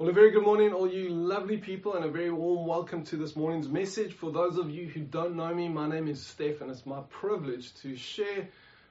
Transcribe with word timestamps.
Well, 0.00 0.08
a 0.08 0.12
very 0.12 0.30
good 0.30 0.44
morning, 0.44 0.72
all 0.72 0.90
you 0.90 1.10
lovely 1.10 1.58
people, 1.58 1.94
and 1.94 2.06
a 2.06 2.08
very 2.08 2.30
warm 2.30 2.66
welcome 2.66 3.04
to 3.04 3.16
this 3.18 3.36
morning's 3.36 3.68
message. 3.68 4.14
For 4.14 4.32
those 4.32 4.56
of 4.56 4.70
you 4.70 4.88
who 4.88 5.00
don't 5.00 5.36
know 5.36 5.54
me, 5.54 5.68
my 5.68 5.86
name 5.86 6.08
is 6.08 6.20
Stef, 6.20 6.62
and 6.62 6.70
it's 6.70 6.86
my 6.86 7.02
privilege 7.10 7.74
to 7.82 7.94
share 7.96 8.48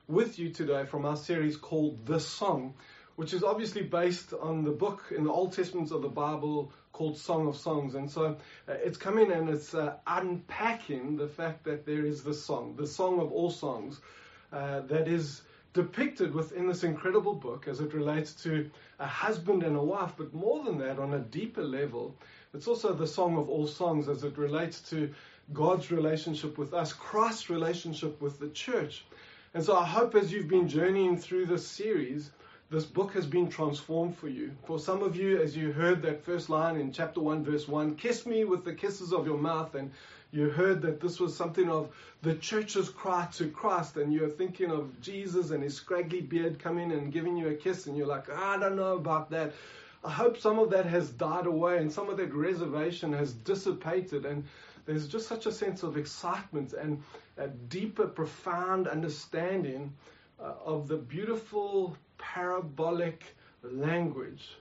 with 0.08 0.38
you 0.38 0.52
today 0.52 0.86
from 0.86 1.06
our 1.06 1.18
series 1.18 1.58
called 1.58 2.06
The 2.06 2.20
Song, 2.20 2.76
which 3.16 3.34
is 3.34 3.44
obviously 3.44 3.82
based 3.82 4.34
on 4.34 4.64
the 4.64 4.70
book 4.70 5.06
in 5.10 5.24
the 5.24 5.32
Old 5.32 5.54
Testament 5.54 5.90
of 5.90 6.04
the 6.04 6.10
Bible 6.10 6.72
called 6.92 7.18
Song 7.18 7.48
of 7.48 7.58
Songs. 7.58 7.96
And 7.96 8.12
so 8.12 8.38
uh, 8.68 8.74
it's 8.74 9.00
coming 9.00 9.32
and 9.32 9.50
it's 9.50 9.74
uh, 9.74 9.96
unpacking 10.06 11.18
the 11.18 11.28
fact 11.28 11.64
that 11.64 11.88
there 11.88 12.06
is 12.06 12.22
the 12.22 12.36
song, 12.36 12.76
the 12.78 12.86
song 12.86 13.20
of 13.20 13.32
all 13.32 13.50
songs, 13.50 14.00
uh, 14.54 14.82
that 14.82 15.08
is 15.08 15.42
depicted 15.82 16.34
within 16.34 16.68
this 16.68 16.84
incredible 16.84 17.34
book 17.34 17.66
as 17.70 17.80
it 17.80 17.94
relates 17.94 18.34
to 18.34 18.70
a 19.00 19.08
husband 19.08 19.64
and 19.64 19.78
a 19.78 19.82
wife, 19.82 20.12
but 20.18 20.34
more 20.34 20.62
than 20.66 20.78
that, 20.78 21.00
on 21.00 21.14
a 21.14 21.20
deeper 21.20 21.64
level, 21.64 22.14
it's 22.54 22.68
also 22.68 22.94
the 22.94 23.08
song 23.08 23.38
of 23.38 23.50
all 23.50 23.66
songs 23.66 24.10
as 24.10 24.26
it 24.26 24.38
relates 24.38 24.82
to 24.90 25.10
God's 25.54 25.90
relationship 25.90 26.58
with 26.58 26.74
us, 26.74 26.92
Christ's 26.92 27.50
relationship 27.50 28.20
with 28.22 28.40
the 28.40 28.50
church. 28.50 29.06
And 29.54 29.64
so 29.64 29.78
I 29.78 29.86
hope 29.86 30.16
as 30.16 30.34
you've 30.34 30.50
been 30.50 30.68
journeying 30.68 31.18
through 31.18 31.46
this 31.46 31.66
series, 31.66 32.32
this 32.70 32.86
book 32.86 33.14
has 33.14 33.26
been 33.26 33.50
transformed 33.50 34.18
for 34.18 34.28
you. 34.28 34.52
For 34.66 34.80
some 34.80 35.02
of 35.02 35.16
you, 35.16 35.42
as 35.42 35.56
you 35.56 35.72
heard 35.72 36.02
that 36.02 36.26
first 36.26 36.50
line 36.50 36.76
in 36.76 36.92
chapter 36.92 37.22
1, 37.22 37.44
verse 37.46 37.70
1, 37.70 37.96
kiss 37.96 38.26
me 38.26 38.44
with 38.44 38.66
the 38.66 38.74
kisses 38.74 39.14
of 39.14 39.26
your 39.26 39.38
mouth, 39.38 39.76
and 39.76 39.92
you 40.32 40.50
heard 40.50 40.82
that 40.84 41.00
this 41.00 41.20
was 41.20 41.36
something 41.36 41.70
of 41.70 41.90
the 42.22 42.36
church's 42.36 42.90
cry 42.90 43.28
to 43.34 43.50
Christ, 43.50 43.98
and 43.98 44.14
you're 44.14 44.30
thinking 44.30 44.72
of 44.72 45.00
Jesus 45.02 45.52
and 45.52 45.64
his 45.64 45.76
scraggly 45.76 46.22
beard 46.22 46.60
coming 46.60 46.92
and 46.92 47.12
giving 47.12 47.36
you 47.36 47.50
a 47.50 47.56
kiss, 47.56 47.88
and 47.88 47.98
you're 47.98 48.08
like, 48.08 48.30
I 48.30 48.58
don't 48.58 48.76
know 48.76 48.96
about 48.96 49.32
that. 49.32 49.54
I 50.04 50.12
hope 50.12 50.38
some 50.38 50.60
of 50.60 50.70
that 50.70 50.86
has 50.86 51.10
died 51.10 51.46
away 51.46 51.78
and 51.78 51.92
some 51.92 52.10
of 52.10 52.18
that 52.18 52.34
reservation 52.34 53.12
has 53.14 53.34
dissipated, 53.34 54.26
and 54.26 54.46
there's 54.86 55.08
just 55.08 55.28
such 55.28 55.46
a 55.46 55.52
sense 55.52 55.84
of 55.84 55.98
excitement 55.98 56.74
and 56.74 57.04
a 57.38 57.48
deeper, 57.48 58.08
profound 58.08 58.88
understanding 58.88 59.94
uh, 60.40 60.54
of 60.64 60.88
the 60.88 60.98
beautiful 60.98 61.98
parabolic 62.18 63.24
language 63.64 64.58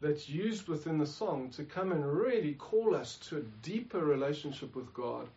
that's 0.00 0.28
used 0.28 0.68
within 0.68 0.98
the 0.98 1.06
song 1.06 1.50
to 1.50 1.64
come 1.64 1.92
and 1.92 2.04
really 2.06 2.54
call 2.54 2.94
us 2.94 3.16
to 3.28 3.38
a 3.38 3.42
deeper 3.62 3.98
relationship 3.98 4.76
with 4.76 4.92
God. 4.94 5.28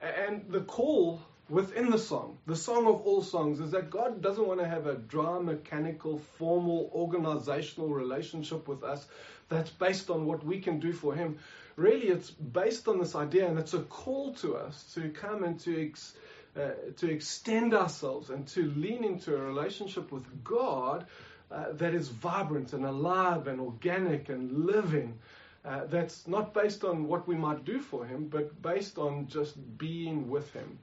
And 0.00 0.44
the 0.48 0.60
call 0.60 1.20
within 1.48 1.90
the 1.90 1.98
song, 1.98 2.38
the 2.46 2.56
song 2.56 2.86
of 2.86 3.00
all 3.02 3.22
songs, 3.22 3.60
is 3.60 3.70
that 3.70 3.90
God 3.90 4.20
doesn't 4.20 4.46
want 4.46 4.60
to 4.60 4.68
have 4.68 4.86
a 4.86 4.94
dry, 4.94 5.38
mechanical, 5.38 6.18
formal, 6.38 6.90
organizational 6.94 7.88
relationship 7.88 8.68
with 8.68 8.82
us 8.82 9.06
that's 9.48 9.70
based 9.70 10.10
on 10.10 10.26
what 10.26 10.44
we 10.44 10.60
can 10.60 10.78
do 10.78 10.92
for 10.92 11.14
Him. 11.14 11.38
Really, 11.76 12.08
it's 12.08 12.30
based 12.30 12.88
on 12.88 12.98
this 12.98 13.14
idea, 13.14 13.48
and 13.48 13.58
it's 13.58 13.74
a 13.74 13.80
call 13.82 14.34
to 14.34 14.56
us 14.56 14.92
to 14.94 15.10
come 15.10 15.44
and 15.44 15.58
to. 15.60 15.88
Ex- 15.88 16.14
uh, 16.56 16.70
to 16.96 17.08
extend 17.08 17.72
ourselves 17.72 18.30
and 18.30 18.48
to 18.48 18.72
lean 18.72 19.04
into 19.04 19.36
a 19.36 19.38
relationship 19.38 20.10
with 20.10 20.24
God 20.42 21.06
uh, 21.50 21.72
that 21.72 21.94
is 21.94 22.08
vibrant 22.08 22.72
and 22.72 22.84
alive 22.84 23.46
and 23.46 23.60
organic 23.60 24.28
and 24.28 24.66
living. 24.66 25.18
Uh, 25.64 25.84
that's 25.86 26.26
not 26.26 26.54
based 26.54 26.84
on 26.84 27.06
what 27.06 27.26
we 27.26 27.34
might 27.34 27.64
do 27.64 27.80
for 27.80 28.04
Him, 28.04 28.28
but 28.28 28.60
based 28.62 28.98
on 28.98 29.26
just 29.28 29.56
being 29.78 30.28
with 30.30 30.52
Him. 30.52 30.78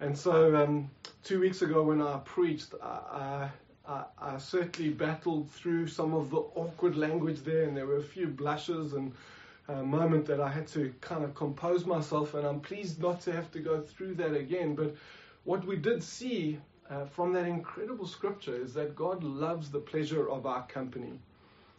And 0.00 0.16
so, 0.16 0.56
um, 0.56 0.90
two 1.22 1.40
weeks 1.40 1.62
ago 1.62 1.82
when 1.82 2.02
I 2.02 2.18
preached, 2.24 2.74
I, 2.82 3.48
I, 3.86 4.04
I, 4.18 4.38
certainly 4.38 4.90
battled 4.90 5.50
through 5.50 5.86
some 5.86 6.14
of 6.14 6.30
the 6.30 6.38
awkward 6.38 6.96
language 6.96 7.40
there, 7.40 7.64
and 7.64 7.76
there 7.76 7.86
were 7.86 7.98
a 7.98 8.02
few 8.02 8.26
blushes 8.26 8.92
and 8.92 9.12
a 9.68 9.82
moment 9.82 10.26
that 10.26 10.40
I 10.40 10.48
had 10.48 10.66
to 10.68 10.92
kind 11.00 11.24
of 11.24 11.34
compose 11.34 11.86
myself, 11.86 12.34
and 12.34 12.46
I'm 12.46 12.60
pleased 12.60 13.00
not 13.00 13.20
to 13.22 13.32
have 13.32 13.50
to 13.52 13.60
go 13.60 13.80
through 13.80 14.16
that 14.16 14.34
again. 14.34 14.74
But 14.74 14.94
what 15.44 15.64
we 15.64 15.76
did 15.76 16.02
see 16.02 16.58
uh, 16.90 17.04
from 17.06 17.32
that 17.32 17.46
incredible 17.46 18.06
scripture 18.06 18.56
is 18.56 18.74
that 18.74 18.94
God 18.94 19.22
loves 19.22 19.70
the 19.70 19.80
pleasure 19.80 20.28
of 20.28 20.46
our 20.46 20.66
company. 20.66 21.18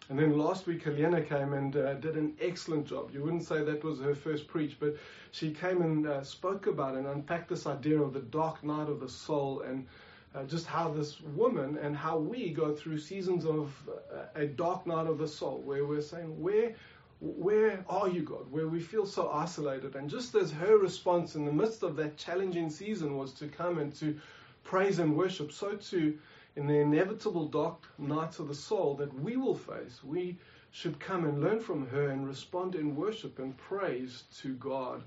And 0.09 0.19
then 0.19 0.37
last 0.37 0.67
week, 0.67 0.83
Helena 0.83 1.21
came 1.21 1.53
and 1.53 1.75
uh, 1.75 1.93
did 1.95 2.17
an 2.17 2.35
excellent 2.41 2.85
job. 2.85 3.11
You 3.13 3.23
wouldn't 3.23 3.43
say 3.43 3.63
that 3.63 3.83
was 3.83 3.99
her 3.99 4.15
first 4.15 4.47
preach, 4.47 4.77
but 4.79 4.97
she 5.31 5.51
came 5.51 5.81
and 5.81 6.05
uh, 6.05 6.23
spoke 6.23 6.67
about 6.67 6.95
and 6.95 7.07
unpacked 7.07 7.49
this 7.49 7.65
idea 7.65 8.01
of 8.01 8.13
the 8.13 8.19
dark 8.19 8.63
night 8.63 8.89
of 8.89 8.99
the 8.99 9.07
soul 9.07 9.61
and 9.61 9.87
uh, 10.35 10.43
just 10.43 10.65
how 10.65 10.89
this 10.89 11.21
woman 11.21 11.77
and 11.81 11.95
how 11.95 12.17
we 12.17 12.49
go 12.49 12.75
through 12.75 12.97
seasons 12.97 13.45
of 13.45 13.73
uh, 13.89 14.23
a 14.35 14.45
dark 14.45 14.85
night 14.85 15.07
of 15.07 15.17
the 15.19 15.27
soul 15.27 15.61
where 15.63 15.85
we're 15.85 16.01
saying, 16.01 16.41
where 16.41 16.73
where 17.21 17.85
are 17.87 18.09
you, 18.09 18.21
God? 18.21 18.51
Where 18.51 18.67
we 18.67 18.81
feel 18.81 19.05
so 19.05 19.29
isolated. 19.29 19.95
And 19.95 20.09
just 20.09 20.35
as 20.35 20.51
her 20.51 20.77
response 20.77 21.35
in 21.35 21.45
the 21.45 21.53
midst 21.53 21.81
of 21.81 21.95
that 21.95 22.17
challenging 22.17 22.69
season 22.69 23.17
was 23.17 23.31
to 23.35 23.47
come 23.47 23.79
and 23.79 23.95
to 23.95 24.19
praise 24.63 24.99
and 24.99 25.15
worship, 25.15 25.51
so 25.51 25.75
too 25.75 26.17
in 26.55 26.67
the 26.67 26.79
inevitable 26.79 27.47
dark 27.47 27.87
nights 27.97 28.39
of 28.39 28.47
the 28.47 28.55
soul 28.55 28.95
that 28.95 29.13
we 29.19 29.37
will 29.37 29.55
face, 29.55 30.03
we 30.03 30.37
should 30.71 30.99
come 30.99 31.25
and 31.25 31.41
learn 31.41 31.59
from 31.59 31.87
her 31.87 32.09
and 32.09 32.27
respond 32.27 32.75
in 32.75 32.95
worship 32.95 33.39
and 33.39 33.57
praise 33.57 34.23
to 34.41 34.53
God. 34.55 35.03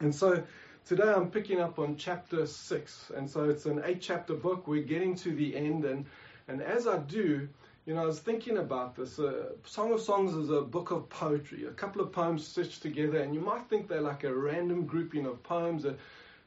And 0.00 0.14
so 0.14 0.42
today 0.86 1.10
I'm 1.14 1.30
picking 1.30 1.60
up 1.60 1.78
on 1.78 1.96
chapter 1.96 2.46
6. 2.46 3.12
And 3.16 3.28
so 3.28 3.48
it's 3.48 3.66
an 3.66 3.82
eight 3.84 4.00
chapter 4.00 4.34
book. 4.34 4.66
We're 4.66 4.82
getting 4.82 5.14
to 5.16 5.34
the 5.34 5.56
end. 5.56 5.84
And, 5.84 6.06
and 6.48 6.62
as 6.62 6.86
I 6.86 6.98
do, 6.98 7.48
you 7.86 7.94
know, 7.94 8.02
I 8.02 8.06
was 8.06 8.20
thinking 8.20 8.58
about 8.58 8.94
this. 8.94 9.18
Uh, 9.18 9.52
Song 9.64 9.92
of 9.92 10.00
Songs 10.00 10.34
is 10.34 10.50
a 10.50 10.60
book 10.60 10.90
of 10.90 11.08
poetry, 11.08 11.64
a 11.64 11.70
couple 11.70 12.02
of 12.02 12.12
poems 12.12 12.46
stitched 12.46 12.82
together, 12.82 13.20
and 13.20 13.34
you 13.34 13.40
might 13.40 13.66
think 13.70 13.88
they're 13.88 14.02
like 14.02 14.24
a 14.24 14.34
random 14.34 14.84
grouping 14.84 15.24
of 15.24 15.42
poems, 15.42 15.86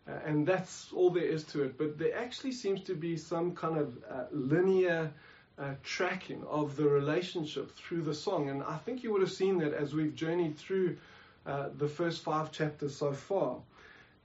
uh, 0.07 0.13
and 0.25 0.47
that's 0.47 0.91
all 0.93 1.09
there 1.09 1.23
is 1.23 1.43
to 1.45 1.63
it. 1.63 1.77
But 1.77 1.97
there 1.97 2.17
actually 2.17 2.53
seems 2.53 2.81
to 2.83 2.95
be 2.95 3.17
some 3.17 3.55
kind 3.55 3.77
of 3.77 3.97
uh, 4.09 4.23
linear 4.31 5.11
uh, 5.59 5.73
tracking 5.83 6.43
of 6.49 6.75
the 6.75 6.85
relationship 6.85 7.75
through 7.75 8.01
the 8.01 8.13
song, 8.13 8.49
and 8.49 8.63
I 8.63 8.77
think 8.77 9.03
you 9.03 9.11
would 9.11 9.21
have 9.21 9.31
seen 9.31 9.59
that 9.59 9.73
as 9.73 9.93
we've 9.93 10.15
journeyed 10.15 10.57
through 10.57 10.97
uh, 11.45 11.69
the 11.77 11.87
first 11.87 12.23
five 12.23 12.51
chapters 12.51 12.95
so 12.95 13.13
far. 13.13 13.57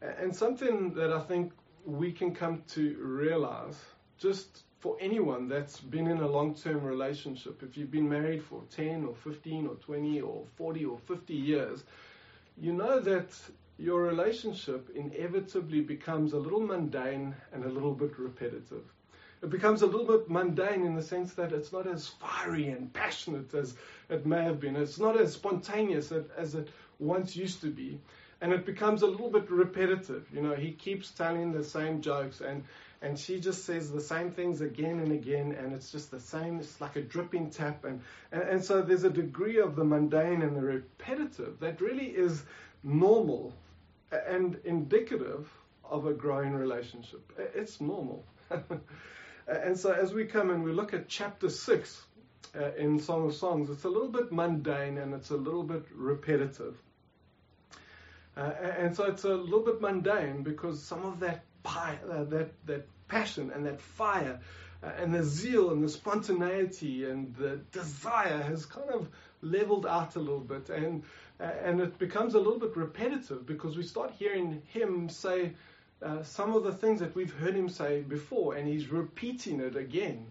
And 0.00 0.34
something 0.34 0.92
that 0.94 1.12
I 1.12 1.20
think 1.20 1.52
we 1.84 2.12
can 2.12 2.34
come 2.34 2.62
to 2.68 2.96
realize 3.00 3.76
just 4.18 4.64
for 4.80 4.96
anyone 5.00 5.48
that's 5.48 5.80
been 5.80 6.06
in 6.06 6.18
a 6.18 6.28
long 6.28 6.54
term 6.54 6.82
relationship, 6.82 7.62
if 7.62 7.76
you've 7.76 7.90
been 7.90 8.08
married 8.08 8.42
for 8.42 8.62
10 8.70 9.04
or 9.04 9.14
15 9.14 9.66
or 9.66 9.74
20 9.76 10.20
or 10.20 10.44
40 10.56 10.84
or 10.84 10.98
50 10.98 11.34
years, 11.34 11.84
you 12.58 12.72
know 12.72 13.00
that 13.00 13.28
your 13.78 14.02
relationship 14.02 14.88
inevitably 14.94 15.80
becomes 15.80 16.32
a 16.32 16.38
little 16.38 16.60
mundane 16.60 17.34
and 17.52 17.64
a 17.64 17.68
little 17.68 17.92
bit 17.92 18.18
repetitive. 18.18 18.84
It 19.42 19.50
becomes 19.50 19.82
a 19.82 19.86
little 19.86 20.06
bit 20.06 20.30
mundane 20.30 20.84
in 20.84 20.94
the 20.94 21.02
sense 21.02 21.34
that 21.34 21.52
it's 21.52 21.72
not 21.72 21.86
as 21.86 22.08
fiery 22.08 22.68
and 22.68 22.92
passionate 22.92 23.52
as 23.52 23.74
it 24.08 24.24
may 24.24 24.42
have 24.42 24.60
been. 24.60 24.76
It's 24.76 24.98
not 24.98 25.20
as 25.20 25.34
spontaneous 25.34 26.10
as 26.10 26.54
it 26.54 26.68
once 26.98 27.36
used 27.36 27.60
to 27.60 27.70
be. 27.70 28.00
And 28.40 28.52
it 28.52 28.64
becomes 28.64 29.02
a 29.02 29.06
little 29.06 29.30
bit 29.30 29.50
repetitive. 29.50 30.26
You 30.32 30.40
know, 30.40 30.54
he 30.54 30.72
keeps 30.72 31.10
telling 31.10 31.52
the 31.52 31.64
same 31.64 32.00
jokes 32.00 32.40
and 32.40 32.64
and 33.02 33.18
she 33.18 33.38
just 33.38 33.66
says 33.66 33.90
the 33.90 34.00
same 34.00 34.30
things 34.30 34.62
again 34.62 35.00
and 35.00 35.12
again, 35.12 35.52
and 35.52 35.74
it's 35.74 35.92
just 35.92 36.10
the 36.10 36.18
same. 36.18 36.58
It's 36.58 36.80
like 36.80 36.96
a 36.96 37.02
dripping 37.02 37.50
tap, 37.50 37.84
and, 37.84 38.00
and, 38.32 38.42
and 38.42 38.64
so 38.64 38.80
there's 38.80 39.04
a 39.04 39.10
degree 39.10 39.58
of 39.58 39.76
the 39.76 39.84
mundane 39.84 40.40
and 40.40 40.56
the 40.56 40.62
repetitive 40.62 41.60
that 41.60 41.82
really 41.82 42.06
is 42.06 42.42
normal 42.82 43.52
and 44.28 44.58
indicative 44.64 45.48
of 45.84 46.06
a 46.06 46.12
growing 46.12 46.52
relationship. 46.52 47.32
It's 47.54 47.80
normal. 47.80 48.24
and 49.48 49.78
so 49.78 49.92
as 49.92 50.12
we 50.12 50.24
come 50.24 50.50
and 50.50 50.64
we 50.64 50.72
look 50.72 50.94
at 50.94 51.08
chapter 51.08 51.48
6 51.48 52.02
uh, 52.58 52.72
in 52.76 52.98
Song 52.98 53.26
of 53.26 53.34
Songs, 53.34 53.70
it's 53.70 53.84
a 53.84 53.88
little 53.88 54.08
bit 54.08 54.32
mundane 54.32 54.98
and 54.98 55.14
it's 55.14 55.30
a 55.30 55.36
little 55.36 55.62
bit 55.62 55.84
repetitive. 55.94 56.76
Uh, 58.36 58.52
and 58.78 58.94
so 58.94 59.04
it's 59.04 59.24
a 59.24 59.34
little 59.34 59.64
bit 59.64 59.80
mundane 59.80 60.42
because 60.42 60.82
some 60.82 61.04
of 61.04 61.20
that 61.20 61.44
uh, 61.64 62.24
that, 62.24 62.50
that 62.66 62.86
passion 63.08 63.50
and 63.52 63.66
that 63.66 63.80
fire 63.80 64.40
uh, 64.82 64.90
and 64.98 65.14
the 65.14 65.24
zeal 65.24 65.70
and 65.70 65.82
the 65.82 65.88
spontaneity 65.88 67.04
and 67.04 67.34
the 67.34 67.56
desire 67.72 68.42
has 68.42 68.66
kind 68.66 68.90
of 68.90 69.08
leveled 69.42 69.86
out 69.86 70.16
a 70.16 70.20
little 70.20 70.40
bit 70.40 70.70
and 70.70 71.02
uh, 71.40 71.44
and 71.64 71.80
it 71.80 71.98
becomes 71.98 72.34
a 72.34 72.38
little 72.38 72.58
bit 72.58 72.76
repetitive 72.76 73.46
because 73.46 73.76
we 73.76 73.82
start 73.82 74.10
hearing 74.18 74.62
him 74.66 75.08
say 75.08 75.52
uh, 76.02 76.22
some 76.22 76.54
of 76.54 76.62
the 76.64 76.72
things 76.72 77.00
that 77.00 77.14
we've 77.14 77.34
heard 77.34 77.54
him 77.54 77.68
say 77.68 78.02
before 78.02 78.54
and 78.54 78.68
he's 78.68 78.88
repeating 78.88 79.60
it 79.60 79.76
again 79.76 80.26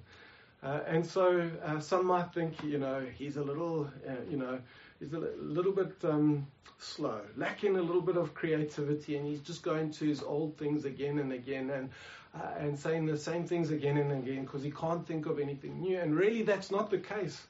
uh, 0.63 0.79
and 0.87 1.05
so 1.05 1.49
uh, 1.63 1.79
some 1.79 2.05
might 2.05 2.33
think 2.33 2.63
you 2.63 2.77
know 2.77 3.05
he's 3.17 3.37
a 3.37 3.43
little 3.43 3.89
you 4.29 4.37
know 4.37 4.59
he's 4.99 5.13
a 5.13 5.19
little 5.19 5.71
bit 5.71 5.93
um, 6.03 6.45
slow, 6.77 7.21
lacking 7.35 7.77
a 7.77 7.81
little 7.81 8.01
bit 8.01 8.17
of 8.17 8.33
creativity, 8.33 9.17
and 9.17 9.25
he's 9.25 9.41
just 9.41 9.63
going 9.63 9.91
to 9.91 10.05
his 10.05 10.21
old 10.21 10.57
things 10.57 10.85
again 10.85 11.19
and 11.19 11.31
again, 11.31 11.69
and 11.69 11.89
uh, 12.35 12.53
and 12.59 12.77
saying 12.77 13.05
the 13.05 13.17
same 13.17 13.45
things 13.45 13.71
again 13.71 13.97
and 13.97 14.11
again 14.11 14.43
because 14.43 14.61
he 14.61 14.71
can't 14.71 15.07
think 15.07 15.25
of 15.25 15.39
anything 15.39 15.79
new. 15.79 15.97
And 15.97 16.15
really, 16.15 16.43
that's 16.43 16.69
not 16.69 16.89
the 16.89 16.97
case. 16.97 17.47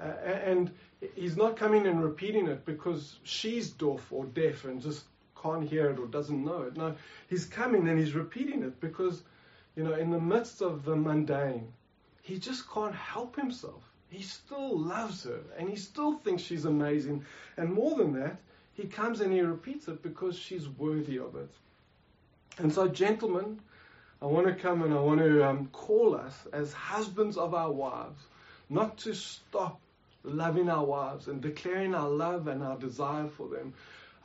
Uh, 0.00 0.04
and 0.24 0.70
he's 1.14 1.36
not 1.36 1.56
coming 1.56 1.86
and 1.86 2.02
repeating 2.02 2.48
it 2.48 2.64
because 2.64 3.16
she's 3.22 3.70
deaf 3.70 4.10
or 4.10 4.24
deaf 4.26 4.64
and 4.64 4.80
just 4.80 5.04
can't 5.40 5.68
hear 5.68 5.90
it 5.90 5.98
or 5.98 6.06
doesn't 6.06 6.44
know 6.44 6.62
it. 6.62 6.76
No, 6.76 6.94
he's 7.28 7.44
coming 7.44 7.88
and 7.88 7.98
he's 7.98 8.14
repeating 8.14 8.62
it 8.62 8.80
because, 8.80 9.22
you 9.76 9.84
know, 9.84 9.94
in 9.94 10.10
the 10.10 10.20
midst 10.20 10.62
of 10.62 10.84
the 10.84 10.96
mundane, 10.96 11.72
he 12.22 12.38
just 12.38 12.70
can't 12.70 12.94
help 12.94 13.36
himself. 13.36 13.82
He 14.08 14.22
still 14.22 14.78
loves 14.78 15.24
her 15.24 15.40
and 15.58 15.68
he 15.68 15.76
still 15.76 16.14
thinks 16.18 16.42
she's 16.42 16.64
amazing. 16.64 17.24
And 17.56 17.72
more 17.72 17.96
than 17.96 18.12
that, 18.14 18.38
he 18.74 18.84
comes 18.84 19.20
and 19.20 19.32
he 19.32 19.40
repeats 19.40 19.88
it 19.88 20.02
because 20.02 20.36
she's 20.36 20.68
worthy 20.68 21.18
of 21.18 21.36
it. 21.36 21.50
And 22.58 22.72
so, 22.72 22.88
gentlemen, 22.88 23.60
I 24.22 24.26
want 24.26 24.46
to 24.46 24.54
come 24.54 24.82
and 24.82 24.92
I 24.92 25.00
want 25.00 25.20
to 25.20 25.46
um, 25.46 25.68
call 25.72 26.14
us 26.14 26.46
as 26.52 26.72
husbands 26.72 27.36
of 27.36 27.54
our 27.54 27.70
wives 27.70 28.20
not 28.68 28.98
to 28.98 29.14
stop 29.14 29.80
loving 30.24 30.68
our 30.68 30.84
wives 30.84 31.28
and 31.28 31.40
declaring 31.40 31.94
our 31.94 32.08
love 32.08 32.48
and 32.48 32.62
our 32.62 32.76
desire 32.76 33.26
for 33.26 33.48
them. 33.48 33.72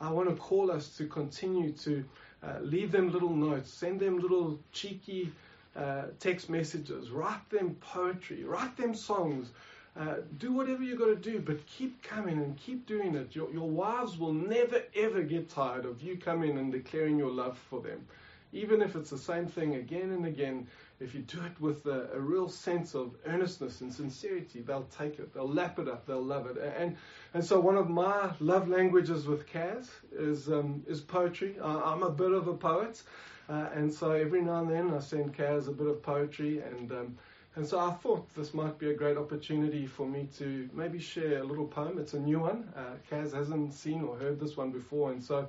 I 0.00 0.10
want 0.10 0.28
to 0.28 0.36
call 0.36 0.70
us 0.70 0.96
to 0.98 1.06
continue 1.06 1.72
to 1.72 2.04
uh, 2.42 2.60
leave 2.60 2.92
them 2.92 3.10
little 3.10 3.34
notes, 3.34 3.70
send 3.70 4.00
them 4.00 4.18
little 4.18 4.58
cheeky 4.72 5.32
uh, 5.74 6.04
text 6.20 6.48
messages, 6.50 7.10
write 7.10 7.48
them 7.50 7.76
poetry, 7.80 8.44
write 8.44 8.76
them 8.76 8.94
songs. 8.94 9.50
Uh, 9.98 10.16
do 10.38 10.52
whatever 10.52 10.82
you've 10.82 10.98
got 10.98 11.06
to 11.06 11.16
do, 11.16 11.40
but 11.40 11.64
keep 11.66 12.02
coming 12.02 12.36
and 12.36 12.54
keep 12.58 12.86
doing 12.86 13.14
it. 13.14 13.34
Your, 13.34 13.50
your 13.50 13.68
wives 13.68 14.18
will 14.18 14.34
never 14.34 14.82
ever 14.94 15.22
get 15.22 15.48
tired 15.48 15.86
of 15.86 16.02
you 16.02 16.18
coming 16.18 16.58
and 16.58 16.70
declaring 16.70 17.18
your 17.18 17.30
love 17.30 17.56
for 17.70 17.80
them. 17.80 18.04
Even 18.52 18.82
if 18.82 18.94
it's 18.94 19.08
the 19.10 19.18
same 19.18 19.46
thing 19.46 19.76
again 19.76 20.12
and 20.12 20.26
again, 20.26 20.66
if 20.98 21.14
you 21.14 21.20
do 21.20 21.40
it 21.44 21.60
with 21.60 21.84
a, 21.86 22.08
a, 22.14 22.18
real 22.18 22.48
sense 22.48 22.94
of 22.94 23.14
earnestness 23.26 23.82
and 23.82 23.92
sincerity, 23.92 24.62
they'll 24.62 24.88
take 24.98 25.18
it. 25.18 25.34
They'll 25.34 25.48
lap 25.48 25.78
it 25.78 25.88
up. 25.88 26.06
They'll 26.06 26.24
love 26.24 26.46
it. 26.46 26.56
And 26.78 26.96
and 27.34 27.44
so 27.44 27.60
one 27.60 27.76
of 27.76 27.90
my 27.90 28.30
love 28.40 28.68
languages 28.68 29.26
with 29.26 29.46
Kaz 29.46 29.88
is 30.12 30.48
um, 30.48 30.82
is 30.86 31.00
poetry. 31.00 31.56
Uh, 31.60 31.82
I'm 31.84 32.02
a 32.02 32.10
bit 32.10 32.32
of 32.32 32.48
a 32.48 32.54
poet, 32.54 33.02
uh, 33.48 33.68
and 33.74 33.92
so 33.92 34.12
every 34.12 34.40
now 34.40 34.62
and 34.62 34.70
then 34.70 34.94
I 34.94 35.00
send 35.00 35.36
Kaz 35.36 35.68
a 35.68 35.72
bit 35.72 35.86
of 35.86 36.02
poetry, 36.02 36.62
and 36.62 36.90
um, 36.92 37.18
and 37.56 37.66
so 37.66 37.78
I 37.78 37.90
thought 37.90 38.34
this 38.34 38.54
might 38.54 38.78
be 38.78 38.90
a 38.90 38.94
great 38.94 39.18
opportunity 39.18 39.86
for 39.86 40.06
me 40.06 40.28
to 40.38 40.68
maybe 40.72 40.98
share 40.98 41.40
a 41.40 41.44
little 41.44 41.66
poem. 41.66 41.98
It's 41.98 42.14
a 42.14 42.20
new 42.20 42.40
one. 42.40 42.72
Uh, 42.74 42.94
Kaz 43.10 43.34
hasn't 43.34 43.74
seen 43.74 44.02
or 44.02 44.16
heard 44.16 44.40
this 44.40 44.56
one 44.56 44.70
before, 44.70 45.12
and 45.12 45.22
so 45.22 45.48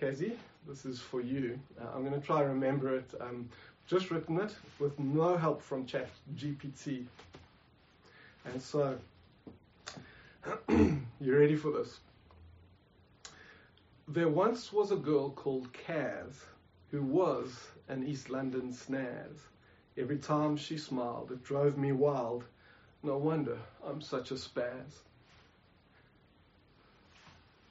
Kazi, 0.00 0.36
this 0.66 0.84
is 0.84 1.00
for 1.00 1.20
you. 1.20 1.58
Uh, 1.80 1.86
I'm 1.94 2.04
going 2.04 2.20
to 2.20 2.26
try 2.26 2.40
to 2.40 2.48
remember 2.48 2.96
it. 2.96 3.14
Um, 3.20 3.48
just 3.86 4.10
written 4.10 4.40
it 4.40 4.54
with 4.78 4.98
no 4.98 5.36
help 5.36 5.62
from 5.62 5.86
Chat 5.86 6.08
GPT. 6.36 7.04
And 8.44 8.60
so, 8.60 8.98
you 10.68 11.38
ready 11.38 11.56
for 11.56 11.72
this? 11.72 11.98
There 14.08 14.28
once 14.28 14.72
was 14.72 14.90
a 14.90 14.96
girl 14.96 15.30
called 15.30 15.72
Kaz 15.72 16.34
who 16.90 17.02
was 17.02 17.68
an 17.88 18.06
East 18.06 18.30
London 18.30 18.72
snaz. 18.72 19.38
Every 19.96 20.18
time 20.18 20.56
she 20.56 20.78
smiled, 20.78 21.30
it 21.32 21.44
drove 21.44 21.76
me 21.76 21.92
wild. 21.92 22.44
No 23.02 23.16
wonder 23.16 23.58
I'm 23.86 24.00
such 24.00 24.30
a 24.30 24.34
spaz. 24.34 25.02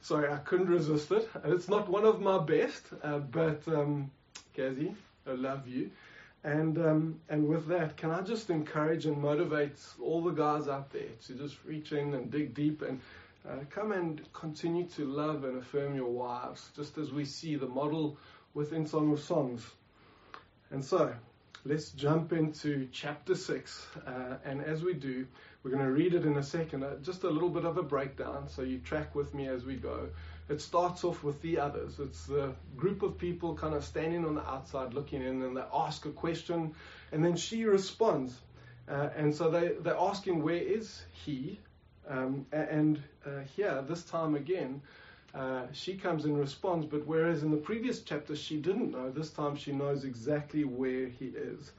Sorry, 0.01 0.31
I 0.31 0.37
couldn't 0.37 0.69
resist 0.69 1.11
it. 1.11 1.29
It's 1.45 1.69
not 1.69 1.87
one 1.87 2.05
of 2.05 2.21
my 2.21 2.39
best, 2.39 2.83
uh, 3.03 3.19
but 3.19 3.61
um, 3.67 4.09
Kazi, 4.55 4.95
I 5.27 5.31
love 5.31 5.67
you. 5.67 5.91
And 6.43 6.77
um, 6.79 7.19
and 7.29 7.47
with 7.47 7.67
that, 7.67 7.97
can 7.97 8.09
I 8.09 8.21
just 8.21 8.49
encourage 8.49 9.05
and 9.05 9.21
motivate 9.21 9.77
all 10.01 10.21
the 10.21 10.31
guys 10.31 10.67
out 10.67 10.91
there 10.91 11.09
to 11.27 11.33
just 11.33 11.57
reach 11.65 11.91
in 11.91 12.15
and 12.15 12.31
dig 12.31 12.55
deep 12.55 12.81
and 12.81 12.99
uh, 13.47 13.57
come 13.69 13.91
and 13.91 14.21
continue 14.33 14.85
to 14.85 15.05
love 15.05 15.43
and 15.43 15.57
affirm 15.57 15.95
your 15.95 16.09
wives, 16.09 16.69
just 16.75 16.97
as 16.97 17.11
we 17.11 17.25
see 17.25 17.55
the 17.55 17.67
model 17.67 18.17
within 18.53 18.85
Song 18.85 19.11
of 19.11 19.19
Songs. 19.19 19.65
And 20.71 20.83
so, 20.83 21.13
let's 21.65 21.89
jump 21.89 22.33
into 22.33 22.87
chapter 22.91 23.35
6. 23.35 23.87
Uh, 24.05 24.37
and 24.45 24.63
as 24.63 24.83
we 24.83 24.93
do, 24.93 25.25
we're 25.63 25.71
going 25.71 25.83
to 25.85 25.91
read 25.91 26.13
it 26.13 26.25
in 26.25 26.37
a 26.37 26.43
second. 26.43 26.83
Uh, 26.83 26.95
just 27.01 27.23
a 27.23 27.29
little 27.29 27.49
bit 27.49 27.65
of 27.65 27.77
a 27.77 27.83
breakdown 27.83 28.47
so 28.47 28.61
you 28.61 28.79
track 28.79 29.15
with 29.15 29.33
me 29.33 29.47
as 29.47 29.65
we 29.65 29.75
go. 29.75 30.09
It 30.51 30.59
starts 30.59 31.05
off 31.05 31.23
with 31.23 31.41
the 31.41 31.59
others. 31.59 31.97
It's 31.99 32.25
the 32.25 32.53
group 32.75 33.03
of 33.03 33.17
people 33.17 33.55
kind 33.55 33.73
of 33.73 33.85
standing 33.85 34.25
on 34.25 34.35
the 34.35 34.45
outside 34.45 34.93
looking 34.93 35.21
in 35.21 35.41
and 35.41 35.55
they 35.55 35.63
ask 35.73 36.05
a 36.05 36.09
question 36.09 36.75
and 37.13 37.23
then 37.23 37.37
she 37.37 37.63
responds. 37.63 38.37
Uh, 38.89 39.09
and 39.15 39.33
so 39.33 39.49
they, 39.49 39.69
they're 39.79 39.95
asking, 39.97 40.43
Where 40.43 40.55
is 40.55 41.03
he? 41.25 41.59
Um, 42.09 42.45
and 42.51 43.01
uh, 43.25 43.41
here, 43.55 43.81
this 43.87 44.03
time 44.03 44.35
again, 44.35 44.81
uh, 45.33 45.67
she 45.71 45.95
comes 45.95 46.25
and 46.25 46.37
responds, 46.37 46.85
but 46.85 47.07
whereas 47.07 47.43
in 47.43 47.51
the 47.51 47.57
previous 47.57 48.01
chapter 48.01 48.35
she 48.35 48.57
didn't 48.57 48.91
know, 48.91 49.09
this 49.09 49.29
time 49.29 49.55
she 49.55 49.71
knows 49.71 50.03
exactly 50.03 50.65
where 50.65 51.07
he 51.07 51.27
is. 51.27 51.71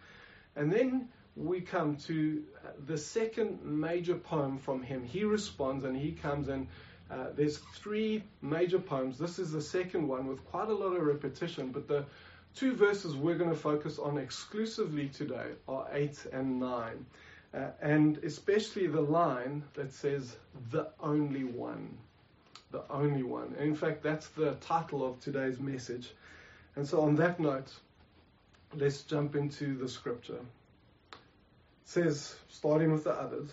And 0.56 0.72
then 0.72 1.08
we 1.36 1.60
come 1.60 1.96
to 1.96 2.42
the 2.86 2.96
second 2.96 3.62
major 3.62 4.14
poem 4.14 4.58
from 4.58 4.82
him. 4.82 5.04
He 5.04 5.24
responds 5.24 5.84
and 5.84 5.96
he 5.96 6.12
comes 6.12 6.48
and 6.48 6.68
uh, 7.12 7.26
there's 7.36 7.58
three 7.58 8.24
major 8.40 8.78
poems. 8.78 9.18
This 9.18 9.38
is 9.38 9.52
the 9.52 9.60
second 9.60 10.08
one 10.08 10.26
with 10.26 10.44
quite 10.46 10.68
a 10.68 10.74
lot 10.74 10.96
of 10.96 11.02
repetition, 11.02 11.70
but 11.70 11.86
the 11.86 12.04
two 12.54 12.74
verses 12.74 13.14
we're 13.14 13.36
going 13.36 13.50
to 13.50 13.56
focus 13.56 13.98
on 13.98 14.18
exclusively 14.18 15.08
today 15.08 15.52
are 15.68 15.86
8 15.92 16.26
and 16.32 16.58
9. 16.58 17.06
Uh, 17.54 17.66
and 17.82 18.18
especially 18.24 18.86
the 18.86 19.00
line 19.00 19.62
that 19.74 19.92
says, 19.92 20.36
the 20.70 20.88
only 21.00 21.44
one 21.44 21.98
the 22.72 22.82
only 22.90 23.22
one. 23.22 23.54
And 23.58 23.68
in 23.68 23.74
fact, 23.74 24.02
that's 24.02 24.28
the 24.28 24.54
title 24.54 25.06
of 25.06 25.20
today's 25.20 25.60
message. 25.60 26.12
And 26.74 26.88
so, 26.88 27.02
on 27.02 27.14
that 27.16 27.38
note, 27.38 27.70
let's 28.74 29.02
jump 29.02 29.36
into 29.36 29.76
the 29.76 29.88
scripture. 29.88 30.40
It 31.12 31.18
says, 31.84 32.34
starting 32.48 32.90
with 32.92 33.04
the 33.04 33.12
others, 33.12 33.50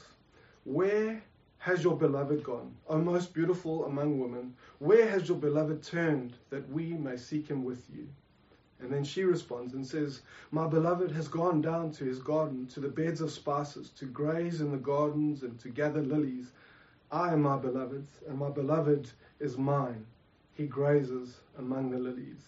Where 0.64 1.22
has 1.60 1.84
your 1.84 1.98
beloved 1.98 2.42
gone, 2.42 2.74
O 2.88 2.98
most 2.98 3.34
beautiful 3.34 3.86
among 3.86 4.18
women? 4.18 4.56
Where 4.80 5.08
has 5.10 5.28
your 5.28 5.38
beloved 5.38 5.84
turned 5.84 6.34
that 6.50 6.68
we 6.70 6.94
may 6.94 7.18
seek 7.18 7.48
him 7.50 7.66
with 7.66 7.84
you? 7.94 8.08
And 8.80 8.90
then 8.90 9.04
she 9.04 9.26
responds 9.26 9.74
and 9.74 9.86
says, 9.86 10.22
My 10.52 10.68
beloved 10.68 11.12
has 11.12 11.28
gone 11.28 11.62
down 11.62 11.92
to 11.92 12.06
his 12.06 12.20
garden, 12.20 12.66
to 12.68 12.80
the 12.80 12.88
beds 12.88 13.20
of 13.20 13.30
spices, 13.30 13.90
to 13.98 14.06
graze 14.06 14.62
in 14.62 14.72
the 14.72 14.78
gardens 14.78 15.44
and 15.44 15.60
to 15.60 15.68
gather 15.68 16.02
lilies. 16.02 16.52
I 17.12 17.34
am 17.34 17.42
my 17.42 17.58
beloved's, 17.58 18.22
and 18.28 18.38
my 18.38 18.50
beloved 18.50 19.12
is 19.42 19.58
mine. 19.58 20.06
He 20.54 20.66
grazes 20.66 21.42
among 21.58 21.92
the 21.92 22.00
lilies. 22.00 22.48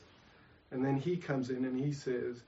And 0.71 0.85
then 0.85 0.97
he 0.97 1.17
comes 1.17 1.49
in 1.49 1.65
and 1.65 1.77
he 1.77 1.91
says, 1.91 2.43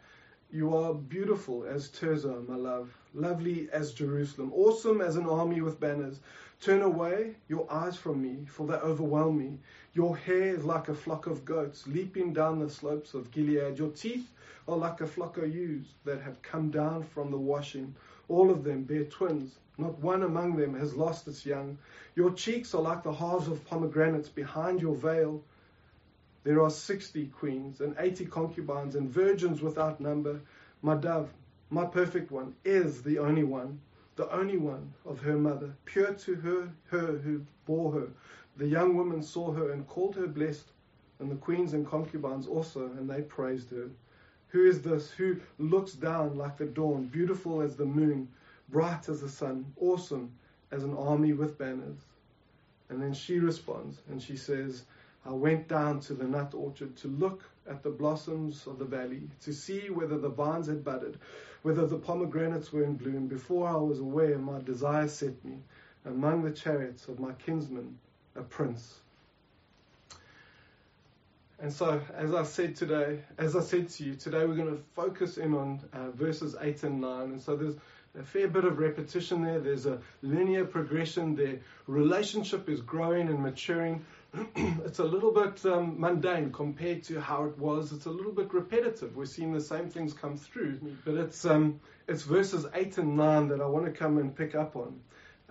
You 0.53 0.77
are 0.77 0.93
beautiful 0.93 1.65
as 1.65 1.89
Tirzah, 1.89 2.47
my 2.47 2.55
love, 2.55 2.95
lovely 3.15 3.69
as 3.71 3.91
Jerusalem, 3.91 4.51
awesome 4.53 5.01
as 5.01 5.15
an 5.15 5.25
army 5.25 5.61
with 5.61 5.79
banners. 5.79 6.19
Turn 6.61 6.83
away 6.83 7.37
your 7.47 7.65
eyes 7.71 7.97
from 7.97 8.21
me, 8.21 8.45
for 8.45 8.67
they 8.67 8.75
overwhelm 8.75 9.39
me. 9.39 9.57
Your 9.95 10.15
hair 10.15 10.53
is 10.53 10.63
like 10.63 10.89
a 10.89 10.93
flock 10.93 11.25
of 11.25 11.43
goats 11.43 11.87
leaping 11.87 12.33
down 12.33 12.59
the 12.59 12.69
slopes 12.69 13.15
of 13.15 13.31
Gilead. 13.31 13.79
Your 13.79 13.89
teeth 13.89 14.31
are 14.67 14.77
like 14.77 15.01
a 15.01 15.07
flock 15.07 15.39
of 15.39 15.51
ewes 15.51 15.87
that 16.05 16.21
have 16.21 16.39
come 16.43 16.69
down 16.69 17.01
from 17.01 17.31
the 17.31 17.37
washing. 17.39 17.95
All 18.29 18.51
of 18.51 18.63
them 18.63 18.83
bear 18.83 19.05
twins. 19.05 19.55
Not 19.79 19.97
one 20.01 20.21
among 20.21 20.55
them 20.55 20.75
has 20.75 20.93
lost 20.93 21.27
its 21.27 21.47
young. 21.47 21.79
Your 22.13 22.29
cheeks 22.29 22.75
are 22.75 22.81
like 22.83 23.01
the 23.01 23.11
halves 23.11 23.47
of 23.47 23.65
pomegranates 23.65 24.29
behind 24.29 24.81
your 24.83 24.93
veil. 24.93 25.41
There 26.43 26.61
are 26.61 26.69
sixty 26.69 27.27
queens 27.27 27.81
and 27.81 27.95
eighty 27.99 28.25
concubines 28.25 28.95
and 28.95 29.09
virgins 29.09 29.61
without 29.61 29.99
number. 29.99 30.41
My 30.81 30.95
dove, 30.95 31.33
my 31.69 31.85
perfect 31.85 32.31
one, 32.31 32.55
is 32.65 33.01
the 33.01 33.19
only 33.19 33.43
one, 33.43 33.79
the 34.15 34.29
only 34.31 34.57
one 34.57 34.93
of 35.05 35.21
her 35.21 35.37
mother, 35.37 35.73
pure 35.85 36.13
to 36.13 36.35
her, 36.35 36.69
her 36.87 37.17
who 37.17 37.41
bore 37.65 37.91
her. 37.93 38.07
The 38.57 38.67
young 38.67 38.95
woman 38.95 39.23
saw 39.23 39.51
her 39.53 39.71
and 39.71 39.87
called 39.87 40.15
her 40.15 40.27
blessed, 40.27 40.71
and 41.19 41.31
the 41.31 41.35
queens 41.35 41.73
and 41.73 41.87
concubines 41.87 42.47
also, 42.47 42.87
and 42.87 43.09
they 43.09 43.21
praised 43.21 43.71
her. 43.71 43.89
Who 44.49 44.65
is 44.65 44.81
this 44.81 45.09
who 45.11 45.37
looks 45.57 45.93
down 45.93 46.37
like 46.37 46.57
the 46.57 46.65
dawn, 46.65 47.07
beautiful 47.07 47.61
as 47.61 47.75
the 47.75 47.85
moon? 47.85 48.27
bright 48.69 49.07
as 49.09 49.21
the 49.21 49.29
sun, 49.29 49.71
awesome 49.79 50.31
as 50.71 50.83
an 50.83 50.95
army 50.95 51.33
with 51.33 51.57
banners. 51.57 51.97
And 52.89 53.01
then 53.01 53.13
she 53.13 53.39
responds 53.39 54.01
and 54.09 54.21
she 54.21 54.35
says, 54.35 54.83
I 55.25 55.31
went 55.31 55.67
down 55.67 55.99
to 56.01 56.13
the 56.13 56.25
nut 56.25 56.53
orchard 56.53 56.95
to 56.97 57.07
look 57.07 57.43
at 57.69 57.81
the 57.81 57.89
blossoms 57.89 58.67
of 58.67 58.77
the 58.77 58.85
valley, 58.85 59.29
to 59.41 59.53
see 59.53 59.89
whether 59.89 60.17
the 60.17 60.29
vines 60.29 60.67
had 60.67 60.83
budded, 60.83 61.17
whether 61.61 61.87
the 61.87 61.97
pomegranates 61.97 62.73
were 62.73 62.83
in 62.83 62.95
bloom. 62.95 63.27
Before 63.27 63.67
I 63.67 63.77
was 63.77 63.99
aware, 63.99 64.37
my 64.37 64.61
desire 64.61 65.07
set 65.07 65.43
me 65.45 65.57
among 66.05 66.43
the 66.43 66.51
chariots 66.51 67.07
of 67.07 67.19
my 67.19 67.31
kinsman, 67.33 67.97
a 68.35 68.41
prince. 68.41 68.95
And 71.59 71.71
so, 71.71 72.01
as 72.13 72.33
I 72.33 72.43
said 72.43 72.75
today, 72.75 73.21
as 73.37 73.55
I 73.55 73.61
said 73.61 73.87
to 73.89 74.03
you, 74.03 74.15
today 74.15 74.45
we're 74.45 74.55
going 74.55 74.75
to 74.75 74.83
focus 74.95 75.37
in 75.37 75.53
on 75.53 75.79
uh, 75.93 76.11
verses 76.11 76.57
8 76.59 76.83
and 76.83 76.99
9. 76.99 77.21
And 77.21 77.41
so 77.41 77.55
there's 77.55 77.75
a 78.19 78.23
fair 78.23 78.49
bit 78.49 78.65
of 78.65 78.79
repetition 78.79 79.41
there. 79.41 79.61
There's 79.61 79.85
a 79.85 79.99
linear 80.21 80.65
progression. 80.65 81.35
Their 81.35 81.59
relationship 81.87 82.67
is 82.67 82.81
growing 82.81 83.29
and 83.29 83.39
maturing. 83.39 84.03
it's 84.55 84.97
a 84.99 85.03
little 85.03 85.31
bit 85.31 85.63
um, 85.65 85.99
mundane 85.99 86.51
compared 86.51 87.03
to 87.03 87.21
how 87.21 87.45
it 87.45 87.57
was. 87.57 87.91
It's 87.91 88.07
a 88.07 88.09
little 88.09 88.31
bit 88.31 88.51
repetitive. 88.53 89.15
We're 89.15 89.25
seeing 89.25 89.53
the 89.53 89.61
same 89.61 89.89
things 89.89 90.13
come 90.13 90.37
through, 90.37 90.79
but 91.05 91.15
it's 91.15 91.45
um, 91.45 91.79
it's 92.07 92.23
verses 92.23 92.65
eight 92.73 92.97
and 92.97 93.15
nine 93.15 93.47
that 93.49 93.61
I 93.61 93.67
want 93.67 93.85
to 93.85 93.91
come 93.91 94.17
and 94.17 94.35
pick 94.35 94.55
up 94.55 94.75
on. 94.75 94.99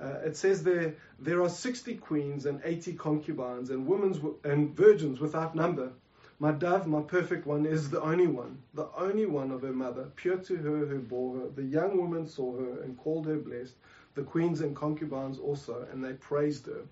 Uh, 0.01 0.19
it 0.25 0.37
says 0.37 0.65
there 0.65 0.95
there 1.21 1.43
are 1.43 1.49
sixty 1.49 1.95
queens 1.95 2.47
and 2.47 2.61
eighty 2.65 2.93
concubines 2.95 3.71
and 3.71 3.87
women's 3.87 4.17
w- 4.17 4.39
and 4.43 4.77
virgins 4.77 5.21
without 5.21 5.55
number. 5.55 5.93
My 6.41 6.51
dove, 6.51 6.89
my 6.89 7.03
perfect 7.03 7.47
one, 7.47 7.67
is 7.67 7.89
the 7.89 8.03
only 8.03 8.27
one, 8.27 8.59
the 8.75 8.89
only 8.97 9.27
one 9.27 9.53
of 9.53 9.62
her 9.62 9.73
mother, 9.73 10.09
pure 10.17 10.39
to 10.39 10.57
her 10.57 10.87
who 10.87 10.99
bore 10.99 11.37
her. 11.39 11.49
The 11.55 11.62
young 11.62 11.97
woman 11.97 12.27
saw 12.27 12.59
her 12.59 12.83
and 12.83 12.99
called 12.99 13.27
her 13.27 13.37
blessed, 13.37 13.77
the 14.17 14.25
queens 14.25 14.61
and 14.61 14.75
concubines 14.75 15.39
also, 15.39 15.87
and 15.93 16.03
they 16.05 16.15
praised 16.15 16.67
her. 16.67 16.83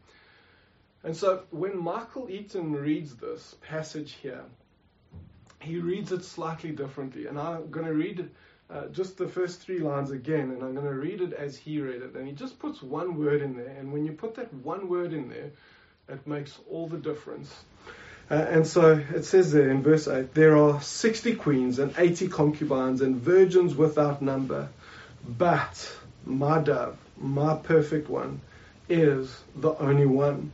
And 1.03 1.17
so 1.17 1.43
when 1.51 1.83
Michael 1.83 2.29
Eaton 2.31 2.73
reads 2.73 3.15
this 3.17 3.57
passage 3.63 4.13
here, 4.23 4.45
he 5.61 5.79
reads 5.79 6.13
it 6.13 6.25
slightly 6.25 6.71
differently. 6.71 7.27
And 7.27 7.39
I'm 7.39 7.71
going 7.71 7.87
to 7.87 7.95
read 7.95 8.29
uh, 8.71 8.87
just 8.89 9.17
the 9.17 9.29
first 9.29 9.61
three 9.61 9.79
lines 9.79 10.11
again, 10.11 10.51
and 10.51 10.63
I'm 10.63 10.75
going 10.75 10.87
to 10.87 10.95
read 10.95 11.21
it 11.21 11.33
as 11.33 11.57
he 11.57 11.81
read 11.81 12.03
it. 12.03 12.15
And 12.15 12.27
he 12.27 12.33
just 12.33 12.59
puts 12.59 12.83
one 12.83 13.19
word 13.19 13.43
in 13.43 13.57
there. 13.57 13.75
And 13.79 13.93
when 13.93 14.05
you 14.05 14.13
put 14.13 14.35
that 14.37 14.53
one 14.53 14.89
word 14.89 15.13
in 15.13 15.29
there, 15.29 15.51
it 16.09 16.27
makes 16.27 16.59
all 16.71 16.87
the 16.87 16.99
difference. 16.99 17.53
Uh, 18.31 18.35
and 18.35 18.67
so 18.67 19.03
it 19.13 19.25
says 19.25 19.51
there 19.51 19.71
in 19.71 19.83
verse 19.83 20.07
8 20.07 20.35
there 20.35 20.57
are 20.57 20.81
60 20.81 21.35
queens 21.35 21.81
and 21.81 21.93
80 21.99 22.29
concubines 22.29 23.01
and 23.01 23.17
virgins 23.17 23.75
without 23.75 24.23
number. 24.23 24.69
But 25.27 25.93
my 26.25 26.61
dove, 26.61 26.97
my 27.19 27.57
perfect 27.57 28.09
one, 28.09 28.41
is 28.89 29.37
the 29.57 29.77
only 29.79 30.07
one. 30.07 30.53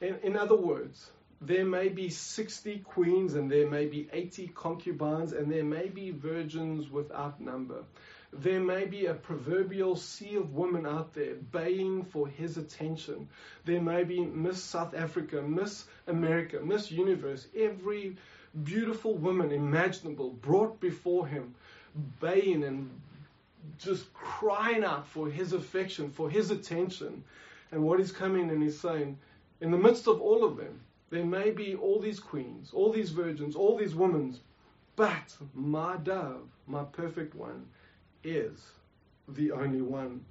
In, 0.00 0.16
in 0.22 0.36
other 0.36 0.56
words, 0.56 1.10
there 1.40 1.64
may 1.64 1.88
be 1.88 2.08
60 2.08 2.78
queens 2.78 3.34
and 3.34 3.50
there 3.50 3.68
may 3.68 3.86
be 3.86 4.08
80 4.12 4.48
concubines 4.48 5.32
and 5.32 5.50
there 5.50 5.64
may 5.64 5.88
be 5.88 6.10
virgins 6.10 6.90
without 6.90 7.40
number. 7.40 7.84
There 8.32 8.60
may 8.60 8.84
be 8.86 9.06
a 9.06 9.14
proverbial 9.14 9.96
sea 9.96 10.36
of 10.36 10.54
women 10.54 10.86
out 10.86 11.14
there 11.14 11.34
baying 11.34 12.04
for 12.04 12.26
his 12.26 12.56
attention. 12.56 13.28
There 13.64 13.80
may 13.80 14.04
be 14.04 14.20
Miss 14.20 14.62
South 14.62 14.94
Africa, 14.94 15.40
Miss 15.40 15.84
America, 16.06 16.60
Miss 16.60 16.90
Universe, 16.90 17.46
every 17.56 18.16
beautiful 18.64 19.14
woman 19.14 19.52
imaginable 19.52 20.30
brought 20.30 20.80
before 20.80 21.26
him, 21.26 21.54
baying 22.20 22.64
and 22.64 22.90
just 23.78 24.12
crying 24.12 24.84
out 24.84 25.06
for 25.06 25.30
his 25.30 25.52
affection, 25.52 26.10
for 26.10 26.28
his 26.28 26.50
attention. 26.50 27.24
And 27.72 27.82
what 27.82 27.98
he's 27.98 28.12
coming 28.12 28.50
and 28.50 28.62
he's 28.62 28.78
saying, 28.78 29.18
in 29.60 29.70
the 29.70 29.78
midst 29.78 30.06
of 30.06 30.20
all 30.20 30.44
of 30.44 30.56
them, 30.56 30.80
there 31.10 31.24
may 31.24 31.50
be 31.50 31.74
all 31.74 32.00
these 32.00 32.20
queens, 32.20 32.70
all 32.72 32.92
these 32.92 33.10
virgins, 33.10 33.54
all 33.54 33.76
these 33.76 33.94
women, 33.94 34.36
but 34.96 35.36
my 35.54 35.96
dove, 35.98 36.48
my 36.66 36.84
perfect 36.84 37.34
one, 37.34 37.66
is 38.24 38.60
the 39.28 39.52
only 39.52 39.82
one. 39.82 40.24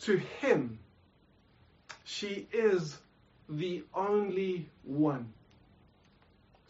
To 0.00 0.16
him, 0.16 0.78
she 2.04 2.46
is 2.52 2.98
the 3.48 3.82
only 3.94 4.68
one. 4.84 5.32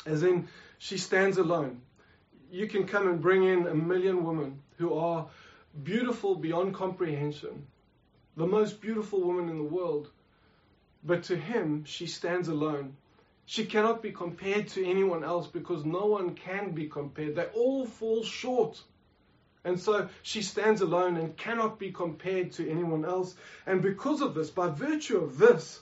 As 0.07 0.23
in, 0.23 0.49
she 0.79 0.99
stands 0.99 1.37
alone. 1.37 1.81
You 2.51 2.69
can 2.69 2.87
come 2.87 3.09
and 3.09 3.21
bring 3.21 3.45
in 3.45 3.67
a 3.67 3.75
million 3.75 4.25
women 4.25 4.61
who 4.79 4.95
are 4.95 5.27
beautiful 5.83 6.37
beyond 6.37 6.75
comprehension, 6.75 7.67
the 8.37 8.47
most 8.47 8.81
beautiful 8.81 9.21
woman 9.21 9.49
in 9.49 9.59
the 9.59 9.65
world. 9.65 10.11
But 11.07 11.23
to 11.25 11.37
him, 11.37 11.85
she 11.85 12.07
stands 12.07 12.49
alone. 12.49 12.97
She 13.45 13.65
cannot 13.65 14.03
be 14.03 14.11
compared 14.11 14.67
to 14.71 14.85
anyone 14.85 15.23
else 15.23 15.47
because 15.47 15.85
no 15.85 16.07
one 16.07 16.35
can 16.35 16.73
be 16.73 16.89
compared. 16.89 17.37
They 17.37 17.45
all 17.55 17.87
fall 17.87 18.25
short. 18.25 18.83
And 19.65 19.81
so 19.81 20.09
she 20.23 20.43
stands 20.43 20.81
alone 20.81 21.17
and 21.17 21.37
cannot 21.37 21.79
be 21.79 21.93
compared 21.93 22.51
to 22.53 22.69
anyone 22.69 23.05
else. 23.05 23.37
And 23.67 23.81
because 23.83 24.21
of 24.21 24.35
this, 24.35 24.51
by 24.51 24.69
virtue 24.69 25.19
of 25.19 25.39
this, 25.39 25.81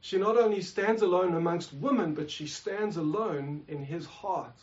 she 0.00 0.16
not 0.16 0.38
only 0.38 0.62
stands 0.62 1.02
alone 1.02 1.34
amongst 1.34 1.74
women, 1.74 2.14
but 2.14 2.30
she 2.30 2.46
stands 2.46 2.96
alone 2.96 3.64
in 3.68 3.84
his 3.84 4.06
heart 4.06 4.56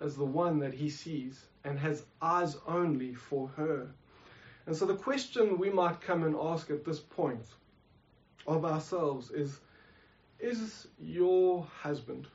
as 0.00 0.16
the 0.16 0.24
one 0.24 0.58
that 0.60 0.74
he 0.74 0.90
sees 0.90 1.40
and 1.64 1.78
has 1.78 2.04
eyes 2.20 2.56
only 2.66 3.14
for 3.14 3.48
her. 3.56 3.86
And 4.66 4.76
so 4.76 4.84
the 4.84 4.96
question 4.96 5.58
we 5.58 5.70
might 5.70 6.00
come 6.00 6.24
and 6.24 6.34
ask 6.36 6.70
at 6.70 6.84
this 6.84 6.98
point 6.98 7.46
of 8.46 8.64
ourselves 8.64 9.30
is 9.30 9.60
Is 10.38 10.86
your 11.00 11.66
husband, 11.82 12.26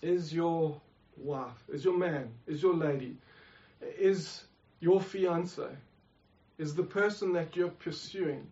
is 0.00 0.32
your 0.32 0.80
wife, 1.16 1.62
is 1.68 1.84
your 1.84 1.96
man, 1.96 2.30
is 2.46 2.62
your 2.62 2.74
lady, 2.74 3.16
is 3.98 4.44
your 4.80 5.00
fiance, 5.00 5.68
is 6.58 6.74
the 6.74 6.82
person 6.82 7.32
that 7.34 7.54
you're 7.54 7.68
pursuing, 7.68 8.46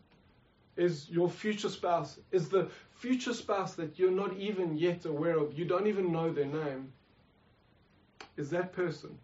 is 0.77 1.09
your 1.09 1.31
future 1.31 1.71
spouse, 1.71 2.21
is 2.31 2.49
the 2.49 2.69
future 2.91 3.35
spouse 3.35 3.75
that 3.75 3.99
you're 3.99 4.11
not 4.11 4.37
even 4.37 4.77
yet 4.77 5.07
aware 5.07 5.39
of, 5.39 5.59
you 5.59 5.65
don't 5.65 5.87
even 5.87 6.13
know 6.13 6.31
their 6.31 6.47
name, 6.47 6.93
is 8.37 8.51
that 8.51 8.73
person 8.73 9.19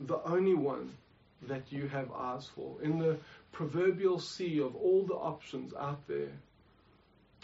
the 0.00 0.20
only 0.24 0.54
one 0.54 0.90
that 1.42 1.70
you 1.70 1.88
have 1.88 2.10
eyes 2.12 2.48
for? 2.54 2.80
In 2.82 2.98
the 2.98 3.16
proverbial 3.52 4.18
sea 4.18 4.60
of 4.60 4.74
all 4.74 5.04
the 5.04 5.14
options 5.14 5.72
out 5.74 6.06
there, 6.08 6.32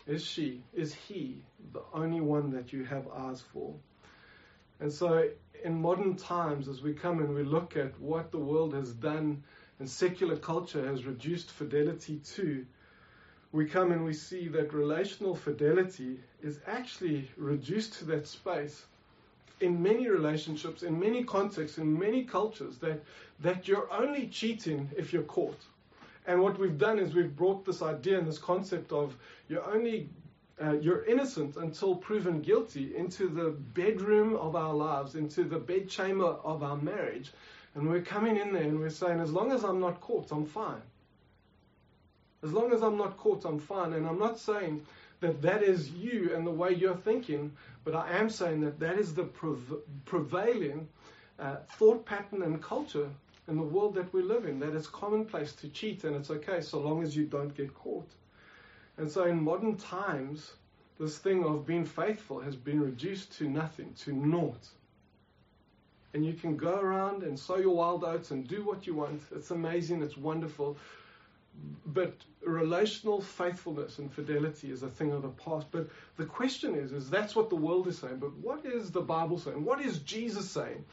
is 0.07 0.25
she, 0.25 0.63
is 0.75 0.95
he 0.95 1.43
the 1.73 1.83
only 1.93 2.21
one 2.21 2.51
that 2.51 2.73
you 2.73 2.85
have 2.85 3.07
eyes 3.09 3.43
for? 3.53 3.75
And 4.81 4.93
so 4.93 5.29
in 5.65 5.81
modern 5.81 6.17
times, 6.17 6.69
as 6.69 6.83
we 6.83 6.95
come 6.95 7.19
and 7.21 7.35
we 7.35 7.43
look 7.43 7.77
at 7.77 7.99
what 8.01 8.31
the 8.31 8.39
world 8.39 8.73
has 8.75 8.93
done 8.93 9.43
and 9.79 9.89
secular 9.89 10.37
culture 10.37 10.87
has 10.87 11.05
reduced 11.05 11.51
fidelity 11.51 12.21
to, 12.35 12.65
we 13.53 13.67
come 13.67 13.93
and 13.93 14.05
we 14.05 14.13
see 14.13 14.49
that 14.49 14.73
relational 14.73 15.35
fidelity 15.35 16.21
is 16.43 16.61
actually 16.67 17.31
reduced 17.37 17.95
to 17.95 18.05
that 18.07 18.27
space 18.27 18.85
in 19.61 19.83
many 19.83 20.09
relationships, 20.09 20.83
in 20.83 20.99
many 20.99 21.25
contexts, 21.25 21.79
in 21.79 21.99
many 21.99 22.25
cultures, 22.25 22.79
that, 22.79 23.03
that 23.41 23.67
you're 23.67 23.93
only 23.93 24.29
cheating 24.29 24.89
if 24.97 25.13
you're 25.13 25.23
caught. 25.23 25.59
And 26.29 26.43
what 26.43 26.59
we've 26.59 26.77
done 26.77 26.99
is 26.99 27.15
we've 27.15 27.35
brought 27.35 27.65
this 27.65 27.81
idea 27.81 28.19
and 28.19 28.29
this 28.29 28.37
concept 28.37 28.93
of 28.93 29.17
you're 29.49 29.65
only 29.65 30.11
uh, 30.63 30.73
you're 30.73 31.05
innocent 31.07 31.57
until 31.57 31.97
proven 31.97 32.43
guilty 32.43 32.95
into 32.95 33.29
the 33.29 33.51
bedroom 33.51 34.37
of 34.37 34.55
our 34.55 34.75
lives, 34.75 35.15
into 35.15 35.45
the 35.45 35.59
bedchamber 35.59 36.37
of 36.45 36.63
our 36.63 36.77
marriage. 36.77 37.33
And 37.75 37.89
we're 37.89 38.03
coming 38.03 38.37
in 38.37 38.53
there 38.53 38.65
and 38.65 38.79
we're 38.79 38.91
saying, 38.91 39.21
as 39.21 39.33
long 39.33 39.53
as 39.53 39.65
I'm 39.65 39.81
not 39.81 40.01
caught, 40.03 40.31
I'm 40.31 40.45
fine. 40.45 40.83
As 42.43 42.53
long 42.53 42.73
as 42.73 42.83
I'm 42.83 42.99
not 42.99 43.17
caught, 43.17 43.45
I'm 43.47 43.61
fine. 43.61 43.95
And 43.95 44.07
I'm 44.07 44.19
not 44.19 44.39
saying 44.39 44.85
that 45.21 45.41
that 45.43 45.63
is 45.63 45.91
you 45.91 46.35
and 46.35 46.47
the 46.47 46.51
way 46.51 46.75
you're 46.75 46.97
thinking, 46.97 47.53
but 47.85 47.95
I 47.95 48.19
am 48.19 48.29
saying 48.29 48.61
that 48.63 48.79
that 48.81 48.99
is 48.99 49.15
the 49.15 49.29
prevailing 50.05 50.89
uh, 51.39 51.57
thought 51.79 52.05
pattern 52.05 52.43
and 52.43 52.63
culture 52.63 53.09
in 53.49 53.57
the 53.57 53.63
world 53.63 53.95
that 53.95 54.13
we 54.13 54.23
live 54.23 54.45
in. 54.45 54.61
That 54.61 54.75
it's 54.75 54.87
commonplace 54.87 55.53
to 55.55 55.69
cheat 55.69 56.05
and 56.05 56.15
it's 56.15 56.31
okay 56.31 56.61
so 56.61 56.79
long 56.79 57.03
as 57.03 57.17
you 57.17 57.25
don't 57.25 57.55
get 57.57 57.75
caught. 57.75 58.09
And 58.99 59.11
so 59.11 59.25
in 59.25 59.43
modern 59.43 59.77
times, 59.77 60.53
this 60.99 61.19
thing 61.19 61.45
of 61.45 61.67
being 61.67 61.85
faithful 61.85 62.41
has 62.41 62.57
been 62.57 62.81
reduced 62.81 63.33
to 63.39 63.49
nothing, 63.49 63.95
to 64.01 64.13
naught. 64.13 64.69
And 66.15 66.25
you 66.25 66.33
can 66.33 66.57
go 66.57 66.81
around 66.81 67.23
and 67.23 67.39
sow 67.39 67.57
your 67.57 67.77
wild 67.77 68.03
oats 68.05 68.31
and 68.31 68.47
do 68.47 68.65
what 68.65 68.87
you 68.87 68.95
want. 68.95 69.23
It's 69.35 69.51
amazing, 69.51 70.03
it's 70.03 70.17
wonderful. 70.17 70.77
But 71.87 72.15
relational 72.43 73.21
faithfulness 73.21 73.99
and 73.99 74.13
fidelity 74.13 74.71
is 74.71 74.83
a 74.83 74.89
thing 74.89 75.13
of 75.13 75.23
the 75.23 75.29
past. 75.29 75.67
But 75.71 75.89
the 76.17 76.25
question 76.25 76.75
is, 76.75 76.93
is 76.93 77.11
that's 77.11 77.37
what 77.37 77.51
the 77.51 77.57
world 77.57 77.89
is 77.89 77.99
saying. 77.99 78.19
But 78.19 78.35
what 78.37 78.65
is 78.65 78.91
the 78.91 79.01
Bible 79.01 79.39
saying? 79.39 79.65
What 79.65 79.81
is 79.81 79.99
Jesus 79.99 80.51
saying? 80.51 80.85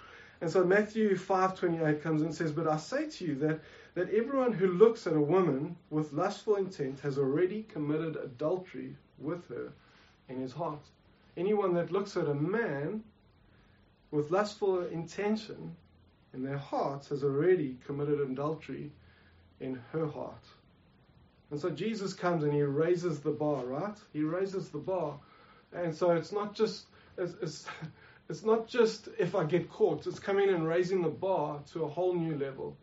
And 0.42 0.50
so 0.50 0.64
Matthew 0.64 1.16
5:28 1.16 2.02
comes 2.02 2.22
and 2.22 2.34
says, 2.34 2.52
"But 2.52 2.68
I 2.68 2.78
say 2.78 3.10
to 3.10 3.26
you 3.26 3.36
that 3.36 3.62
that 3.96 4.14
everyone 4.14 4.52
who 4.52 4.68
looks 4.68 5.08
at 5.08 5.14
a 5.14 5.22
woman 5.22 5.78
with 5.90 6.12
lustful 6.12 6.56
intent 6.58 7.00
has 7.00 7.18
already 7.18 7.64
committed 7.64 8.18
adultery 8.18 8.96
with 9.18 9.48
her 9.48 9.72
in 10.28 10.42
his 10.42 10.52
heart. 10.52 10.86
Anyone 11.38 11.74
that 11.76 11.92
looks 11.92 12.18
at 12.18 12.28
a 12.28 12.34
man 12.34 13.04
with 14.12 14.32
lustful 14.32 14.86
intention 14.88 15.76
in 16.34 16.44
their 16.44 16.58
hearts 16.58 17.08
has 17.08 17.24
already 17.24 17.78
committed 17.86 18.20
adultery 18.20 18.92
in 19.62 19.82
her 19.94 20.08
heart. 20.08 20.44
And 21.52 21.60
so 21.60 21.70
Jesus 21.70 22.14
comes 22.14 22.44
and 22.44 22.54
he 22.54 22.64
raises 22.64 23.22
the 23.22 23.32
bar, 23.32 23.66
right? 23.66 23.98
He 24.12 24.24
raises 24.24 24.70
the 24.70 24.80
bar. 24.80 25.18
And 25.72 25.96
so 25.96 26.12
it's 26.12 26.34
not 26.34 26.54
just 26.54 26.88
it's, 27.18 27.34
it's, 27.42 27.66
it's 28.30 28.44
not 28.44 28.68
just 28.68 29.10
if 29.20 29.36
I 29.36 29.44
get 29.44 29.70
caught, 29.70 30.08
it's 30.08 30.20
coming 30.20 30.50
and 30.50 30.68
raising 30.68 31.02
the 31.02 31.10
bar 31.10 31.60
to 31.74 31.84
a 31.84 31.90
whole 31.90 32.14
new 32.14 32.38
level. 32.38 32.76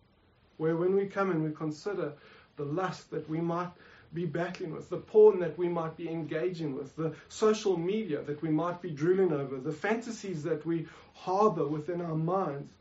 where 0.58 0.76
when 0.76 0.94
we 0.94 1.06
come 1.06 1.30
and 1.30 1.42
we 1.42 1.50
consider 1.50 2.12
the 2.56 2.64
lust 2.64 3.11
that 3.11 3.28
we 3.28 3.40
might 3.40 3.70
be 4.14 4.26
battling 4.26 4.72
with, 4.72 4.88
the 4.88 4.99
porn 4.99 5.40
that 5.40 5.56
we 5.58 5.68
might 5.68 5.96
be 5.96 6.08
engaging 6.08 6.76
with, 6.76 6.94
the 6.94 7.12
social 7.28 7.76
media 7.76 8.22
that 8.22 8.40
we 8.42 8.50
might 8.50 8.80
be 8.80 8.90
drooling 8.90 9.32
over, 9.32 9.58
the 9.58 9.72
fantasies 9.72 10.42
that 10.44 10.64
we 10.64 10.87
harbor 11.14 11.66
within 11.66 12.00
our 12.00 12.14
minds. 12.14 12.72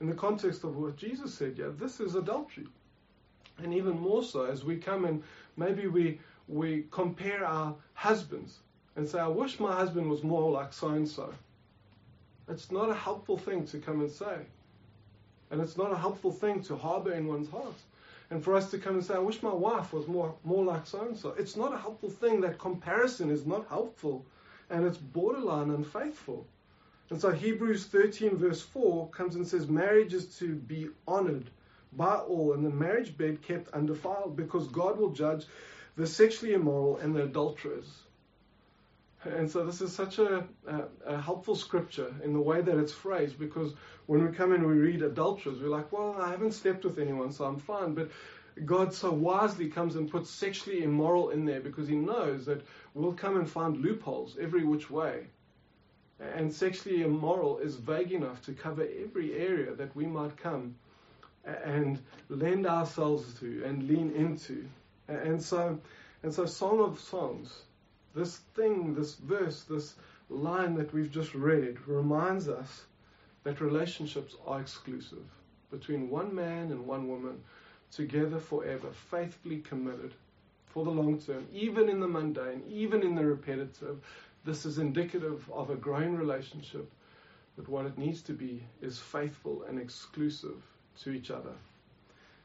In 0.00 0.06
the 0.06 0.14
context 0.14 0.62
of 0.62 0.76
what 0.76 0.96
Jesus 0.96 1.34
said, 1.34 1.56
yeah, 1.56 1.70
this 1.76 1.98
is 1.98 2.14
adultery. 2.14 2.68
And 3.58 3.72
even 3.74 3.98
more 3.98 4.22
so 4.22 4.44
as 4.44 4.62
we 4.62 4.76
come 4.76 5.06
and 5.06 5.22
maybe 5.56 5.86
we, 5.88 6.20
we 6.46 6.84
compare 6.90 7.44
our 7.44 7.74
husbands 7.94 8.58
and 8.96 9.08
say, 9.08 9.18
I 9.18 9.28
wish 9.28 9.60
my 9.60 9.74
husband 9.74 10.10
was 10.10 10.22
more 10.22 10.50
like 10.50 10.72
so 10.72 10.88
and 10.88 11.08
so. 11.08 11.32
It's 12.48 12.70
not 12.70 12.90
a 12.90 12.94
helpful 12.94 13.38
thing 13.38 13.66
to 13.66 13.78
come 13.78 14.00
and 14.00 14.10
say. 14.10 14.38
And 15.50 15.60
it's 15.60 15.76
not 15.76 15.92
a 15.92 15.96
helpful 15.96 16.32
thing 16.32 16.62
to 16.64 16.76
harbor 16.76 17.12
in 17.12 17.26
one's 17.26 17.50
heart 17.50 17.76
and 18.30 18.42
for 18.42 18.54
us 18.54 18.70
to 18.70 18.78
come 18.78 18.94
and 18.94 19.04
say, 19.04 19.14
I 19.14 19.18
wish 19.18 19.42
my 19.42 19.52
wife 19.52 19.92
was 19.92 20.08
more, 20.08 20.34
more 20.44 20.64
like 20.64 20.86
so 20.86 21.02
and 21.02 21.16
so. 21.16 21.34
It's 21.38 21.56
not 21.56 21.72
a 21.72 21.78
helpful 21.78 22.10
thing. 22.10 22.40
That 22.40 22.58
comparison 22.58 23.30
is 23.30 23.46
not 23.46 23.68
helpful 23.68 24.24
and 24.70 24.84
it's 24.84 24.98
borderline 24.98 25.70
unfaithful. 25.70 26.46
And 27.10 27.20
so 27.20 27.30
Hebrews 27.30 27.86
13, 27.86 28.36
verse 28.36 28.62
4 28.62 29.08
comes 29.10 29.36
and 29.36 29.46
says, 29.46 29.68
Marriage 29.68 30.12
is 30.12 30.36
to 30.38 30.56
be 30.56 30.88
honored 31.06 31.50
by 31.92 32.16
all, 32.16 32.52
and 32.52 32.66
the 32.66 32.70
marriage 32.70 33.16
bed 33.16 33.42
kept 33.42 33.72
undefiled, 33.72 34.36
because 34.36 34.66
God 34.68 34.98
will 34.98 35.10
judge 35.10 35.46
the 35.96 36.06
sexually 36.06 36.54
immoral 36.54 36.96
and 36.96 37.14
the 37.14 37.22
adulterers. 37.22 37.88
And 39.26 39.50
so 39.50 39.64
this 39.64 39.80
is 39.80 39.94
such 39.94 40.18
a, 40.18 40.44
a, 40.66 40.82
a, 41.06 41.20
helpful 41.20 41.56
scripture 41.56 42.14
in 42.22 42.32
the 42.32 42.40
way 42.40 42.60
that 42.60 42.78
it's 42.78 42.92
phrased 42.92 43.38
because 43.38 43.72
when 44.06 44.24
we 44.24 44.32
come 44.32 44.52
and 44.52 44.66
we 44.66 44.74
read 44.74 45.02
adulterers, 45.02 45.60
we're 45.60 45.68
like, 45.68 45.90
well, 45.92 46.16
I 46.20 46.30
haven't 46.30 46.52
slept 46.52 46.84
with 46.84 46.98
anyone, 46.98 47.32
so 47.32 47.44
I'm 47.44 47.58
fine. 47.58 47.94
But 47.94 48.10
God 48.64 48.94
so 48.94 49.10
wisely 49.10 49.68
comes 49.68 49.96
and 49.96 50.10
puts 50.10 50.30
sexually 50.30 50.82
immoral 50.82 51.30
in 51.30 51.44
there 51.44 51.60
because 51.60 51.88
He 51.88 51.96
knows 51.96 52.46
that 52.46 52.62
we'll 52.94 53.12
come 53.12 53.36
and 53.36 53.48
find 53.48 53.78
loopholes 53.78 54.36
every 54.40 54.64
which 54.64 54.90
way. 54.90 55.26
And 56.18 56.52
sexually 56.52 57.02
immoral 57.02 57.58
is 57.58 57.76
vague 57.76 58.12
enough 58.12 58.40
to 58.42 58.52
cover 58.52 58.86
every 59.02 59.34
area 59.34 59.74
that 59.74 59.94
we 59.94 60.06
might 60.06 60.36
come 60.36 60.76
and 61.44 62.00
lend 62.28 62.66
ourselves 62.66 63.38
to 63.40 63.64
and 63.64 63.86
lean 63.86 64.12
into. 64.12 64.66
And 65.08 65.42
so, 65.42 65.78
and 66.22 66.32
so 66.32 66.46
Song 66.46 66.80
of 66.80 66.98
Songs 66.98 67.62
this 68.16 68.38
thing, 68.54 68.94
this 68.94 69.16
verse, 69.16 69.62
this 69.64 69.94
line 70.30 70.74
that 70.74 70.92
we've 70.92 71.12
just 71.12 71.34
read 71.34 71.76
reminds 71.86 72.48
us 72.48 72.86
that 73.44 73.60
relationships 73.60 74.34
are 74.46 74.60
exclusive 74.60 75.24
between 75.70 76.08
one 76.08 76.34
man 76.34 76.72
and 76.72 76.86
one 76.86 77.06
woman, 77.08 77.40
together 77.92 78.38
forever, 78.38 78.88
faithfully 79.10 79.58
committed 79.58 80.14
for 80.66 80.84
the 80.84 80.90
long 80.90 81.20
term, 81.20 81.46
even 81.52 81.88
in 81.88 82.00
the 82.00 82.08
mundane, 82.08 82.62
even 82.68 83.02
in 83.02 83.14
the 83.14 83.24
repetitive. 83.24 83.98
This 84.44 84.64
is 84.64 84.78
indicative 84.78 85.48
of 85.52 85.70
a 85.70 85.76
growing 85.76 86.16
relationship, 86.16 86.90
but 87.56 87.68
what 87.68 87.86
it 87.86 87.98
needs 87.98 88.22
to 88.22 88.32
be 88.32 88.62
is 88.80 88.98
faithful 88.98 89.64
and 89.68 89.78
exclusive 89.78 90.62
to 91.02 91.10
each 91.10 91.30
other. 91.30 91.52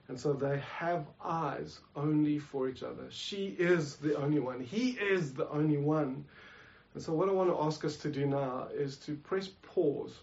And 0.08 0.20
so 0.20 0.34
they 0.34 0.62
have 0.77 1.05
eyes 1.24 1.79
only 1.96 2.39
for 2.39 2.67
each 2.67 2.84
other. 2.84 3.05
She 3.10 3.48
is 3.48 3.96
the 3.96 4.17
only 4.17 4.39
one. 4.39 4.60
He 4.60 4.91
is 4.91 5.34
the 5.34 5.50
only 5.50 5.77
one. 5.77 6.25
And 6.93 7.01
so, 7.01 7.13
what 7.13 7.29
I 7.29 7.31
want 7.31 7.50
to 7.50 7.62
ask 7.62 7.86
us 7.86 7.96
to 7.98 8.12
do 8.12 8.25
now 8.25 8.67
is 8.74 8.98
to 9.05 9.15
press 9.15 9.48
pause. 9.62 10.13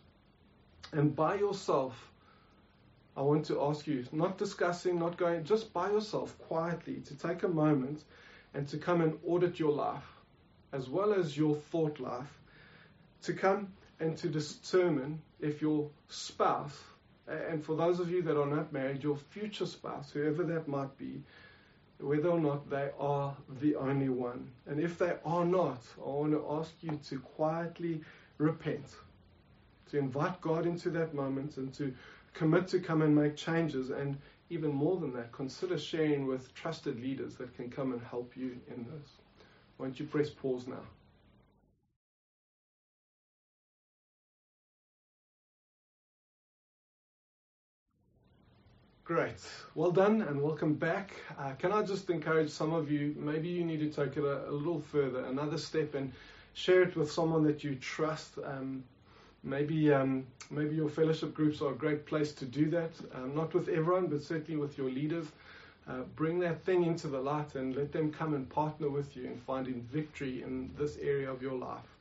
And 0.93 1.17
by 1.17 1.37
yourself, 1.37 1.95
I 3.17 3.23
want 3.23 3.47
to 3.47 3.63
ask 3.63 3.87
you, 3.87 4.05
not 4.13 4.39
discussing, 4.39 4.99
not 4.99 5.17
going, 5.17 5.45
just 5.45 5.73
by 5.73 5.91
yourself, 5.91 6.39
quietly, 6.39 7.01
to 7.07 7.17
take 7.17 7.43
a 7.43 7.49
moment 7.49 8.05
and 8.55 8.69
to 8.69 8.79
come 8.79 9.01
and 9.01 9.19
audit 9.27 9.59
your 9.59 9.73
life, 9.73 10.07
as 10.73 10.89
well 10.89 11.13
as 11.13 11.37
your 11.37 11.57
thought 11.57 11.99
life, 11.99 12.39
to 13.23 13.33
come 13.33 13.73
and 14.01 14.17
to 14.19 14.29
determine 14.29 15.21
if 15.41 15.61
your 15.61 15.91
spouse 16.09 16.79
and 17.29 17.65
for 17.65 17.77
those 17.77 18.01
of 18.01 18.11
you 18.11 18.23
that 18.23 18.41
are 18.41 18.47
not 18.47 18.73
married, 18.73 19.03
your 19.03 19.17
future 19.17 19.67
spouse, 19.67 20.11
whoever 20.11 20.43
that 20.45 20.67
might 20.69 20.97
be, 20.99 21.23
whether 22.01 22.29
or 22.29 22.41
not 22.41 22.71
they 22.71 22.91
are 22.99 23.37
the 23.61 23.75
only 23.77 24.09
one. 24.09 24.49
And 24.67 24.81
if 24.81 24.99
they 24.99 25.15
are 25.25 25.45
not, 25.45 25.83
I 25.99 26.09
want 26.09 26.33
to 26.33 26.45
ask 26.51 26.73
you 26.81 26.99
to 27.09 27.19
quietly 27.21 28.01
repent, 28.39 28.87
to 29.91 29.99
invite 29.99 30.41
God 30.41 30.65
into 30.65 30.91
that 30.91 31.15
moment 31.15 31.57
and 31.57 31.73
to 31.75 31.93
commit 32.35 32.69
to 32.69 32.79
come 32.79 33.03
and 33.03 33.15
make 33.15 33.37
changes. 33.37 33.91
And 33.91 34.17
even 34.51 34.73
more 34.73 34.97
than 34.97 35.13
that, 35.15 35.33
consider 35.33 35.79
sharing 35.79 36.27
with 36.27 36.55
trusted 36.55 37.03
leaders 37.03 37.35
that 37.37 37.55
can 37.57 37.69
come 37.69 37.93
and 37.93 38.03
help 38.03 38.37
you 38.37 38.59
in 38.69 38.85
this. 38.85 39.11
Won't 39.77 40.01
you 40.01 40.07
press 40.07 40.31
pause 40.31 40.67
now? 40.67 40.85
Great. 49.09 49.41
Well 49.75 49.91
done 49.91 50.21
and 50.21 50.43
welcome 50.43 50.75
back. 50.75 51.13
Uh, 51.39 51.53
can 51.53 51.73
I 51.73 51.81
just 51.81 52.11
encourage 52.11 52.51
some 52.51 52.75
of 52.75 52.91
you, 52.91 53.15
maybe 53.19 53.49
you 53.49 53.65
need 53.65 53.81
to 53.81 53.89
take 53.89 54.19
it 54.19 54.23
a, 54.23 54.51
a 54.51 54.53
little 54.53 54.83
further, 54.83 55.25
another 55.25 55.57
step, 55.57 55.95
and 55.95 56.13
share 56.53 56.83
it 56.83 56.95
with 56.95 57.11
someone 57.11 57.43
that 57.45 57.65
you 57.65 57.75
trust. 57.77 58.35
Um, 58.45 58.85
maybe, 59.43 59.91
um, 59.95 60.27
maybe 60.51 60.77
your 60.77 60.91
fellowship 60.91 61.33
groups 61.33 61.63
are 61.63 61.73
a 61.73 61.75
great 61.75 62.05
place 62.05 62.33
to 62.33 62.45
do 62.45 62.69
that. 62.69 62.91
Um, 63.15 63.35
not 63.35 63.55
with 63.55 63.71
everyone, 63.71 64.09
but 64.09 64.21
certainly 64.23 64.61
with 64.61 64.77
your 64.77 64.91
leaders. 64.91 65.29
Uh, 65.89 66.01
bring 66.15 66.39
that 66.41 66.63
thing 66.67 66.85
into 66.85 67.09
the 67.09 67.19
light 67.19 67.55
and 67.55 67.75
let 67.75 67.91
them 67.93 68.13
come 68.13 68.35
and 68.35 68.47
partner 68.51 68.91
with 68.91 69.17
you 69.17 69.25
in 69.25 69.39
finding 69.39 69.81
victory 69.91 70.43
in 70.43 70.71
this 70.77 70.99
area 70.99 71.33
of 71.33 71.41
your 71.41 71.55
life. 71.55 71.97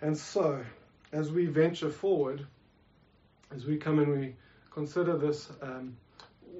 And 0.00 0.16
so, 0.16 0.64
as 1.12 1.30
we 1.30 1.44
venture 1.44 1.90
forward, 1.90 2.46
as 3.54 3.66
we 3.66 3.76
come 3.76 3.98
and 3.98 4.18
we 4.18 4.34
consider 4.70 5.18
this 5.18 5.50
um, 5.60 5.94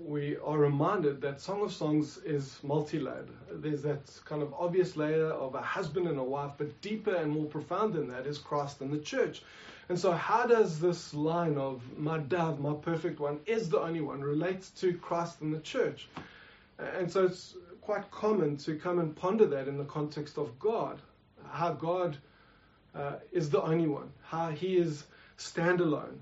we 0.05 0.37
are 0.45 0.59
reminded 0.59 1.21
that 1.23 1.41
Song 1.41 1.63
of 1.63 1.73
Songs 1.73 2.19
is 2.19 2.59
multi 2.63 2.99
layered. 2.99 3.29
There's 3.51 3.83
that 3.83 4.01
kind 4.25 4.43
of 4.43 4.53
obvious 4.53 4.97
layer 4.97 5.29
of 5.29 5.55
a 5.55 5.63
husband 5.63 6.07
and 6.07 6.19
a 6.19 6.23
wife, 6.23 6.53
but 6.59 6.81
deeper 6.83 7.15
and 7.15 7.33
more 7.33 7.47
profound 7.47 7.95
than 7.95 8.09
that 8.09 8.27
is 8.27 8.37
Christ 8.37 8.81
and 8.83 8.93
the 8.93 8.99
church. 8.99 9.43
And 9.89 9.99
so, 9.99 10.13
how 10.13 10.47
does 10.47 10.79
this 10.79 11.15
line 11.15 11.57
of 11.57 11.83
my 11.97 12.19
dove, 12.19 12.61
my 12.61 12.75
perfect 12.75 13.19
one, 13.19 13.41
is 13.47 13.69
the 13.71 13.81
only 13.81 14.01
one, 14.01 14.21
relate 14.21 14.67
to 14.77 14.93
Christ 14.95 15.41
and 15.41 15.55
the 15.55 15.61
church? 15.61 16.09
And 16.79 17.11
so, 17.11 17.25
it's 17.25 17.57
quite 17.81 18.11
common 18.11 18.57
to 18.59 18.77
come 18.77 18.99
and 18.99 19.17
ponder 19.17 19.47
that 19.47 19.69
in 19.69 19.79
the 19.79 19.85
context 19.85 20.39
of 20.39 20.59
God, 20.59 21.01
how 21.49 21.73
God 21.73 22.17
uh, 22.95 23.17
is 23.33 23.49
the 23.49 23.63
only 23.63 23.87
one, 23.87 24.11
how 24.23 24.51
He 24.51 24.77
is 24.77 25.05
standalone 25.39 26.19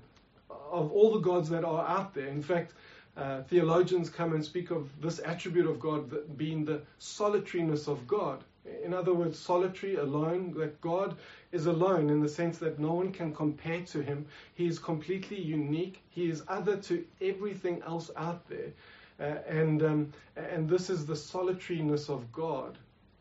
of 0.49 0.91
all 0.91 1.13
the 1.13 1.19
gods 1.19 1.49
that 1.49 1.63
are 1.63 1.85
out 1.85 2.13
there. 2.13 2.27
In 2.27 2.41
fact, 2.41 2.73
uh, 3.15 3.43
theologians 3.43 4.09
come 4.09 4.33
and 4.33 4.43
speak 4.43 4.71
of 4.71 4.89
this 5.01 5.19
attribute 5.19 5.67
of 5.67 5.79
God 5.79 6.37
being 6.37 6.65
the 6.65 6.81
solitariness 6.99 7.87
of 7.87 8.07
God. 8.07 8.43
In 8.83 8.93
other 8.93 9.13
words, 9.13 9.37
solitary, 9.37 9.95
alone, 9.95 10.53
that 10.57 10.79
God 10.81 11.17
is 11.51 11.65
alone 11.65 12.09
in 12.09 12.21
the 12.21 12.29
sense 12.29 12.57
that 12.59 12.79
no 12.79 12.93
one 12.93 13.11
can 13.11 13.35
compare 13.35 13.81
to 13.81 14.01
him. 14.01 14.25
He 14.55 14.67
is 14.67 14.79
completely 14.79 15.39
unique. 15.39 16.01
He 16.09 16.29
is 16.29 16.43
other 16.47 16.77
to 16.77 17.05
everything 17.21 17.83
else 17.85 18.09
out 18.15 18.47
there. 18.47 18.71
Uh, 19.19 19.39
and, 19.47 19.83
um, 19.83 20.13
and 20.35 20.67
this 20.67 20.89
is 20.89 21.05
the 21.05 21.15
solitariness 21.15 22.09
of 22.09 22.31
God. 22.31 22.77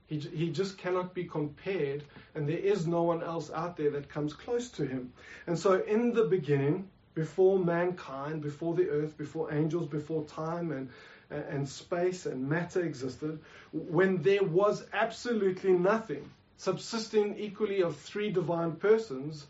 He, 0.06 0.18
he 0.18 0.50
just 0.50 0.78
cannot 0.78 1.12
be 1.12 1.24
compared, 1.24 2.04
and 2.34 2.48
there 2.48 2.58
is 2.58 2.86
no 2.86 3.02
one 3.02 3.22
else 3.22 3.50
out 3.50 3.76
there 3.76 3.90
that 3.90 4.08
comes 4.08 4.32
close 4.32 4.68
to 4.70 4.86
him. 4.86 5.12
And 5.46 5.58
so, 5.58 5.82
in 5.82 6.12
the 6.12 6.24
beginning, 6.24 6.88
before 7.14 7.58
mankind, 7.58 8.40
before 8.42 8.74
the 8.74 8.88
earth, 8.88 9.16
before 9.18 9.52
angels, 9.52 9.86
before 9.86 10.24
time 10.24 10.72
and, 10.72 10.88
and 11.30 11.68
space 11.68 12.26
and 12.26 12.48
matter 12.48 12.82
existed, 12.82 13.38
when 13.72 14.22
there 14.22 14.44
was 14.44 14.86
absolutely 14.92 15.72
nothing, 15.72 16.28
subsisting 16.56 17.36
equally 17.38 17.82
of 17.82 17.96
three 17.96 18.30
divine 18.30 18.72
persons, 18.72 19.46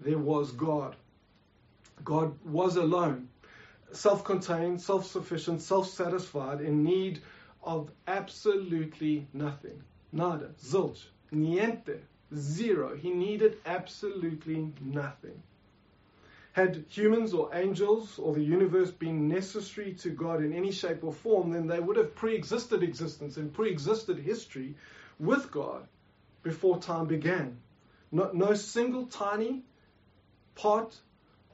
there 0.00 0.18
was 0.18 0.52
God. 0.52 0.96
God 2.04 2.36
was 2.44 2.76
alone, 2.76 3.28
self 3.92 4.24
contained, 4.24 4.80
self 4.80 5.06
sufficient, 5.06 5.62
self 5.62 5.88
satisfied, 5.88 6.60
in 6.60 6.84
need 6.84 7.20
of 7.62 7.90
absolutely 8.06 9.26
nothing. 9.32 9.82
Nada, 10.12 10.50
zilch, 10.62 11.06
niente, 11.32 11.98
zero. 12.34 12.94
He 12.94 13.10
needed 13.10 13.58
absolutely 13.66 14.72
nothing. 14.80 15.42
Had 16.56 16.86
humans 16.88 17.34
or 17.34 17.54
angels 17.54 18.18
or 18.18 18.32
the 18.32 18.42
universe 18.42 18.90
been 18.90 19.28
necessary 19.28 19.92
to 19.96 20.08
God 20.08 20.42
in 20.42 20.54
any 20.54 20.72
shape 20.72 21.04
or 21.04 21.12
form, 21.12 21.50
then 21.50 21.66
they 21.66 21.78
would 21.78 21.98
have 21.98 22.14
pre 22.14 22.34
existed 22.34 22.82
existence 22.82 23.36
and 23.36 23.52
pre 23.52 23.68
existed 23.70 24.18
history 24.18 24.74
with 25.20 25.50
God 25.50 25.86
before 26.42 26.78
time 26.78 27.08
began. 27.08 27.58
No, 28.10 28.30
no 28.32 28.54
single 28.54 29.04
tiny 29.04 29.64
part 30.54 30.98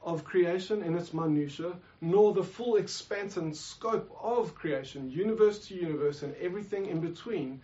of 0.01 0.23
creation 0.23 0.81
in 0.81 0.95
its 0.95 1.13
minutiae, 1.13 1.75
nor 1.99 2.33
the 2.33 2.45
full 2.45 2.77
expanse 2.77 3.35
and 3.35 3.53
scope 3.57 4.09
of 4.21 4.55
creation, 4.55 5.11
universe 5.11 5.67
to 5.67 5.75
universe, 5.75 6.23
and 6.23 6.33
everything 6.37 6.85
in 6.85 7.01
between, 7.01 7.59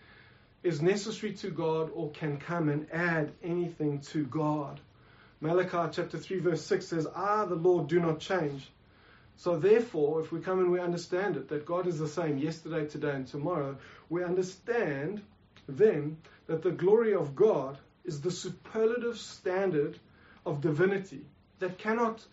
is 0.62 0.82
necessary 0.82 1.32
to 1.36 1.48
God 1.48 1.90
or 1.94 2.10
can 2.10 2.36
come 2.36 2.68
and 2.68 2.86
add 2.92 3.32
anything 3.42 4.00
to 4.12 4.26
God. 4.26 4.78
Malachi 5.40 5.90
chapter 5.92 6.18
3, 6.18 6.40
verse 6.40 6.64
6 6.66 6.86
says, 6.86 7.06
I, 7.16 7.44
the 7.46 7.54
Lord, 7.54 7.88
do 7.88 7.98
not 7.98 8.20
change. 8.20 8.70
So, 9.36 9.58
therefore, 9.58 10.20
if 10.20 10.30
we 10.32 10.40
come 10.40 10.58
and 10.58 10.70
we 10.70 10.80
understand 10.80 11.36
it, 11.36 11.48
that 11.48 11.64
God 11.64 11.86
is 11.86 11.98
the 11.98 12.08
same 12.08 12.36
yesterday, 12.36 12.86
today, 12.86 13.12
and 13.12 13.26
tomorrow, 13.26 13.78
we 14.10 14.22
understand 14.22 15.22
then 15.66 16.18
that 16.46 16.62
the 16.62 16.70
glory 16.70 17.14
of 17.14 17.34
God 17.34 17.78
is 18.04 18.20
the 18.20 18.30
superlative 18.30 19.16
standard 19.16 19.98
of 20.44 20.60
divinity 20.60 21.22
that 21.58 21.78
cannot 21.78 22.24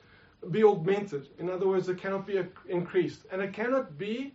be 0.52 0.64
augmented. 0.64 1.30
In 1.40 1.50
other 1.50 1.68
words, 1.68 1.88
it 1.88 2.00
cannot 2.00 2.28
be 2.28 2.44
increased. 2.68 3.22
And 3.32 3.42
it 3.42 3.54
cannot 3.54 3.98
be 3.98 4.34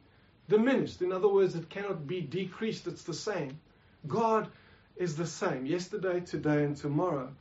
diminished. 0.49 1.03
In 1.03 1.13
other 1.13 1.29
words, 1.29 1.55
it 1.55 1.69
cannot 1.69 2.07
be 2.07 2.21
decreased. 2.21 2.87
It's 2.87 3.05
the 3.05 3.15
same. 3.15 3.61
God 4.07 4.49
is 4.97 5.17
the 5.17 5.27
same 5.27 5.67
yesterday, 5.67 6.21
today, 6.21 6.65
and 6.65 6.77
tomorrow. 6.77 7.35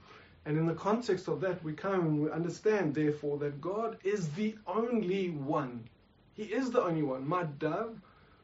And 0.45 0.57
in 0.57 0.65
the 0.65 0.73
context 0.73 1.27
of 1.27 1.41
that, 1.41 1.63
we 1.63 1.73
come 1.73 2.01
and 2.01 2.23
we 2.23 2.31
understand, 2.31 2.95
therefore, 2.95 3.37
that 3.39 3.61
God 3.61 3.97
is 4.03 4.29
the 4.29 4.55
only 4.65 5.29
one. 5.29 5.83
He 6.33 6.43
is 6.43 6.71
the 6.71 6.81
only 6.81 7.03
one. 7.03 7.27
My 7.27 7.43
dove, 7.43 7.99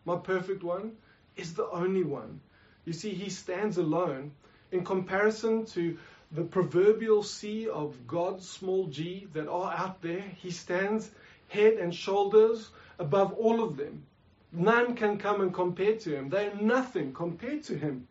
my 0.06 0.18
perfect 0.18 0.64
one, 0.64 0.98
is 1.36 1.56
the 1.56 1.68
only 1.70 2.04
one. 2.04 2.40
You 2.86 2.94
see, 2.94 3.10
He 3.10 3.30
stands 3.30 3.78
alone 3.78 4.32
in 4.72 4.84
comparison 4.84 5.66
to 5.68 5.98
the 6.32 6.44
proverbial 6.44 7.24
sea 7.24 7.68
of 7.70 8.06
God's 8.06 8.48
small 8.48 8.88
g 8.88 9.28
that 9.34 9.48
are 9.48 9.74
out 9.74 10.02
there. 10.02 10.22
He 10.22 10.52
stands 10.52 11.10
head 11.48 11.74
and 11.74 11.96
shoulders 11.96 12.70
above 13.00 13.34
all 13.34 13.64
of 13.64 13.78
them. 13.78 14.04
None 14.52 14.96
can 14.96 15.18
come 15.18 15.42
and 15.42 15.54
compare 15.54 15.96
to 15.98 16.16
Him. 16.16 16.30
They 16.30 16.48
are 16.48 16.56
nothing 16.56 17.14
compared 17.14 17.64
to 17.64 17.78
Him. 17.78 18.08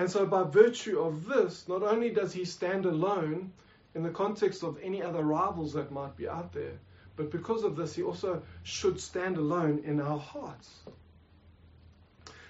And 0.00 0.10
so, 0.10 0.24
by 0.24 0.44
virtue 0.44 0.98
of 0.98 1.26
this, 1.26 1.68
not 1.68 1.82
only 1.82 2.08
does 2.08 2.32
he 2.32 2.46
stand 2.46 2.86
alone 2.86 3.52
in 3.94 4.02
the 4.02 4.08
context 4.08 4.62
of 4.62 4.78
any 4.82 5.02
other 5.02 5.22
rivals 5.22 5.74
that 5.74 5.92
might 5.92 6.16
be 6.16 6.26
out 6.26 6.54
there, 6.54 6.78
but 7.16 7.30
because 7.30 7.64
of 7.64 7.76
this, 7.76 7.94
he 7.94 8.02
also 8.02 8.42
should 8.62 8.98
stand 8.98 9.36
alone 9.36 9.82
in 9.84 10.00
our 10.00 10.18
hearts. 10.18 10.70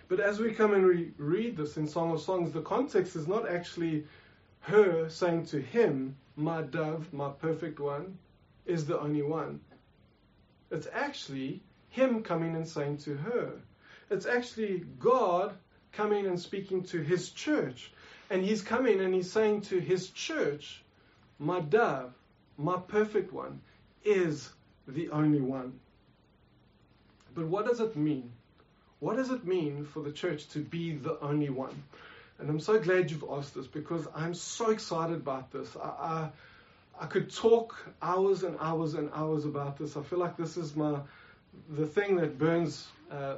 But 0.07 0.21
as 0.21 0.39
we 0.39 0.53
come 0.53 0.75
and 0.75 0.87
re- 0.87 1.11
read 1.17 1.57
this 1.57 1.77
in 1.77 1.89
Song 1.89 2.13
of 2.13 2.21
Songs, 2.21 2.53
the 2.53 2.63
context 2.63 3.17
is 3.17 3.27
not 3.27 3.49
actually 3.49 4.07
her 4.61 5.09
saying 5.09 5.47
to 5.47 5.61
him, 5.61 6.15
My 6.37 6.63
dove, 6.63 7.13
my 7.13 7.31
perfect 7.31 7.81
one, 7.81 8.17
is 8.65 8.87
the 8.87 9.01
only 9.01 9.23
one. 9.23 9.59
It's 10.71 10.87
actually 10.93 11.65
him 11.89 12.23
coming 12.23 12.55
and 12.55 12.69
saying 12.69 12.99
to 12.99 13.17
her. 13.17 13.55
It's 14.09 14.27
actually 14.27 14.85
God 15.01 15.57
coming 15.93 16.27
and 16.27 16.41
speaking 16.41 16.83
to 16.85 17.01
his 17.01 17.31
church. 17.31 17.93
And 18.31 18.45
he's 18.45 18.63
coming 18.63 19.01
and 19.01 19.15
he's 19.15 19.31
saying 19.31 19.63
to 19.63 19.81
his 19.81 20.11
church, 20.11 20.83
My 21.39 21.61
dove, 21.61 22.13
my 22.57 22.77
perfect 22.77 23.33
one, 23.33 23.61
is 24.05 24.51
the 24.87 25.11
only 25.11 25.41
one. 25.41 25.79
But 27.35 27.47
what 27.47 27.67
does 27.67 27.81
it 27.81 27.97
mean? 27.97 28.31
What 29.01 29.17
does 29.17 29.31
it 29.31 29.47
mean 29.47 29.85
for 29.85 30.03
the 30.03 30.13
church 30.13 30.49
to 30.51 30.61
be 30.61 30.93
the 30.93 31.19
only 31.21 31.51
one? 31.51 31.83
And 32.39 32.49
I'm 32.49 32.61
so 32.61 32.79
glad 32.79 33.11
you've 33.11 33.25
asked 33.31 33.55
this 33.55 33.67
because 33.67 34.07
I'm 34.15 34.35
so 34.35 34.71
excited 34.71 35.17
about 35.17 35.51
this. 35.51 35.77
I, 35.77 35.89
I, 35.89 36.31
I 37.01 37.07
could 37.07 37.35
talk 37.35 37.77
hours 38.01 38.43
and 38.43 38.57
hours 38.61 38.95
and 38.95 39.11
hours 39.15 39.45
about 39.45 39.79
this. 39.79 39.97
I 39.97 40.03
feel 40.03 40.19
like 40.19 40.37
this 40.37 40.57
is 40.57 40.77
my 40.77 41.01
the 41.69 41.87
thing 41.87 42.17
that 42.17 42.39
burns 42.39 42.87
uh, 43.11 43.37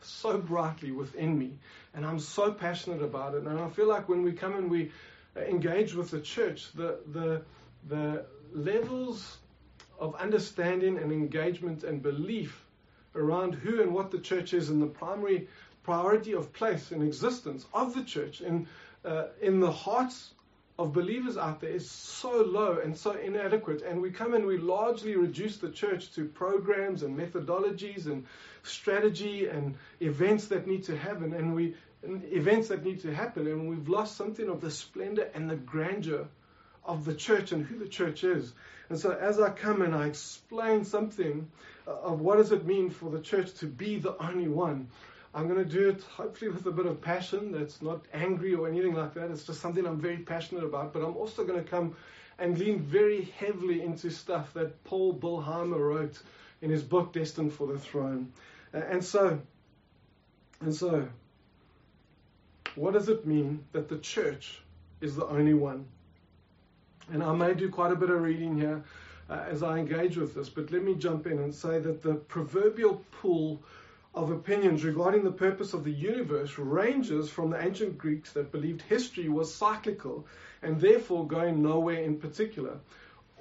so 0.00 0.38
brightly 0.38 0.92
within 0.92 1.38
me, 1.38 1.58
and 1.94 2.04
I'm 2.06 2.18
so 2.18 2.52
passionate 2.52 3.02
about 3.02 3.34
it. 3.34 3.44
And 3.44 3.58
I 3.58 3.68
feel 3.70 3.88
like 3.88 4.08
when 4.08 4.22
we 4.22 4.32
come 4.32 4.54
and 4.56 4.70
we 4.70 4.92
engage 5.36 5.94
with 5.94 6.10
the 6.10 6.20
church, 6.20 6.72
the 6.72 6.98
the 7.12 7.42
the 7.88 8.26
levels 8.52 9.38
of 9.98 10.14
understanding 10.16 10.98
and 10.98 11.12
engagement 11.12 11.84
and 11.84 12.02
belief 12.02 12.64
around 13.14 13.54
who 13.54 13.82
and 13.82 13.94
what 13.94 14.10
the 14.10 14.18
church 14.18 14.52
is 14.52 14.68
and 14.68 14.80
the 14.82 14.86
primary 14.86 15.48
priority 15.82 16.32
of 16.32 16.52
place 16.52 16.90
and 16.90 17.02
existence 17.02 17.64
of 17.72 17.94
the 17.94 18.04
church 18.04 18.40
in 18.40 18.66
uh, 19.04 19.26
in 19.40 19.60
the 19.60 19.70
hearts 19.70 20.34
of 20.78 20.92
believers 20.92 21.38
out 21.38 21.60
there 21.60 21.70
is 21.70 21.90
so 21.90 22.42
low 22.42 22.78
and 22.78 22.96
so 22.96 23.12
inadequate. 23.12 23.82
And 23.82 24.02
we 24.02 24.10
come 24.10 24.34
and 24.34 24.46
we 24.46 24.58
largely 24.58 25.16
reduce 25.16 25.56
the 25.56 25.70
church 25.70 26.12
to 26.14 26.26
programs 26.26 27.02
and 27.02 27.18
methodologies 27.18 28.06
and 28.06 28.26
strategy 28.62 29.46
and 29.46 29.76
events 30.00 30.48
that 30.48 30.66
need 30.66 30.84
to 30.84 30.96
happen. 30.96 31.32
And 31.32 31.54
we 31.54 31.74
and 32.02 32.22
events 32.30 32.68
that 32.68 32.84
need 32.84 33.00
to 33.00 33.14
happen. 33.14 33.46
And 33.46 33.68
we've 33.68 33.88
lost 33.88 34.16
something 34.16 34.48
of 34.48 34.60
the 34.60 34.70
splendor 34.70 35.28
and 35.34 35.50
the 35.50 35.56
grandeur 35.56 36.28
of 36.84 37.04
the 37.04 37.14
church 37.14 37.52
and 37.52 37.64
who 37.64 37.78
the 37.78 37.88
church 37.88 38.22
is. 38.22 38.52
And 38.88 38.98
so 38.98 39.10
as 39.10 39.40
I 39.40 39.50
come 39.50 39.82
and 39.82 39.94
I 39.94 40.06
explain 40.06 40.84
something 40.84 41.48
of 41.86 42.20
what 42.20 42.36
does 42.36 42.52
it 42.52 42.66
mean 42.66 42.90
for 42.90 43.10
the 43.10 43.20
church 43.20 43.54
to 43.54 43.66
be 43.66 43.98
the 43.98 44.16
only 44.22 44.48
one, 44.48 44.88
I'm 45.36 45.48
going 45.48 45.62
to 45.62 45.70
do 45.70 45.90
it 45.90 46.02
hopefully 46.04 46.50
with 46.50 46.64
a 46.64 46.70
bit 46.70 46.86
of 46.86 47.02
passion 47.02 47.52
that's 47.52 47.82
not 47.82 48.06
angry 48.14 48.54
or 48.54 48.66
anything 48.66 48.94
like 48.94 49.12
that. 49.14 49.30
It's 49.30 49.44
just 49.44 49.60
something 49.60 49.84
I'm 49.86 50.00
very 50.00 50.16
passionate 50.16 50.64
about. 50.64 50.94
But 50.94 51.02
I'm 51.02 51.14
also 51.14 51.44
going 51.44 51.62
to 51.62 51.70
come 51.70 51.94
and 52.38 52.56
lean 52.56 52.80
very 52.80 53.24
heavily 53.38 53.82
into 53.82 54.08
stuff 54.10 54.54
that 54.54 54.82
Paul 54.84 55.12
Billheimer 55.12 55.78
wrote 55.78 56.22
in 56.62 56.70
his 56.70 56.82
book 56.82 57.12
Destined 57.12 57.52
for 57.52 57.66
the 57.66 57.78
Throne. 57.78 58.32
And 58.72 59.04
so, 59.04 59.38
and 60.62 60.74
so, 60.74 61.06
what 62.74 62.94
does 62.94 63.10
it 63.10 63.26
mean 63.26 63.62
that 63.72 63.90
the 63.90 63.98
church 63.98 64.62
is 65.02 65.16
the 65.16 65.26
only 65.26 65.54
one? 65.54 65.84
And 67.12 67.22
I 67.22 67.34
may 67.34 67.52
do 67.52 67.68
quite 67.68 67.92
a 67.92 67.96
bit 67.96 68.08
of 68.08 68.22
reading 68.22 68.56
here 68.58 68.82
uh, 69.28 69.44
as 69.50 69.62
I 69.62 69.76
engage 69.76 70.16
with 70.16 70.34
this, 70.34 70.48
but 70.48 70.70
let 70.72 70.82
me 70.82 70.94
jump 70.94 71.26
in 71.26 71.38
and 71.40 71.54
say 71.54 71.78
that 71.78 72.02
the 72.02 72.14
proverbial 72.14 73.04
pool 73.10 73.62
of 74.16 74.30
opinions 74.30 74.82
regarding 74.82 75.22
the 75.22 75.30
purpose 75.30 75.74
of 75.74 75.84
the 75.84 75.92
universe 75.92 76.58
ranges 76.58 77.28
from 77.28 77.50
the 77.50 77.62
ancient 77.62 77.98
Greeks 77.98 78.32
that 78.32 78.50
believed 78.50 78.80
history 78.80 79.28
was 79.28 79.54
cyclical 79.54 80.26
and 80.62 80.80
therefore 80.80 81.26
going 81.26 81.62
nowhere 81.62 82.02
in 82.02 82.18
particular, 82.18 82.78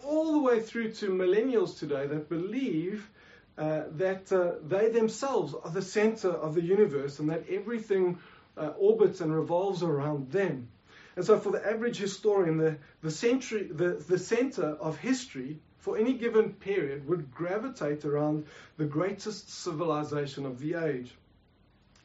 all 0.04 0.34
the 0.34 0.40
way 0.40 0.60
through 0.60 0.92
to 0.92 1.10
millennials 1.10 1.80
today 1.80 2.06
that 2.08 2.28
believe 2.28 3.10
uh, 3.58 3.84
that 3.92 4.30
uh, 4.34 4.56
they 4.68 4.90
themselves 4.90 5.56
are 5.64 5.72
the 5.72 5.82
center 5.82 6.30
of 6.30 6.54
the 6.54 6.62
universe 6.62 7.20
and 7.20 7.30
that 7.30 7.46
everything 7.50 8.20
uh, 8.58 8.74
orbits 8.78 9.22
and 9.22 9.34
revolves 9.34 9.82
around 9.82 10.30
them. 10.30 10.68
And 11.16 11.24
so, 11.24 11.40
for 11.40 11.54
the 11.54 11.66
average 11.66 11.98
historian, 11.98 12.58
the, 12.58 12.78
the, 13.02 13.12
century, 13.12 13.70
the, 13.72 14.04
the 14.10 14.20
center 14.20 14.66
of 14.66 14.98
history 14.98 15.60
for 15.86 16.00
any 16.00 16.13
given 16.13 16.52
period 16.52 17.08
would 17.08 17.32
gravitate 17.32 18.06
around 18.06 18.43
the 18.78 18.86
greatest 18.86 19.48
civilization 19.52 20.43
of 20.43 20.58
the 20.58 20.74
age, 20.74 21.13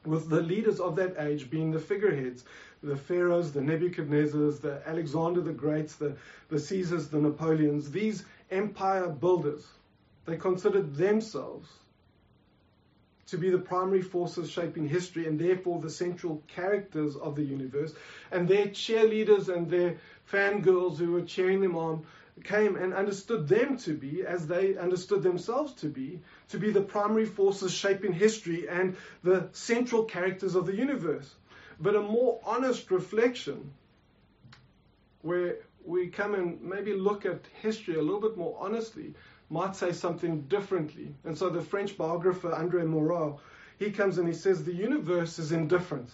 with 0.05 0.29
the 0.29 0.43
leaders 0.43 0.81
of 0.81 0.95
that 0.97 1.19
age 1.19 1.49
being 1.49 1.71
the 1.71 1.81
figureheads, 1.81 2.45
the 2.83 2.95
pharaohs, 2.95 3.53
the 3.53 3.61
Nebuchadnezzars, 3.61 4.61
the 4.61 4.87
Alexander 4.87 5.41
the 5.41 5.55
Greats, 5.55 5.95
the, 5.95 6.15
the 6.51 6.59
Caesars, 6.59 7.09
the 7.09 7.23
Napoleons, 7.23 7.91
these 7.91 8.27
empire 8.51 9.09
builders. 9.09 9.67
They 10.27 10.37
considered 10.37 10.95
themselves 10.95 11.67
to 13.29 13.39
be 13.39 13.49
the 13.49 13.59
primary 13.59 14.03
forces 14.03 14.51
shaping 14.51 14.89
history 14.89 15.27
and 15.27 15.39
therefore 15.39 15.81
the 15.81 15.89
central 15.89 16.43
characters 16.49 17.17
of 17.17 17.35
the 17.35 17.45
universe. 17.45 17.95
And 18.31 18.47
their 18.47 18.67
cheerleaders 18.67 19.49
and 19.49 19.71
their 19.71 19.97
fangirls 20.31 20.99
who 20.99 21.13
were 21.13 21.23
cheering 21.23 21.63
them 21.63 21.77
on 21.77 22.05
came 22.45 22.77
and 22.77 22.95
understood 22.95 23.49
them 23.49 23.77
to 23.79 23.95
be, 23.95 24.25
as 24.27 24.47
they 24.47 24.77
understood 24.77 25.23
themselves 25.23 25.73
to 25.75 25.89
be, 25.89 26.21
to 26.49 26.59
be 26.59 26.71
the 26.71 26.81
primary 26.81 27.27
forces 27.27 27.73
shaping 27.73 28.13
history 28.13 28.69
and 28.69 28.97
the 29.23 29.49
central 29.53 30.05
characters 30.05 30.55
of 30.55 30.67
the 30.67 30.75
universe. 30.75 31.35
But 31.81 31.97
a 31.97 32.03
more 32.03 32.41
honest 32.45 32.91
reflection, 32.91 33.73
where 35.23 35.57
we 35.85 36.09
come 36.09 36.35
and 36.35 36.61
maybe 36.63 36.95
look 36.95 37.27
at 37.27 37.41
history 37.63 37.95
a 37.97 38.03
little 38.03 38.21
bit 38.21 38.37
more 38.37 38.57
honestly, 38.61 39.15
might 39.49 39.75
say 39.75 39.93
something 39.93 40.43
differently. 40.43 41.15
And 41.25 41.37
so 41.37 41.51
the 41.51 41.63
French 41.63 41.97
biographer 41.97 42.53
Andre 42.53 42.85
Maurois, 42.85 43.39
he 43.79 43.91
comes 43.91 44.19
and 44.19 44.29
he 44.29 44.35
says 44.35 44.63
the 44.63 44.75
universe 44.75 45.39
is 45.39 45.53
indifferent. 45.53 46.11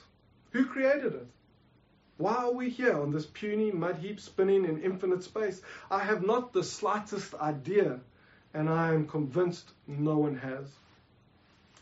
Who 0.52 0.66
created 0.66 1.14
it? 1.14 1.26
Why 2.18 2.34
are 2.34 2.52
we 2.52 2.70
here 2.70 2.98
on 2.98 3.12
this 3.12 3.26
puny 3.26 3.70
mud 3.70 3.96
heap 3.96 4.20
spinning 4.20 4.64
in 4.64 4.82
infinite 4.82 5.22
space? 5.22 5.60
I 5.90 5.98
have 5.98 6.24
not 6.24 6.52
the 6.52 6.64
slightest 6.64 7.34
idea, 7.34 8.00
and 8.54 8.70
I 8.70 8.94
am 8.94 9.06
convinced 9.06 9.70
no 9.86 10.16
one 10.16 10.36
has. 10.36 10.66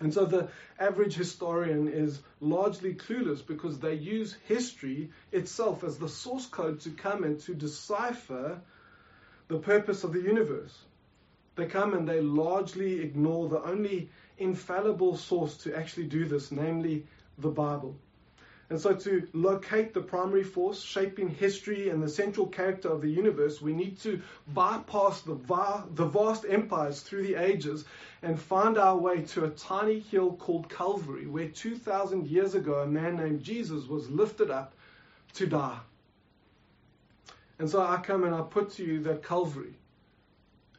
And 0.00 0.12
so 0.12 0.26
the 0.26 0.48
average 0.78 1.14
historian 1.14 1.86
is 1.86 2.20
largely 2.40 2.94
clueless 2.94 3.46
because 3.46 3.78
they 3.78 3.94
use 3.94 4.36
history 4.46 5.10
itself 5.30 5.84
as 5.84 5.98
the 5.98 6.08
source 6.08 6.46
code 6.46 6.80
to 6.80 6.90
come 6.90 7.22
and 7.22 7.38
to 7.40 7.54
decipher 7.54 8.60
the 9.46 9.58
purpose 9.58 10.02
of 10.02 10.12
the 10.12 10.20
universe. 10.20 10.76
They 11.54 11.66
come 11.66 11.94
and 11.94 12.08
they 12.08 12.20
largely 12.20 13.00
ignore 13.00 13.48
the 13.48 13.62
only 13.62 14.10
infallible 14.36 15.16
source 15.16 15.58
to 15.58 15.76
actually 15.76 16.06
do 16.06 16.26
this, 16.26 16.50
namely 16.50 17.06
the 17.38 17.50
Bible. 17.50 17.94
And 18.70 18.80
so, 18.80 18.94
to 18.94 19.28
locate 19.34 19.92
the 19.92 20.00
primary 20.00 20.42
force 20.42 20.80
shaping 20.80 21.28
history 21.28 21.90
and 21.90 22.02
the 22.02 22.08
central 22.08 22.46
character 22.46 22.88
of 22.88 23.02
the 23.02 23.10
universe, 23.10 23.60
we 23.60 23.74
need 23.74 24.00
to 24.00 24.22
bypass 24.48 25.20
the, 25.20 25.34
va- 25.34 25.84
the 25.94 26.06
vast 26.06 26.46
empires 26.48 27.00
through 27.00 27.24
the 27.24 27.34
ages 27.34 27.84
and 28.22 28.40
find 28.40 28.78
our 28.78 28.96
way 28.96 29.20
to 29.22 29.44
a 29.44 29.50
tiny 29.50 30.00
hill 30.00 30.32
called 30.36 30.70
Calvary, 30.70 31.26
where 31.26 31.48
2,000 31.48 32.26
years 32.26 32.54
ago 32.54 32.80
a 32.80 32.86
man 32.86 33.16
named 33.16 33.42
Jesus 33.42 33.86
was 33.86 34.10
lifted 34.10 34.50
up 34.50 34.74
to 35.34 35.46
die. 35.46 35.80
And 37.58 37.68
so 37.68 37.82
I 37.82 37.98
come 37.98 38.24
and 38.24 38.34
I 38.34 38.40
put 38.40 38.70
to 38.72 38.84
you 38.84 39.02
that 39.02 39.22
Calvary 39.22 39.74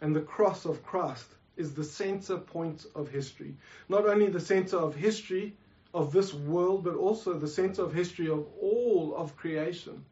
and 0.01 0.15
the 0.15 0.21
cross 0.21 0.65
of 0.65 0.83
Christ 0.83 1.27
is 1.55 1.73
the 1.73 1.83
center 1.83 2.37
point 2.37 2.85
of 2.95 3.09
history. 3.09 3.55
Not 3.87 4.05
only 4.05 4.27
the 4.27 4.39
center 4.39 4.77
of 4.77 4.95
history 4.95 5.55
of 5.95 6.11
this 6.11 6.33
world, 6.33 6.83
but 6.83 6.95
also 6.95 7.33
the 7.33 7.47
center 7.47 7.81
of 7.81 7.93
history 7.93 8.29
of 8.29 8.45
all 8.61 9.15
of 9.15 9.37
creation. 9.37 10.03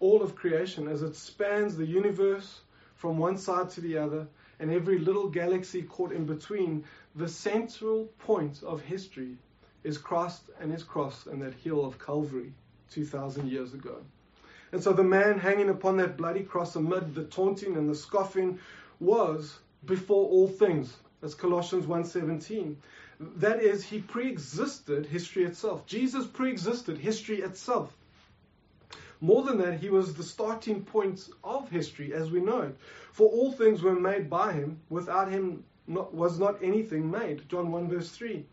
All 0.00 0.22
of 0.22 0.34
creation 0.34 0.88
as 0.88 1.02
it 1.02 1.14
spans 1.14 1.76
the 1.76 1.86
universe 1.86 2.60
from 2.96 3.16
one 3.16 3.38
side 3.38 3.70
to 3.70 3.80
the 3.80 3.96
other 3.96 4.26
and 4.58 4.72
every 4.72 4.98
little 4.98 5.28
galaxy 5.28 5.82
caught 5.82 6.10
in 6.10 6.26
between, 6.26 6.84
the 7.14 7.28
central 7.28 8.06
point 8.18 8.60
of 8.64 8.80
history 8.80 9.36
is 9.84 9.96
Christ 9.96 10.50
and 10.60 10.72
his 10.72 10.82
cross 10.82 11.26
and 11.26 11.40
that 11.42 11.54
hill 11.54 11.84
of 11.84 12.04
Calvary 12.04 12.52
2,000 12.90 13.48
years 13.48 13.72
ago. 13.72 13.98
And 14.72 14.82
so 14.82 14.92
the 14.92 15.04
man 15.04 15.38
hanging 15.38 15.70
upon 15.70 15.96
that 15.98 16.16
bloody 16.16 16.42
cross 16.42 16.74
amid 16.74 17.14
the 17.14 17.24
taunting 17.24 17.76
and 17.76 17.88
the 17.88 17.94
scoffing 17.94 18.58
was 18.98 19.60
before 19.84 20.28
all 20.28 20.48
things. 20.48 20.96
That's 21.20 21.34
Colossians 21.34 21.86
1:17. 21.86 22.76
That 23.36 23.60
is, 23.60 23.84
he 23.84 24.00
pre-existed 24.00 25.06
history 25.06 25.44
itself. 25.44 25.84
Jesus 25.86 26.26
pre-existed 26.26 26.98
history 26.98 27.40
itself. 27.42 27.96
More 29.20 29.42
than 29.42 29.58
that, 29.58 29.80
he 29.80 29.90
was 29.90 30.14
the 30.14 30.22
starting 30.22 30.84
point 30.84 31.28
of 31.42 31.68
history 31.68 32.14
as 32.14 32.30
we 32.30 32.40
know 32.40 32.60
it. 32.62 32.76
For 33.12 33.28
all 33.28 33.50
things 33.50 33.82
were 33.82 33.98
made 33.98 34.30
by 34.30 34.52
him. 34.52 34.80
Without 34.90 35.28
him 35.28 35.64
not, 35.88 36.14
was 36.14 36.38
not 36.38 36.62
anything 36.62 37.10
made. 37.10 37.48
John 37.48 37.72
1 37.72 37.88
verse 37.88 38.10
3. 38.10 38.46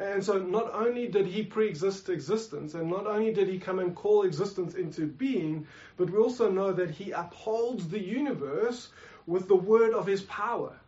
And 0.00 0.22
so 0.22 0.38
not 0.38 0.72
only 0.74 1.08
did 1.08 1.26
he 1.26 1.42
pre-exist 1.42 2.10
existence, 2.10 2.74
and 2.74 2.90
not 2.90 3.06
only 3.06 3.32
did 3.32 3.48
he 3.48 3.58
come 3.58 3.78
and 3.78 3.96
call 3.96 4.22
existence 4.24 4.74
into 4.74 5.06
being, 5.06 5.66
but 5.96 6.10
we 6.10 6.18
also 6.18 6.50
know 6.50 6.72
that 6.72 6.90
he 6.90 7.10
upholds 7.10 7.88
the 7.88 7.98
universe 7.98 8.90
with 9.26 9.48
the 9.48 9.56
word 9.56 9.94
of 9.94 10.06
his 10.06 10.22
power. 10.22 10.78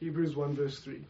Hebrews 0.00 0.34
1 0.34 0.54
verse 0.54 0.78
3. 0.78 1.00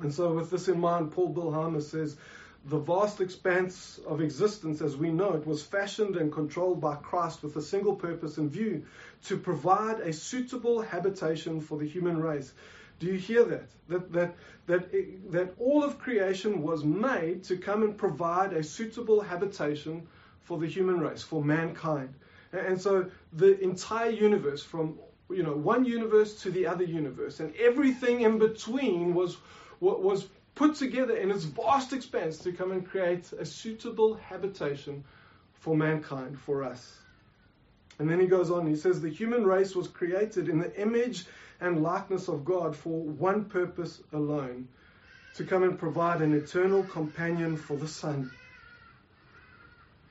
And 0.00 0.12
so 0.12 0.32
with 0.32 0.50
this 0.50 0.68
in 0.68 0.80
mind, 0.80 1.12
Paul 1.12 1.32
Billheimer 1.32 1.82
says, 1.82 2.16
the 2.64 2.78
vast 2.78 3.20
expanse 3.20 3.98
of 4.06 4.20
existence 4.20 4.80
as 4.80 4.96
we 4.96 5.10
know 5.10 5.32
it 5.32 5.46
was 5.46 5.62
fashioned 5.62 6.16
and 6.16 6.32
controlled 6.32 6.80
by 6.80 6.94
Christ 6.94 7.42
with 7.42 7.56
a 7.56 7.62
single 7.62 7.96
purpose 7.96 8.38
in 8.38 8.48
view 8.48 8.84
to 9.24 9.36
provide 9.36 9.98
a 10.00 10.12
suitable 10.12 10.80
habitation 10.80 11.60
for 11.60 11.76
the 11.76 11.86
human 11.86 12.20
race. 12.20 12.52
Do 13.00 13.06
you 13.08 13.14
hear 13.14 13.44
that? 13.44 13.68
That, 13.88 14.12
that, 14.12 14.34
that, 14.66 14.94
eh, 14.94 15.16
that 15.30 15.54
all 15.58 15.82
of 15.82 15.98
creation 15.98 16.62
was 16.62 16.84
made 16.84 17.42
to 17.44 17.56
come 17.56 17.82
and 17.82 17.98
provide 17.98 18.52
a 18.52 18.62
suitable 18.62 19.20
habitation 19.20 20.06
for 20.42 20.58
the 20.58 20.68
human 20.68 21.00
race, 21.00 21.22
for 21.22 21.42
mankind. 21.42 22.14
And 22.52 22.80
so 22.80 23.10
the 23.32 23.58
entire 23.60 24.10
universe, 24.10 24.62
from 24.62 24.98
you 25.30 25.42
know 25.42 25.54
one 25.54 25.84
universe 25.84 26.42
to 26.42 26.50
the 26.50 26.66
other 26.66 26.84
universe, 26.84 27.40
and 27.40 27.54
everything 27.56 28.20
in 28.20 28.38
between 28.38 29.14
was 29.14 29.36
was 29.80 30.28
put 30.54 30.76
together 30.76 31.16
in 31.16 31.30
its 31.30 31.44
vast 31.44 31.92
expanse 31.92 32.38
to 32.38 32.52
come 32.52 32.72
and 32.72 32.86
create 32.86 33.32
a 33.32 33.44
suitable 33.44 34.14
habitation 34.14 35.02
for 35.54 35.76
mankind, 35.76 36.38
for 36.38 36.62
us. 36.62 36.98
And 37.98 38.10
then 38.10 38.20
he 38.20 38.26
goes 38.26 38.50
on, 38.50 38.66
he 38.66 38.76
says, 38.76 39.00
The 39.00 39.08
human 39.08 39.44
race 39.44 39.74
was 39.74 39.88
created 39.88 40.48
in 40.48 40.58
the 40.58 40.80
image 40.80 41.24
and 41.60 41.82
likeness 41.82 42.28
of 42.28 42.44
God 42.44 42.74
for 42.74 43.00
one 43.00 43.44
purpose 43.44 44.00
alone 44.12 44.68
to 45.36 45.44
come 45.44 45.62
and 45.62 45.78
provide 45.78 46.20
an 46.20 46.34
eternal 46.34 46.82
companion 46.82 47.56
for 47.56 47.76
the 47.76 47.88
Son. 47.88 48.30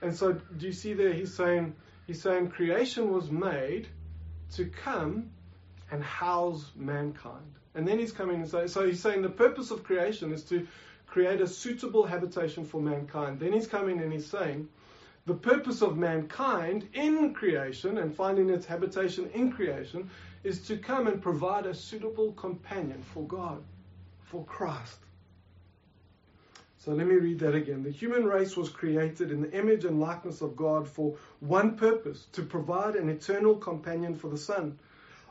And 0.02 0.16
so, 0.16 0.34
do 0.34 0.66
you 0.66 0.74
see 0.74 0.94
there? 0.94 1.14
He's 1.14 1.34
saying, 1.34 1.76
he's 2.08 2.22
saying 2.22 2.50
creation 2.50 3.12
was 3.12 3.30
made 3.30 3.88
to 4.52 4.66
come 4.66 5.30
and 5.92 6.04
house 6.04 6.72
mankind. 6.76 7.56
And 7.76 7.88
then 7.88 8.00
he's 8.00 8.12
coming 8.12 8.42
and 8.42 8.50
saying, 8.50 8.68
so 8.70 8.86
he's 8.86 9.02
saying 9.02 9.22
the 9.22 9.30
purpose 9.30 9.72
of 9.72 9.84
creation 9.84 10.32
is 10.32 10.44
to 10.46 10.68
create 11.08 11.42
a 11.42 11.48
suitable 11.48 12.06
habitation 12.06 12.66
for 12.66 12.82
mankind. 12.82 13.40
Then 13.40 13.54
he's 13.54 13.68
coming 13.68 14.02
and 14.02 14.12
he's 14.12 14.26
saying, 14.26 14.68
the 15.26 15.34
purpose 15.34 15.82
of 15.82 15.98
mankind 15.98 16.88
in 16.94 17.34
creation 17.34 18.00
and 18.00 18.16
finding 18.16 18.50
its 18.50 18.66
habitation 18.66 19.30
in 19.34 19.52
creation 19.52 20.10
is 20.44 20.66
to 20.68 20.78
come 20.78 21.08
and 21.08 21.22
provide 21.22 21.66
a 21.66 21.76
suitable 21.76 22.32
companion 22.34 23.04
for 23.14 23.24
God, 23.28 23.64
for 24.24 24.44
Christ. 24.46 24.98
So 26.84 26.94
let 26.94 27.06
me 27.06 27.14
read 27.14 27.38
that 27.42 27.54
again. 27.54 27.84
The 27.84 27.92
human 27.92 28.26
race 28.26 28.58
was 28.58 28.70
created 28.70 29.32
in 29.32 29.42
the 29.42 29.52
image 29.52 29.86
and 29.86 30.00
likeness 30.00 30.42
of 30.42 30.56
God 30.56 30.90
for 30.90 31.16
one 31.40 31.76
purpose 31.76 32.26
to 32.32 32.42
provide 32.42 32.96
an 32.96 33.08
eternal 33.08 33.56
companion 33.56 34.16
for 34.16 34.30
the 34.30 34.38
Son. 34.38 34.80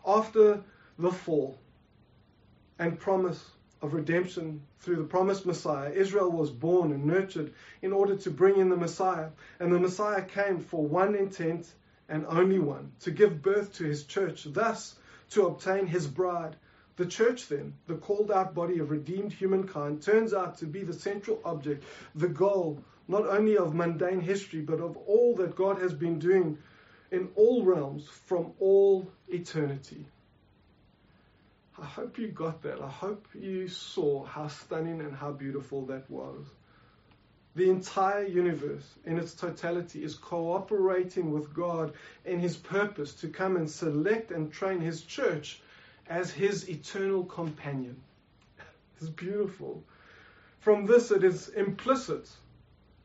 After 0.06 0.62
the 0.96 1.10
fall 1.10 1.58
and 2.78 3.00
promise 3.00 3.50
of 3.82 3.94
redemption 3.94 4.62
through 4.78 4.94
the 4.94 5.02
promised 5.02 5.44
Messiah, 5.44 5.90
Israel 5.90 6.30
was 6.30 6.52
born 6.52 6.92
and 6.92 7.04
nurtured 7.04 7.52
in 7.82 7.92
order 7.92 8.14
to 8.18 8.30
bring 8.30 8.56
in 8.56 8.68
the 8.68 8.76
Messiah. 8.76 9.30
And 9.58 9.72
the 9.72 9.80
Messiah 9.80 10.22
came 10.22 10.60
for 10.60 10.86
one 10.86 11.16
intent 11.16 11.66
and 12.08 12.26
only 12.28 12.60
one 12.60 12.92
to 13.00 13.10
give 13.10 13.42
birth 13.42 13.74
to 13.78 13.84
his 13.84 14.04
church, 14.04 14.46
thus 14.52 14.94
to 15.30 15.46
obtain 15.46 15.88
his 15.88 16.06
bride. 16.06 16.54
The 17.00 17.06
church, 17.06 17.48
then, 17.48 17.72
the 17.86 17.94
called 17.94 18.30
out 18.30 18.54
body 18.54 18.78
of 18.78 18.90
redeemed 18.90 19.32
humankind, 19.32 20.02
turns 20.02 20.34
out 20.34 20.58
to 20.58 20.66
be 20.66 20.82
the 20.82 20.92
central 20.92 21.40
object, 21.46 21.82
the 22.14 22.28
goal, 22.28 22.84
not 23.08 23.26
only 23.26 23.56
of 23.56 23.74
mundane 23.74 24.20
history, 24.20 24.60
but 24.60 24.80
of 24.80 24.98
all 24.98 25.34
that 25.36 25.56
God 25.56 25.80
has 25.80 25.94
been 25.94 26.18
doing 26.18 26.58
in 27.10 27.30
all 27.36 27.64
realms 27.64 28.06
from 28.26 28.52
all 28.60 29.10
eternity. 29.28 30.04
I 31.78 31.86
hope 31.86 32.18
you 32.18 32.28
got 32.28 32.60
that. 32.64 32.82
I 32.82 32.90
hope 32.90 33.26
you 33.32 33.68
saw 33.68 34.24
how 34.24 34.48
stunning 34.48 35.00
and 35.00 35.16
how 35.16 35.32
beautiful 35.32 35.86
that 35.86 36.10
was. 36.10 36.44
The 37.56 37.70
entire 37.70 38.26
universe 38.26 38.86
in 39.06 39.18
its 39.18 39.32
totality 39.32 40.04
is 40.04 40.16
cooperating 40.16 41.32
with 41.32 41.54
God 41.54 41.94
in 42.26 42.40
His 42.40 42.58
purpose 42.58 43.14
to 43.22 43.28
come 43.28 43.56
and 43.56 43.70
select 43.70 44.32
and 44.32 44.52
train 44.52 44.80
His 44.82 45.00
church 45.00 45.62
as 46.10 46.30
His 46.30 46.68
eternal 46.68 47.24
companion. 47.24 47.96
It's 49.00 49.08
beautiful. 49.08 49.82
From 50.58 50.84
this, 50.84 51.10
it 51.10 51.24
is 51.24 51.48
implicit 51.48 52.28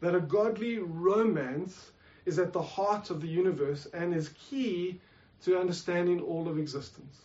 that 0.01 0.13
a 0.13 0.19
godly 0.19 0.79
romance 0.79 1.91
is 2.25 2.37
at 2.37 2.51
the 2.51 2.61
heart 2.61 3.11
of 3.11 3.21
the 3.21 3.29
universe 3.29 3.87
and 3.93 4.13
is 4.13 4.29
key 4.49 4.99
to 5.43 5.57
understanding 5.57 6.19
all 6.19 6.49
of 6.49 6.59
existence. 6.59 7.21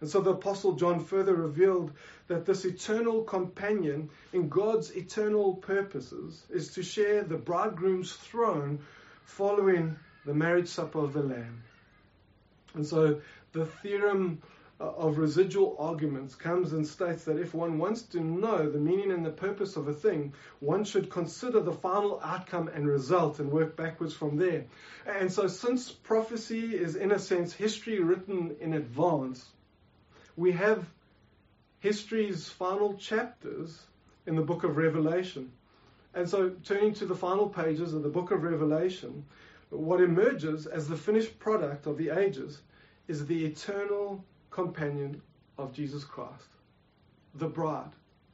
And 0.00 0.10
so 0.10 0.20
the 0.20 0.32
Apostle 0.32 0.72
John 0.72 0.98
further 0.98 1.34
revealed 1.34 1.92
that 2.26 2.44
this 2.44 2.64
eternal 2.64 3.22
companion 3.22 4.10
in 4.32 4.48
God's 4.48 4.90
eternal 4.90 5.54
purposes 5.54 6.44
is 6.50 6.74
to 6.74 6.82
share 6.82 7.22
the 7.22 7.36
bridegroom's 7.36 8.12
throne 8.12 8.80
following 9.24 9.96
the 10.26 10.34
marriage 10.34 10.68
supper 10.68 10.98
of 10.98 11.12
the 11.12 11.22
Lamb. 11.22 11.62
And 12.74 12.84
so 12.84 13.20
the 13.52 13.66
theorem 13.66 14.42
Uh, 14.82 14.92
of 14.96 15.16
residual 15.16 15.76
arguments 15.78 16.34
comes 16.34 16.72
and 16.72 16.84
states 16.84 17.22
that 17.22 17.38
if 17.38 17.54
one 17.54 17.78
wants 17.78 18.02
to 18.02 18.20
know 18.20 18.68
the 18.68 18.80
meaning 18.80 19.12
and 19.12 19.24
the 19.24 19.30
purpose 19.30 19.76
of 19.76 19.86
a 19.86 19.92
thing, 19.92 20.32
one 20.58 20.82
should 20.82 21.08
consider 21.08 21.60
the 21.60 21.72
final 21.72 22.20
outcome 22.24 22.66
and 22.66 22.88
result 22.88 23.38
and 23.38 23.52
work 23.52 23.76
backwards 23.76 24.12
from 24.12 24.36
there. 24.36 24.64
And 25.06 25.32
so, 25.32 25.46
since 25.46 25.92
prophecy 25.92 26.74
is 26.74 26.96
in 26.96 27.12
a 27.12 27.18
sense 27.20 27.52
history 27.52 28.00
written 28.00 28.56
in 28.60 28.72
advance, 28.72 29.46
we 30.36 30.50
have 30.50 30.84
history's 31.78 32.48
final 32.48 32.94
chapters 32.94 33.80
in 34.26 34.34
the 34.34 34.42
book 34.42 34.64
of 34.64 34.76
Revelation. 34.76 35.52
And 36.12 36.28
so, 36.28 36.50
turning 36.64 36.94
to 36.94 37.06
the 37.06 37.14
final 37.14 37.48
pages 37.48 37.94
of 37.94 38.02
the 38.02 38.08
book 38.08 38.32
of 38.32 38.42
Revelation, 38.42 39.26
what 39.70 40.00
emerges 40.00 40.66
as 40.66 40.88
the 40.88 40.96
finished 40.96 41.38
product 41.38 41.86
of 41.86 41.98
the 41.98 42.10
ages 42.10 42.60
is 43.06 43.26
the 43.26 43.44
eternal 43.46 44.24
companion 44.52 45.20
of 45.58 45.72
Jesus 45.72 46.04
Christ, 46.04 46.48
the 47.34 47.48
bride, 47.48 47.90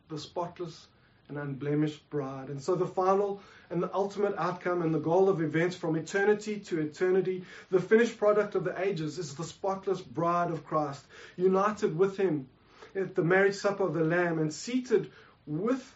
the 0.09 0.19
spotless 0.19 0.89
and 1.29 1.39
unblemished 1.39 2.09
bride. 2.11 2.49
And 2.49 2.61
so 2.61 2.75
the 2.75 2.87
final 2.87 3.41
and 3.71 3.83
the 3.83 3.95
ultimate 3.95 4.35
outcome 4.37 4.83
and 4.83 4.95
the 4.95 4.99
goal 4.99 5.29
of 5.29 5.41
events 5.41 5.77
from 5.77 5.97
eternity 5.97 6.59
to 6.61 6.81
eternity, 6.81 7.45
the 7.71 7.81
finished 7.81 8.19
product 8.19 8.55
of 8.55 8.65
the 8.65 8.79
ages 8.81 9.19
is 9.19 9.35
the 9.35 9.45
spotless 9.45 10.01
bride 10.01 10.51
of 10.51 10.65
Christ, 10.65 11.05
united 11.37 11.97
with 11.97 12.17
him 12.17 12.49
at 12.95 13.15
the 13.15 13.23
marriage 13.23 13.55
supper 13.55 13.85
of 13.85 13.95
the 13.95 14.05
Lamb 14.05 14.39
and 14.39 14.53
seated 14.53 15.11
with 15.47 15.95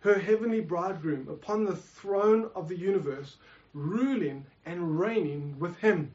her 0.00 0.18
heavenly 0.18 0.60
bridegroom 0.60 1.28
upon 1.28 1.64
the 1.64 1.76
throne 1.76 2.50
of 2.54 2.68
the 2.68 2.76
universe, 2.76 3.36
ruling 3.74 4.46
and 4.64 4.98
reigning 4.98 5.58
with 5.58 5.76
him. 5.76 6.12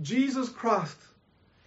Jesus 0.00 0.48
Christ 0.48 0.96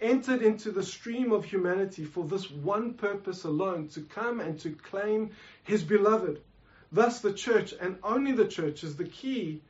entered 0.00 0.42
into 0.42 0.70
the 0.70 0.82
stream 0.82 1.32
of 1.32 1.44
humanity 1.44 2.04
for 2.04 2.24
this 2.24 2.50
one 2.50 2.94
purpose 2.94 3.44
alone 3.44 3.88
to 3.88 4.00
come 4.02 4.40
and 4.40 4.58
to 4.60 4.70
claim 4.70 5.30
his 5.64 5.82
beloved. 5.82 6.40
Thus, 6.92 7.20
the 7.20 7.32
church, 7.32 7.74
and 7.80 7.98
only 8.02 8.32
the 8.32 8.46
church, 8.46 8.84
is 8.84 8.96
the 8.96 9.08
key 9.08 9.62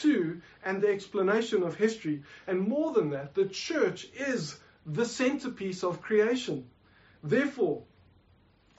to 0.00 0.40
and 0.64 0.80
the 0.80 0.88
explanation 0.88 1.62
of 1.62 1.76
history. 1.76 2.22
And 2.46 2.60
more 2.68 2.92
than 2.92 3.10
that, 3.10 3.34
the 3.34 3.46
church 3.46 4.08
is 4.14 4.58
the 4.86 5.04
centerpiece 5.04 5.84
of 5.84 6.02
creation. 6.02 6.66
Therefore, 7.22 7.84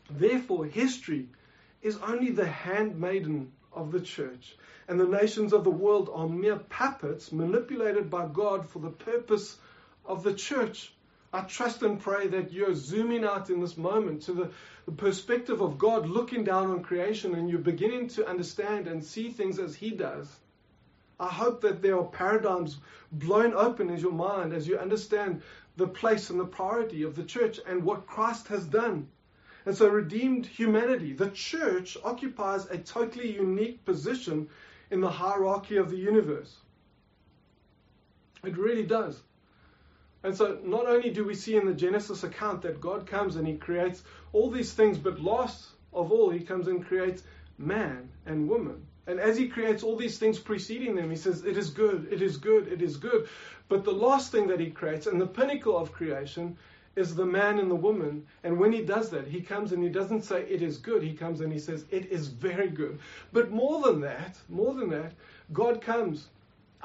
therefore, 0.09 0.65
history 0.65 1.29
is 1.81 1.97
only 1.97 2.31
the 2.31 2.47
handmaiden 2.47 3.51
of 3.71 3.91
the 3.91 4.01
church, 4.01 4.57
and 4.87 4.99
the 4.99 5.07
nations 5.07 5.53
of 5.53 5.63
the 5.63 5.71
world 5.71 6.09
are 6.13 6.27
mere 6.27 6.57
puppets 6.57 7.31
manipulated 7.31 8.09
by 8.09 8.27
God 8.27 8.69
for 8.69 8.79
the 8.79 8.89
purpose 8.89 9.57
of 10.05 10.23
the 10.23 10.33
church. 10.33 10.93
I 11.35 11.41
trust 11.41 11.83
and 11.83 11.99
pray 11.99 12.27
that 12.27 12.53
you're 12.53 12.73
zooming 12.73 13.25
out 13.25 13.49
in 13.49 13.59
this 13.59 13.75
moment 13.75 14.21
to 14.21 14.31
the, 14.31 14.51
the, 14.85 14.93
perspective 14.93 15.59
of 15.59 15.77
God 15.77 16.07
looking 16.07 16.45
down 16.45 16.71
on 16.71 16.81
creation 16.81 17.35
and 17.35 17.49
you're 17.49 17.59
beginning 17.59 18.07
to 18.09 18.25
understand 18.25 18.87
and 18.87 19.03
see 19.03 19.31
things 19.31 19.59
as 19.59 19.75
He 19.75 19.91
does. 19.91 20.33
I 21.19 21.27
hope 21.27 21.59
that 21.61 21.81
there 21.81 21.97
are 21.97 22.05
paradigms 22.05 22.77
blown 23.11 23.53
open 23.53 23.89
in 23.89 23.97
your 23.97 24.13
mind 24.13 24.53
as 24.53 24.65
you 24.65 24.79
understand 24.79 25.41
the 25.75 25.89
place 25.89 26.29
and 26.29 26.39
the 26.39 26.45
priority 26.45 27.03
of 27.03 27.17
the 27.17 27.25
church 27.25 27.59
and 27.67 27.83
what 27.83 28.07
Christ 28.07 28.47
has 28.47 28.65
done. 28.65 29.09
And 29.65 29.75
so, 29.75 29.89
redeemed 29.89 30.45
humanity, 30.45 31.11
the 31.11 31.31
church 31.31 31.97
occupies 32.01 32.65
a 32.67 32.77
totally 32.77 33.35
unique 33.35 33.83
position 33.83 34.47
in 34.89 35.01
the 35.01 35.11
hierarchy 35.11 35.75
of 35.75 35.89
the 35.89 35.97
universe. 35.97 36.55
It 38.41 38.57
really 38.57 38.85
does. 38.85 39.21
And 40.25 40.35
so, 40.35 40.57
not 40.63 40.87
only 40.87 41.11
do 41.11 41.23
we 41.23 41.35
see 41.35 41.55
in 41.55 41.67
the 41.67 41.73
Genesis 41.75 42.23
account 42.23 42.63
that 42.63 42.81
God 42.81 43.05
comes 43.05 43.35
and 43.35 43.47
He 43.47 43.57
creates 43.57 44.01
all 44.33 44.49
these 44.49 44.73
things, 44.73 44.97
but 44.97 45.21
last 45.21 45.67
of 45.93 46.11
all, 46.11 46.31
He 46.31 46.39
comes 46.39 46.67
and 46.67 46.83
creates 46.83 47.21
man 47.59 48.09
and 48.25 48.49
woman. 48.49 48.87
And 49.05 49.19
as 49.19 49.37
He 49.37 49.49
creates 49.49 49.83
all 49.83 49.95
these 49.95 50.17
things 50.17 50.39
preceding 50.39 50.95
them, 50.95 51.11
He 51.11 51.15
says, 51.15 51.45
It 51.45 51.57
is 51.57 51.69
good, 51.69 52.11
it 52.11 52.23
is 52.23 52.37
good, 52.37 52.67
it 52.69 52.81
is 52.81 52.97
good. 52.97 53.29
But 53.69 53.83
the 53.83 53.91
last 53.91 54.31
thing 54.31 54.47
that 54.47 54.59
He 54.59 54.71
creates, 54.71 55.05
and 55.05 55.21
the 55.21 55.27
pinnacle 55.27 55.77
of 55.77 55.91
creation, 55.91 56.57
is 56.95 57.13
the 57.13 57.23
man 57.23 57.59
and 57.59 57.69
the 57.69 57.75
woman. 57.75 58.25
And 58.43 58.57
when 58.57 58.71
He 58.71 58.81
does 58.81 59.11
that, 59.11 59.27
He 59.27 59.41
comes 59.41 59.73
and 59.73 59.83
He 59.83 59.89
doesn't 59.89 60.23
say, 60.23 60.41
It 60.41 60.63
is 60.63 60.79
good. 60.79 61.03
He 61.03 61.13
comes 61.13 61.41
and 61.41 61.53
He 61.53 61.59
says, 61.59 61.85
It 61.91 62.07
is 62.07 62.29
very 62.29 62.69
good. 62.69 62.97
But 63.31 63.51
more 63.51 63.83
than 63.83 64.01
that, 64.01 64.39
more 64.49 64.73
than 64.73 64.89
that, 64.89 65.13
God 65.53 65.83
comes 65.83 66.29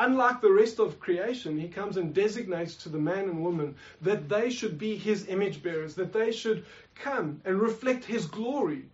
Unlike 0.02 0.40
the 0.40 0.50
rest 0.50 0.78
of 0.78 0.98
creation, 0.98 1.58
he 1.58 1.68
comes 1.68 1.98
and 1.98 2.14
designates 2.14 2.74
to 2.74 2.88
the 2.88 2.98
man 2.98 3.24
and 3.24 3.44
woman 3.44 3.74
that 4.00 4.30
they 4.30 4.48
should 4.48 4.78
be 4.78 4.96
his 4.96 5.28
image 5.28 5.62
bearers, 5.62 5.94
that 5.96 6.14
they 6.14 6.32
should 6.32 6.64
come 6.94 7.42
and 7.44 7.60
reflect 7.60 8.06
his 8.06 8.24
glory. 8.24 8.86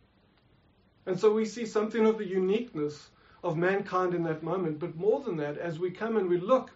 And 1.07 1.17
so 1.17 1.33
we 1.33 1.45
see 1.45 1.65
something 1.65 2.05
of 2.05 2.19
the 2.19 2.27
uniqueness 2.27 3.11
of 3.45 3.57
mankind 3.57 4.15
in 4.15 4.25
that 4.25 4.43
moment. 4.43 4.81
But 4.81 4.97
more 4.97 5.21
than 5.21 5.37
that, 5.37 5.59
as 5.59 5.79
we 5.79 5.93
come 5.93 6.17
and 6.17 6.29
we 6.29 6.39
look 6.39 6.73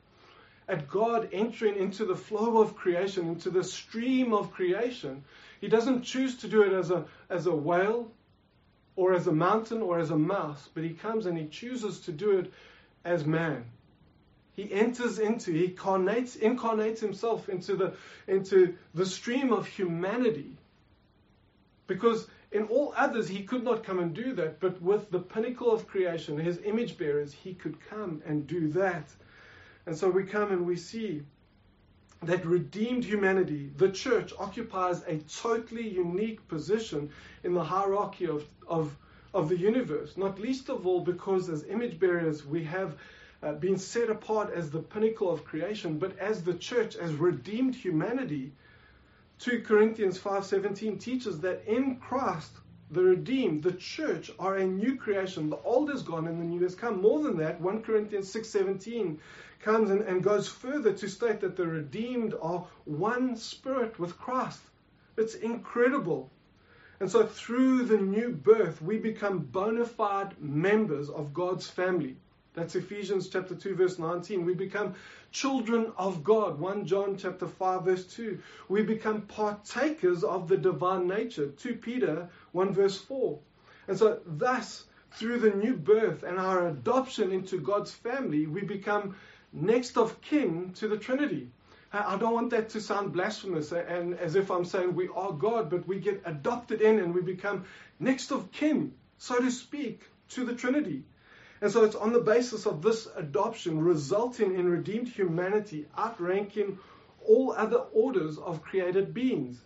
at 0.69 0.89
God 0.89 1.29
entering 1.33 1.75
into 1.75 2.05
the 2.05 2.15
flow 2.15 2.59
of 2.59 2.77
creation, 2.77 3.27
into 3.27 3.51
the 3.51 3.65
stream 3.65 4.33
of 4.33 4.53
creation, 4.53 5.25
he 5.61 5.67
doesn't 5.67 6.03
choose 6.03 6.37
to 6.37 6.47
do 6.47 6.63
it 6.63 6.73
as 6.73 6.93
a, 6.93 7.05
as 7.31 7.47
a 7.47 7.55
whale 7.55 8.13
or 8.95 9.13
as 9.13 9.27
a 9.27 9.33
mountain 9.33 9.83
or 9.83 9.99
as 9.99 10.11
a 10.11 10.17
mouse, 10.17 10.69
but 10.73 10.85
he 10.85 10.91
comes 10.91 11.27
and 11.27 11.37
he 11.37 11.49
chooses 11.49 11.99
to 12.03 12.13
do 12.13 12.39
it 12.39 12.53
as 13.05 13.27
man. 13.27 13.65
He 14.61 14.71
enters 14.75 15.19
into, 15.19 15.53
he 15.53 15.65
incarnates, 15.69 16.37
incarnates 16.37 17.01
himself 17.01 17.49
into 17.49 17.77
the, 17.77 17.95
into 18.29 18.75
the 18.93 19.07
stream 19.07 19.55
of 19.55 19.67
humanity. 19.67 20.59
Because 21.87 22.29
in 22.53 22.65
all 22.65 22.93
others, 22.95 23.27
he 23.27 23.43
could 23.45 23.65
not 23.65 23.85
come 23.85 24.01
and 24.01 24.13
do 24.13 24.35
that. 24.35 24.61
But 24.61 24.83
with 24.83 25.11
the 25.11 25.19
pinnacle 25.19 25.73
of 25.73 25.87
creation, 25.87 26.37
his 26.37 26.61
image 26.63 26.99
bearers, 26.99 27.33
he 27.33 27.55
could 27.55 27.81
come 27.89 28.21
and 28.27 28.47
do 28.47 28.69
that. 28.73 29.09
And 29.87 29.97
so 29.97 30.11
we 30.11 30.25
come 30.25 30.53
and 30.53 30.67
we 30.67 30.77
see 30.77 31.23
that 32.23 32.45
redeemed 32.45 33.05
humanity, 33.05 33.71
the 33.79 33.91
church, 33.91 34.35
occupies 34.39 35.03
a 35.07 35.21
totally 35.41 35.89
unique 35.89 36.47
position 36.49 37.09
in 37.45 37.55
the 37.55 37.65
hierarchy 37.65 38.27
of, 38.27 38.45
of, 38.69 38.95
of 39.33 39.49
the 39.49 39.57
universe. 39.57 40.19
Not 40.19 40.39
least 40.39 40.69
of 40.69 40.87
all 40.87 41.01
because 41.01 41.49
as 41.49 41.65
image 41.65 41.99
bearers, 41.99 42.45
we 42.45 42.63
have 42.65 42.99
uh, 43.43 43.53
been 43.53 43.79
set 43.79 44.11
apart 44.11 44.53
as 44.53 44.71
the 44.71 44.81
pinnacle 44.81 45.31
of 45.31 45.45
creation, 45.45 45.99
but 45.99 46.19
as 46.19 46.43
the 46.43 46.55
church, 46.55 46.97
as 46.97 47.15
redeemed 47.15 47.75
humanity, 47.75 48.53
2 49.39 49.63
Corinthians 49.63 50.19
5:17 50.19 51.01
teaches 51.01 51.41
that 51.41 51.65
in 51.67 51.97
Christ 51.97 52.53
the 52.91 53.03
redeemed, 53.03 53.63
the 53.63 53.73
church, 53.73 54.33
are 54.39 54.57
a 54.57 54.67
new 54.67 54.97
creation. 54.97 55.49
The 55.49 55.63
old 55.63 55.91
is 55.91 56.03
gone 56.03 56.27
and 56.27 56.41
the 56.41 56.45
new 56.45 56.63
has 56.65 56.75
come. 56.75 57.01
More 57.01 57.23
than 57.23 57.39
that, 57.39 57.61
1 57.61 57.83
Corinthians 57.83 58.31
6:17 58.35 59.19
comes 59.61 59.91
and, 59.91 60.03
and 60.03 60.23
goes 60.23 60.49
further 60.49 60.93
to 60.93 61.09
state 61.09 61.41
that 61.41 61.57
the 61.57 61.67
redeemed 61.67 62.35
are 62.43 62.67
one 62.85 63.37
spirit 63.37 63.99
with 63.99 64.19
Christ. 64.19 64.61
It's 65.17 65.35
incredible. 65.37 66.31
And 66.99 67.11
so 67.11 67.25
through 67.27 67.85
the 67.85 67.97
new 67.97 68.31
birth, 68.31 68.83
we 68.83 68.99
become 68.99 69.39
bona 69.39 69.87
fide 69.87 70.39
members 70.41 71.09
of 71.09 71.33
God's 71.33 71.69
family. 71.69 72.17
That's 72.53 72.75
Ephesians 72.75 73.29
chapter 73.29 73.55
2 73.55 73.77
verse 73.77 73.99
19. 73.99 74.45
We 74.45 74.55
become 74.55 74.95
children 75.31 75.93
of 75.97 76.25
God. 76.25 76.59
1 76.59 76.85
John 76.85 77.17
chapter 77.17 77.47
5 77.47 77.85
verse 77.85 78.05
2. 78.07 78.41
We 78.69 78.83
become 78.83 79.23
partakers 79.23 80.25
of 80.25 80.49
the 80.49 80.57
divine 80.57 81.07
nature. 81.07 81.49
2 81.49 81.77
Peter 81.77 82.29
1 82.53 82.73
verse 82.73 82.99
4. 82.99 83.39
And 83.87 83.97
so 83.97 84.21
thus 84.27 84.85
through 85.13 85.39
the 85.39 85.51
new 85.51 85.75
birth 85.75 86.25
and 86.25 86.39
our 86.39 86.69
adoption 86.69 87.31
into 87.31 87.61
God's 87.61 87.93
family, 87.93 88.47
we 88.47 88.63
become 88.63 89.17
next 89.53 89.97
of 89.97 90.21
kin 90.21 90.73
to 90.75 90.89
the 90.89 90.97
Trinity. 90.97 91.51
I 91.93 92.17
don't 92.17 92.35
want 92.35 92.51
that 92.51 92.69
to 92.71 92.81
sound 92.81 93.13
blasphemous 93.13 93.73
and 93.73 94.15
as 94.15 94.37
if 94.37 94.51
I'm 94.51 94.65
saying 94.65 94.95
we 94.95 95.09
are 95.09 95.33
God, 95.33 95.71
but 95.71 95.89
we 95.89 95.99
get 95.99 96.23
adopted 96.25 96.83
in 96.83 97.01
and 97.01 97.13
we 97.13 97.21
become 97.21 97.65
next 97.99 98.31
of 98.31 98.53
kin, 98.53 98.93
so 99.19 99.41
to 99.41 99.51
speak, 99.51 100.03
to 100.31 100.45
the 100.45 100.55
Trinity. 100.55 101.03
And 101.63 101.71
so 101.71 101.85
it's 101.85 101.97
on 101.97 102.13
the 102.13 102.21
basis 102.21 102.67
of 102.67 102.81
this 102.81 103.07
adoption 103.17 103.83
resulting 103.83 104.55
in 104.55 104.69
redeemed 104.69 105.09
humanity 105.09 105.87
outranking 105.99 106.79
all 107.23 107.53
other 107.53 107.79
orders 107.93 108.39
of 108.39 108.63
created 108.63 109.13
beings. 109.13 109.61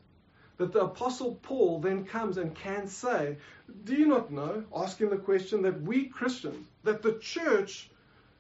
That 0.56 0.72
the 0.72 0.84
Apostle 0.84 1.36
Paul 1.42 1.80
then 1.80 2.04
comes 2.04 2.36
and 2.36 2.54
can 2.54 2.86
say, 2.88 3.38
Do 3.84 3.94
you 3.94 4.06
not 4.06 4.30
know, 4.30 4.64
asking 4.74 5.10
the 5.10 5.16
question 5.16 5.62
that 5.62 5.82
we 5.82 6.06
Christians, 6.06 6.66
that 6.82 7.02
the 7.02 7.18
church 7.18 7.90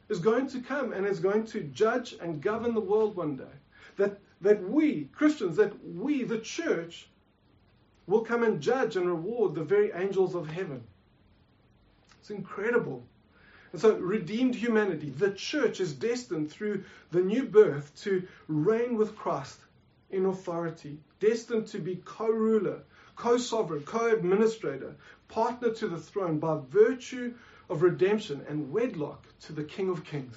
is 0.08 0.18
going 0.18 0.48
to 0.48 0.60
come 0.60 0.92
and 0.92 1.06
is 1.06 1.20
going 1.20 1.46
to 1.46 1.62
judge 1.62 2.14
and 2.20 2.42
govern 2.42 2.74
the 2.74 2.80
world 2.80 3.16
one 3.16 3.36
day? 3.36 3.54
That, 3.96 4.18
that 4.40 4.62
we, 4.62 5.08
Christians, 5.12 5.56
that 5.56 5.72
we, 5.84 6.24
the 6.24 6.38
church, 6.38 7.08
will 8.06 8.24
come 8.24 8.42
and 8.42 8.60
judge 8.60 8.96
and 8.96 9.06
reward 9.06 9.54
the 9.54 9.64
very 9.64 9.92
angels 9.92 10.34
of 10.34 10.48
heaven. 10.48 10.82
It's 12.20 12.30
incredible. 12.30 13.04
And 13.74 13.80
so, 13.80 13.96
redeemed 13.96 14.54
humanity, 14.54 15.10
the 15.10 15.32
church 15.32 15.80
is 15.80 15.94
destined 15.94 16.48
through 16.48 16.84
the 17.10 17.20
new 17.20 17.42
birth 17.42 17.90
to 18.02 18.22
reign 18.46 18.96
with 18.96 19.16
Christ 19.16 19.58
in 20.10 20.26
authority, 20.26 21.00
destined 21.18 21.66
to 21.66 21.80
be 21.80 21.96
co 22.04 22.28
ruler, 22.28 22.82
co 23.16 23.36
sovereign, 23.36 23.82
co 23.82 24.12
administrator, 24.12 24.94
partner 25.26 25.70
to 25.70 25.88
the 25.88 25.98
throne 25.98 26.38
by 26.38 26.60
virtue 26.68 27.34
of 27.68 27.82
redemption 27.82 28.46
and 28.48 28.70
wedlock 28.70 29.26
to 29.40 29.52
the 29.52 29.64
King 29.64 29.88
of 29.90 30.04
Kings. 30.04 30.36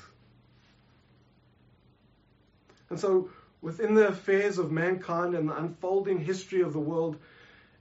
And 2.89 2.99
so, 2.99 3.29
within 3.61 3.93
the 3.93 4.07
affairs 4.07 4.57
of 4.57 4.71
mankind 4.71 5.35
and 5.35 5.47
the 5.47 5.57
unfolding 5.57 6.17
history 6.17 6.61
of 6.61 6.73
the 6.73 6.79
world, 6.79 7.17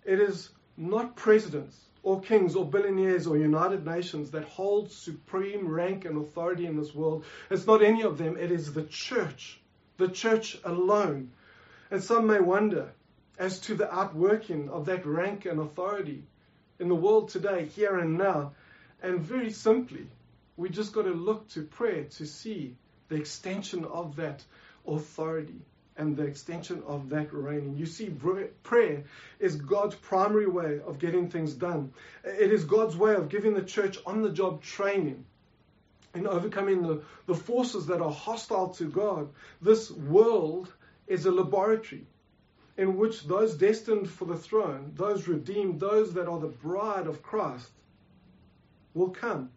it 0.05 0.21
is 0.21 0.51
not 0.77 1.17
presidents 1.17 1.86
or 2.07 2.21
kings 2.21 2.55
or 2.55 2.65
billionaires 2.65 3.27
or 3.27 3.37
United 3.37 3.85
Nations 3.85 4.31
that 4.31 4.45
hold 4.45 4.93
supreme 4.93 5.67
rank 5.67 6.05
and 6.05 6.17
authority 6.17 6.65
in 6.65 6.77
this 6.77 6.95
world. 6.95 7.25
It's 7.51 7.67
not 7.67 7.83
any 7.83 8.03
of 8.03 8.17
them, 8.17 8.37
it 8.37 8.53
is 8.53 8.73
the 8.73 8.85
church, 8.85 9.59
the 9.97 10.07
church 10.07 10.57
alone. 10.63 11.33
And 11.91 12.01
some 12.01 12.29
may 12.29 12.39
wonder 12.39 12.93
as 13.41 13.59
to 13.63 13.75
the 13.75 13.93
outworking 13.93 14.69
of 14.69 14.87
that 14.87 15.05
rank 15.05 15.47
and 15.47 15.59
authority. 15.59 16.23
in 16.79 16.87
the 16.89 16.95
world 16.95 17.31
today, 17.31 17.67
here 17.75 17.99
and 17.99 18.17
now. 18.17 18.53
And 19.03 19.19
very 19.21 19.51
simply, 19.51 20.07
we 20.57 20.69
just 20.69 20.93
got 20.93 21.07
to 21.07 21.13
look 21.13 21.49
to 21.51 21.63
prayer 21.63 22.05
to 22.05 22.25
see 22.25 22.77
the 23.09 23.17
extension 23.17 23.85
of 23.85 24.15
that 24.17 24.45
authority 24.87 25.61
and 25.99 26.17
the 26.17 26.25
extension 26.25 26.83
of 26.87 27.09
that 27.11 27.33
reigning. 27.33 27.77
You 27.77 27.87
see, 27.87 28.15
prayer 28.63 29.05
is 29.39 29.57
God's 29.57 29.95
primary 29.95 30.47
way 30.47 30.81
of 30.87 30.99
getting 30.99 31.31
things 31.31 31.55
done. 31.55 31.93
It 32.25 32.53
is 32.53 32.65
God's 32.65 32.97
way 32.97 33.15
of 33.15 33.29
giving 33.29 33.55
the 33.55 33.63
church 33.63 33.99
on 34.05 34.23
the 34.23 34.31
job 34.31 34.63
training 34.63 35.25
in 36.15 36.27
overcoming 36.27 36.83
the, 36.83 37.03
the 37.27 37.35
forces 37.35 37.87
that 37.87 38.01
are 38.01 38.11
hostile 38.11 38.71
to 38.71 38.85
God. 38.85 39.29
This 39.61 39.91
world 39.91 40.73
is 41.07 41.27
a 41.27 41.31
laboratory 41.31 42.07
in 42.77 42.97
which 42.97 43.25
those 43.25 43.55
destined 43.55 44.11
for 44.11 44.27
the 44.27 44.37
throne, 44.37 44.93
those 44.97 45.29
redeemed, 45.29 45.81
those 45.81 46.15
that 46.15 46.29
are 46.29 46.41
the 46.41 46.47
bride 46.47 47.07
of 47.07 47.23
Christ, 47.23 47.71
will 48.95 49.11
come 49.11 49.51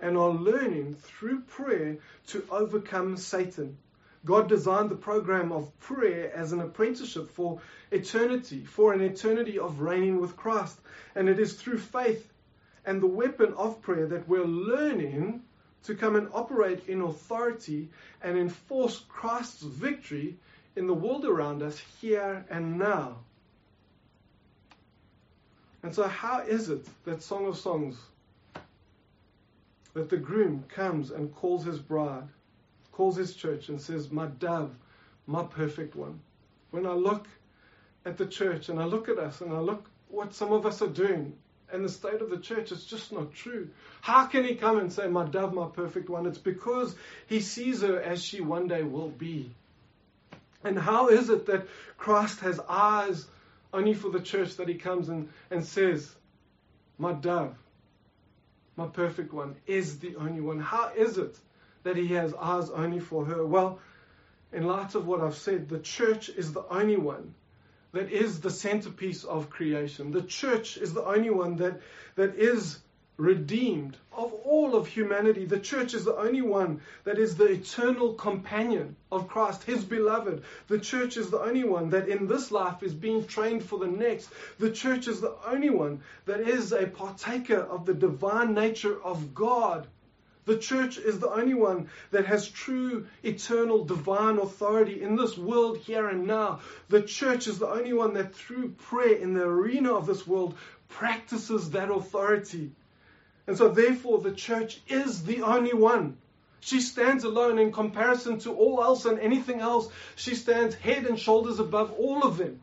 and 0.00 0.16
are 0.16 0.30
learning 0.30 0.94
through 0.94 1.40
prayer 1.40 1.98
to 2.28 2.44
overcome 2.50 3.16
Satan. 3.16 3.78
God 4.24 4.48
designed 4.48 4.90
the 4.90 4.96
program 4.96 5.52
of 5.52 5.78
prayer 5.78 6.32
as 6.34 6.52
an 6.52 6.60
apprenticeship 6.60 7.30
for 7.30 7.60
eternity, 7.90 8.64
for 8.64 8.92
an 8.92 9.00
eternity 9.00 9.58
of 9.58 9.80
reigning 9.80 10.20
with 10.20 10.36
Christ. 10.36 10.78
And 11.14 11.28
it 11.28 11.38
is 11.38 11.54
through 11.54 11.78
faith 11.78 12.32
and 12.84 13.00
the 13.00 13.06
weapon 13.06 13.52
of 13.54 13.82
prayer 13.82 14.06
that 14.06 14.28
we're 14.28 14.44
learning 14.44 15.42
to 15.84 15.94
come 15.94 16.16
and 16.16 16.28
operate 16.32 16.88
in 16.88 17.00
authority 17.00 17.88
and 18.22 18.36
enforce 18.36 19.00
Christ's 19.08 19.62
victory 19.62 20.36
in 20.74 20.86
the 20.86 20.94
world 20.94 21.24
around 21.24 21.62
us 21.62 21.80
here 22.00 22.44
and 22.50 22.78
now. 22.78 23.18
And 25.82 25.94
so, 25.94 26.08
how 26.08 26.40
is 26.40 26.68
it 26.68 26.84
that 27.04 27.22
Song 27.22 27.46
of 27.46 27.56
Songs, 27.56 27.96
that 29.94 30.10
the 30.10 30.16
groom 30.16 30.64
comes 30.68 31.12
and 31.12 31.32
calls 31.34 31.64
his 31.64 31.78
bride, 31.78 32.28
calls 32.96 33.16
his 33.16 33.34
church, 33.34 33.68
and 33.68 33.78
says, 33.78 34.10
My 34.10 34.26
dove, 34.26 34.74
my 35.26 35.42
perfect 35.42 35.94
one? 35.94 36.18
When 36.70 36.86
I 36.86 36.92
look 36.92 37.28
at 38.06 38.16
the 38.16 38.26
church 38.26 38.70
and 38.70 38.80
I 38.80 38.84
look 38.84 39.10
at 39.10 39.18
us 39.18 39.42
and 39.42 39.52
I 39.52 39.58
look 39.58 39.84
what 40.08 40.34
some 40.34 40.52
of 40.52 40.64
us 40.64 40.80
are 40.80 40.88
doing 40.88 41.34
and 41.70 41.84
the 41.84 41.90
state 41.90 42.22
of 42.22 42.30
the 42.30 42.38
church 42.38 42.72
is 42.72 42.84
just 42.84 43.12
not 43.12 43.34
true. 43.34 43.68
How 44.00 44.26
can 44.26 44.44
he 44.44 44.54
come 44.54 44.78
and 44.78 44.90
say, 44.90 45.08
My 45.08 45.26
dove, 45.26 45.52
my 45.52 45.66
perfect 45.68 46.08
one? 46.08 46.26
It's 46.26 46.38
because 46.38 46.94
he 47.26 47.40
sees 47.40 47.82
her 47.82 48.00
as 48.00 48.24
she 48.24 48.40
one 48.40 48.66
day 48.66 48.82
will 48.82 49.10
be. 49.10 49.50
And 50.64 50.78
how 50.78 51.08
is 51.08 51.28
it 51.28 51.46
that 51.46 51.66
Christ 51.98 52.40
has 52.40 52.58
eyes 52.66 53.26
only 53.74 53.92
for 53.92 54.10
the 54.10 54.20
church 54.20 54.56
that 54.56 54.68
he 54.68 54.74
comes 54.74 55.10
and, 55.10 55.28
and 55.50 55.62
says, 55.64 56.10
My 56.96 57.12
dove, 57.12 57.54
my 58.74 58.86
perfect 58.86 59.34
one, 59.34 59.56
is 59.66 59.98
the 59.98 60.16
only 60.16 60.40
one? 60.40 60.60
How 60.60 60.92
is 60.96 61.18
it 61.18 61.36
that 61.86 61.96
he 61.96 62.08
has 62.08 62.34
eyes 62.34 62.68
only 62.70 63.00
for 63.00 63.24
her? 63.24 63.46
Well, 63.46 63.78
in 64.52 64.66
light 64.66 64.94
of 64.94 65.06
what 65.06 65.20
I've 65.20 65.36
said, 65.36 65.68
the 65.68 65.78
church 65.78 66.28
is 66.28 66.52
the 66.52 66.64
only 66.68 66.96
one 66.96 67.34
that 67.92 68.10
is 68.12 68.40
the 68.40 68.50
centerpiece 68.50 69.24
of 69.24 69.50
creation. 69.50 70.10
The 70.12 70.22
church 70.22 70.76
is 70.76 70.92
the 70.92 71.04
only 71.04 71.30
one 71.30 71.56
that, 71.56 71.80
that 72.16 72.34
is 72.34 72.78
redeemed 73.16 73.96
of 74.12 74.34
all 74.44 74.74
of 74.76 74.86
humanity. 74.86 75.46
The 75.46 75.60
church 75.60 75.94
is 75.94 76.04
the 76.04 76.16
only 76.16 76.42
one 76.42 76.82
that 77.04 77.18
is 77.18 77.36
the 77.36 77.46
eternal 77.46 78.12
companion 78.14 78.96
of 79.10 79.28
Christ, 79.28 79.64
his 79.64 79.84
beloved. 79.84 80.42
The 80.68 80.78
church 80.78 81.16
is 81.16 81.30
the 81.30 81.40
only 81.40 81.64
one 81.64 81.90
that 81.90 82.08
in 82.08 82.26
this 82.26 82.50
life 82.50 82.82
is 82.82 82.92
being 82.92 83.26
trained 83.26 83.64
for 83.64 83.78
the 83.78 83.86
next. 83.86 84.28
The 84.58 84.70
church 84.70 85.08
is 85.08 85.20
the 85.20 85.34
only 85.46 85.70
one 85.70 86.02
that 86.26 86.40
is 86.40 86.72
a 86.72 86.86
partaker 86.86 87.60
of 87.60 87.86
the 87.86 87.94
divine 87.94 88.52
nature 88.52 89.02
of 89.02 89.34
God. 89.34 89.86
The 90.46 90.56
church 90.56 90.96
is 90.96 91.18
the 91.18 91.28
only 91.28 91.54
one 91.54 91.88
that 92.12 92.26
has 92.26 92.48
true, 92.48 93.08
eternal, 93.24 93.84
divine 93.84 94.38
authority 94.38 95.02
in 95.02 95.16
this 95.16 95.36
world 95.36 95.78
here 95.78 96.08
and 96.08 96.24
now. 96.24 96.60
The 96.88 97.02
church 97.02 97.48
is 97.48 97.58
the 97.58 97.68
only 97.68 97.92
one 97.92 98.14
that 98.14 98.32
through 98.32 98.70
prayer 98.70 99.16
in 99.16 99.34
the 99.34 99.42
arena 99.42 99.94
of 99.94 100.06
this 100.06 100.24
world 100.24 100.56
practices 100.88 101.70
that 101.70 101.90
authority. 101.90 102.70
And 103.48 103.58
so, 103.58 103.68
therefore, 103.68 104.20
the 104.20 104.30
church 104.30 104.80
is 104.86 105.24
the 105.24 105.42
only 105.42 105.74
one. 105.74 106.16
She 106.60 106.80
stands 106.80 107.24
alone 107.24 107.58
in 107.58 107.72
comparison 107.72 108.38
to 108.40 108.52
all 108.54 108.80
else 108.82 109.04
and 109.04 109.18
anything 109.18 109.60
else. 109.60 109.88
She 110.14 110.36
stands 110.36 110.76
head 110.76 111.06
and 111.06 111.18
shoulders 111.18 111.58
above 111.58 111.90
all 111.92 112.22
of 112.22 112.38
them. 112.38 112.62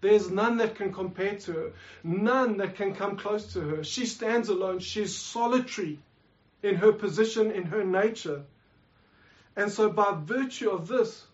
There's 0.00 0.30
none 0.30 0.56
that 0.58 0.76
can 0.76 0.94
compare 0.94 1.34
to 1.40 1.52
her, 1.52 1.72
none 2.02 2.56
that 2.58 2.76
can 2.76 2.94
come 2.94 3.18
close 3.18 3.52
to 3.52 3.60
her. 3.60 3.84
She 3.84 4.06
stands 4.06 4.48
alone. 4.48 4.78
She's 4.78 5.14
solitary 5.14 5.98
in 6.62 6.76
her 6.76 6.92
position, 6.92 7.50
in 7.50 7.64
her 7.64 7.84
nature. 7.84 8.42
And 9.56 9.70
so, 9.70 9.90
by 9.90 10.16
virtue 10.16 10.70
of 10.70 10.88
this, 10.88 11.24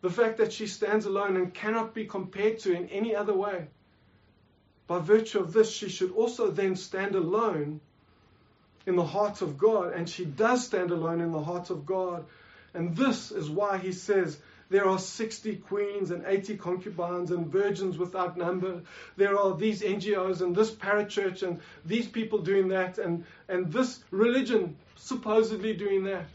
the 0.00 0.10
fact 0.10 0.38
that 0.38 0.52
she 0.52 0.66
stands 0.66 1.06
alone 1.06 1.36
and 1.36 1.54
cannot 1.54 1.94
be 1.94 2.06
compared 2.06 2.58
to 2.60 2.72
in 2.72 2.88
any 2.88 3.14
other 3.14 3.34
way, 3.34 3.68
by 4.86 4.98
virtue 4.98 5.38
of 5.38 5.52
this, 5.52 5.70
she 5.70 5.88
should 5.88 6.12
also 6.12 6.50
then 6.50 6.76
stand 6.76 7.14
alone 7.14 7.80
in 8.86 8.96
the 8.96 9.04
heart 9.04 9.42
of 9.42 9.56
God, 9.56 9.92
and 9.92 10.08
she 10.08 10.24
does 10.24 10.66
stand 10.66 10.90
alone 10.90 11.20
in 11.20 11.30
the 11.30 11.42
heart 11.42 11.70
of 11.70 11.86
God. 11.86 12.24
And 12.74 12.96
this 12.96 13.30
is 13.30 13.48
why 13.48 13.78
he 13.78 13.92
says 13.92 14.38
there 14.72 14.88
are 14.88 14.98
60 14.98 15.56
queens 15.56 16.10
and 16.10 16.24
80 16.26 16.56
concubines 16.56 17.30
and 17.30 17.46
virgins 17.46 17.96
without 17.96 18.36
number. 18.36 18.82
There 19.16 19.38
are 19.38 19.56
these 19.56 19.82
NGOs 19.82 20.40
and 20.40 20.56
this 20.56 20.72
parachurch 20.72 21.44
and 21.44 21.60
these 21.84 22.08
people 22.08 22.40
doing 22.40 22.68
that 22.68 22.98
and, 22.98 23.24
and 23.48 23.72
this 23.72 24.02
religion 24.10 24.76
supposedly 24.96 25.74
doing 25.74 26.04
that. 26.04 26.26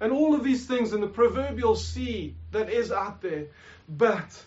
And 0.00 0.12
all 0.12 0.34
of 0.34 0.42
these 0.42 0.66
things 0.66 0.94
in 0.94 1.02
the 1.02 1.08
proverbial 1.08 1.76
sea 1.76 2.34
that 2.52 2.70
is 2.70 2.90
out 2.90 3.20
there. 3.20 3.48
But 3.86 4.42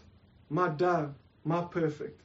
my 0.50 0.70
dove, 0.70 1.14
my 1.46 1.62
perfect, 1.62 2.20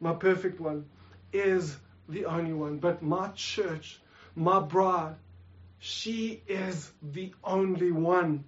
my 0.00 0.14
perfect 0.14 0.58
one, 0.58 0.86
is 1.32 1.76
the 2.08 2.24
only 2.24 2.52
one. 2.52 2.78
But 2.78 3.02
my 3.02 3.28
church 3.28 4.00
my 4.36 4.60
bride, 4.60 5.14
she 5.78 6.42
is 6.46 6.90
the 7.02 7.32
only 7.42 7.92
one. 7.92 8.44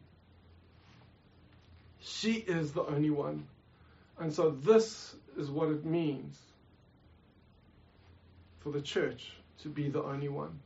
She 2.07 2.35
is 2.35 2.73
the 2.73 2.85
only 2.85 3.11
one. 3.11 3.49
And 4.19 4.33
so 4.33 4.51
this 4.51 5.15
is 5.37 5.51
what 5.51 5.71
it 5.71 5.85
means 5.85 6.39
for 8.61 8.71
the 8.71 8.81
church 8.81 9.33
to 9.63 9.69
be 9.69 9.89
the 9.89 10.03
only 10.03 10.29
one. 10.29 10.61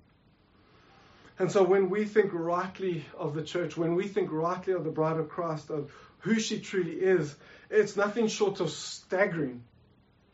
And 1.38 1.50
so 1.50 1.62
when 1.64 1.88
we 1.88 2.04
think 2.04 2.32
rightly 2.34 3.06
of 3.16 3.34
the 3.34 3.42
church, 3.42 3.74
when 3.74 3.94
we 3.94 4.06
think 4.06 4.30
rightly 4.30 4.74
of 4.74 4.84
the 4.84 4.90
bride 4.90 5.16
of 5.16 5.30
Christ, 5.30 5.70
of 5.70 5.90
who 6.18 6.38
she 6.38 6.60
truly 6.60 6.92
is, 6.92 7.34
it's 7.70 7.96
nothing 7.96 8.28
short 8.28 8.60
of 8.60 8.70
staggering. 8.70 9.62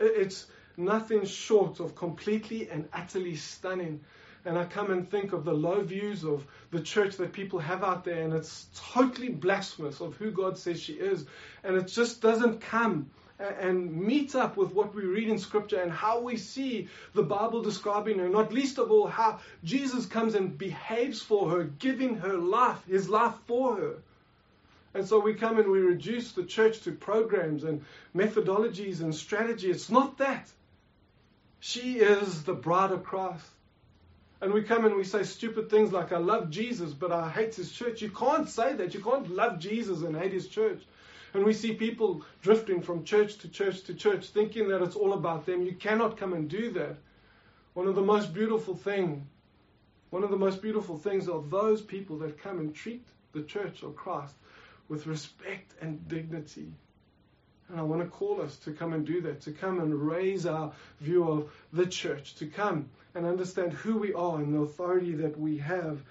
It's 0.00 0.46
nothing 0.76 1.24
short 1.24 1.78
of 1.78 1.94
completely 1.94 2.68
and 2.68 2.88
utterly 2.92 3.36
stunning 3.36 4.00
and 4.46 4.56
I 4.56 4.64
come 4.64 4.92
and 4.92 5.10
think 5.10 5.32
of 5.32 5.44
the 5.44 5.52
low 5.52 5.82
views 5.82 6.24
of 6.24 6.46
the 6.70 6.80
church 6.80 7.16
that 7.16 7.32
people 7.32 7.58
have 7.58 7.82
out 7.82 8.04
there, 8.04 8.22
and 8.22 8.32
it's 8.32 8.68
totally 8.92 9.28
blasphemous 9.28 10.00
of 10.00 10.14
who 10.16 10.30
God 10.30 10.56
says 10.56 10.80
she 10.80 10.94
is. 10.94 11.26
And 11.64 11.76
it 11.76 11.88
just 11.88 12.22
doesn't 12.22 12.60
come 12.60 13.10
and 13.38 13.94
meet 13.94 14.34
up 14.34 14.56
with 14.56 14.72
what 14.72 14.94
we 14.94 15.02
read 15.02 15.28
in 15.28 15.38
Scripture 15.38 15.80
and 15.80 15.90
how 15.90 16.20
we 16.20 16.36
see 16.36 16.88
the 17.12 17.24
Bible 17.24 17.60
describing 17.60 18.20
her, 18.20 18.28
not 18.28 18.52
least 18.52 18.78
of 18.78 18.90
all 18.90 19.08
how 19.08 19.40
Jesus 19.64 20.06
comes 20.06 20.34
and 20.36 20.56
behaves 20.56 21.20
for 21.20 21.50
her, 21.50 21.64
giving 21.64 22.16
her 22.16 22.34
life, 22.34 22.82
his 22.86 23.08
life 23.08 23.34
for 23.46 23.76
her. 23.76 23.94
And 24.94 25.06
so 25.06 25.18
we 25.18 25.34
come 25.34 25.58
and 25.58 25.70
we 25.70 25.80
reduce 25.80 26.32
the 26.32 26.44
church 26.44 26.82
to 26.82 26.92
programs 26.92 27.64
and 27.64 27.84
methodologies 28.14 29.00
and 29.00 29.14
strategy. 29.14 29.70
It's 29.70 29.90
not 29.90 30.18
that. 30.18 30.48
She 31.58 31.98
is 31.98 32.44
the 32.44 32.54
bride 32.54 32.92
of 32.92 33.02
Christ. 33.02 33.44
And 34.40 34.52
we 34.52 34.62
come 34.62 34.84
and 34.84 34.94
we 34.96 35.04
say 35.04 35.22
stupid 35.22 35.70
things 35.70 35.92
like, 35.92 36.12
I 36.12 36.18
love 36.18 36.50
Jesus, 36.50 36.92
but 36.92 37.10
I 37.10 37.30
hate 37.30 37.54
his 37.54 37.72
church. 37.72 38.02
You 38.02 38.10
can't 38.10 38.48
say 38.48 38.74
that. 38.74 38.92
You 38.92 39.00
can't 39.00 39.30
love 39.30 39.58
Jesus 39.58 40.02
and 40.02 40.16
hate 40.16 40.32
his 40.32 40.48
church. 40.48 40.82
And 41.32 41.44
we 41.44 41.52
see 41.52 41.74
people 41.74 42.22
drifting 42.42 42.82
from 42.82 43.04
church 43.04 43.38
to 43.38 43.48
church 43.48 43.82
to 43.84 43.94
church, 43.94 44.28
thinking 44.28 44.68
that 44.68 44.82
it's 44.82 44.96
all 44.96 45.14
about 45.14 45.46
them. 45.46 45.62
You 45.62 45.74
cannot 45.74 46.16
come 46.16 46.34
and 46.34 46.48
do 46.48 46.70
that. 46.72 46.96
One 47.74 47.86
of 47.86 47.94
the 47.94 48.02
most 48.02 48.32
beautiful 48.32 48.74
things, 48.74 49.22
one 50.10 50.22
of 50.22 50.30
the 50.30 50.36
most 50.36 50.62
beautiful 50.62 50.96
things 50.96 51.28
are 51.28 51.42
those 51.50 51.82
people 51.82 52.18
that 52.18 52.42
come 52.42 52.58
and 52.58 52.74
treat 52.74 53.06
the 53.32 53.42
church 53.42 53.82
of 53.82 53.96
Christ 53.96 54.34
with 54.88 55.06
respect 55.06 55.72
and 55.80 56.06
dignity. 56.08 56.72
And 57.68 57.80
I 57.80 57.82
want 57.82 58.02
to 58.02 58.08
call 58.08 58.40
us 58.40 58.56
to 58.58 58.72
come 58.72 58.92
and 58.92 59.04
do 59.04 59.20
that, 59.22 59.40
to 59.42 59.50
come 59.50 59.80
and 59.80 59.94
raise 59.94 60.46
our 60.46 60.72
view 61.00 61.28
of 61.28 61.50
the 61.72 61.86
church, 61.86 62.36
to 62.36 62.46
come 62.46 62.88
and 63.16 63.26
understand 63.26 63.72
who 63.72 63.96
we 63.96 64.12
are 64.14 64.36
and 64.38 64.54
the 64.54 64.60
authority 64.60 65.14
that 65.14 65.38
we 65.38 65.58
have. 65.58 66.02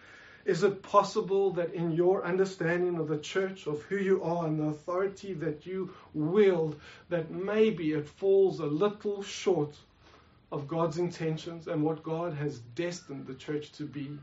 Is 0.44 0.64
it 0.64 0.84
possible 0.84 1.52
that 1.52 1.74
in 1.74 1.92
your 1.92 2.26
understanding 2.26 3.00
of 3.00 3.08
the 3.08 3.18
church, 3.18 3.68
of 3.68 3.82
who 3.84 3.98
you 3.98 4.24
are 4.24 4.46
and 4.46 4.60
the 4.60 4.66
authority 4.66 5.34
that 5.34 5.66
you 5.66 5.94
wield, 6.14 6.80
that 7.10 7.32
maybe 7.32 7.94
it 7.94 8.08
falls 8.08 8.60
a 8.60 8.66
little 8.66 9.24
short 9.24 9.76
of 10.52 10.68
God's 10.68 10.98
intentions 10.98 11.68
and 11.68 11.84
what 11.84 12.04
God 12.04 12.34
has 12.34 12.60
destined 12.60 13.26
the 13.26 13.34
church 13.34 13.72
to 13.74 13.86
be 13.86 14.18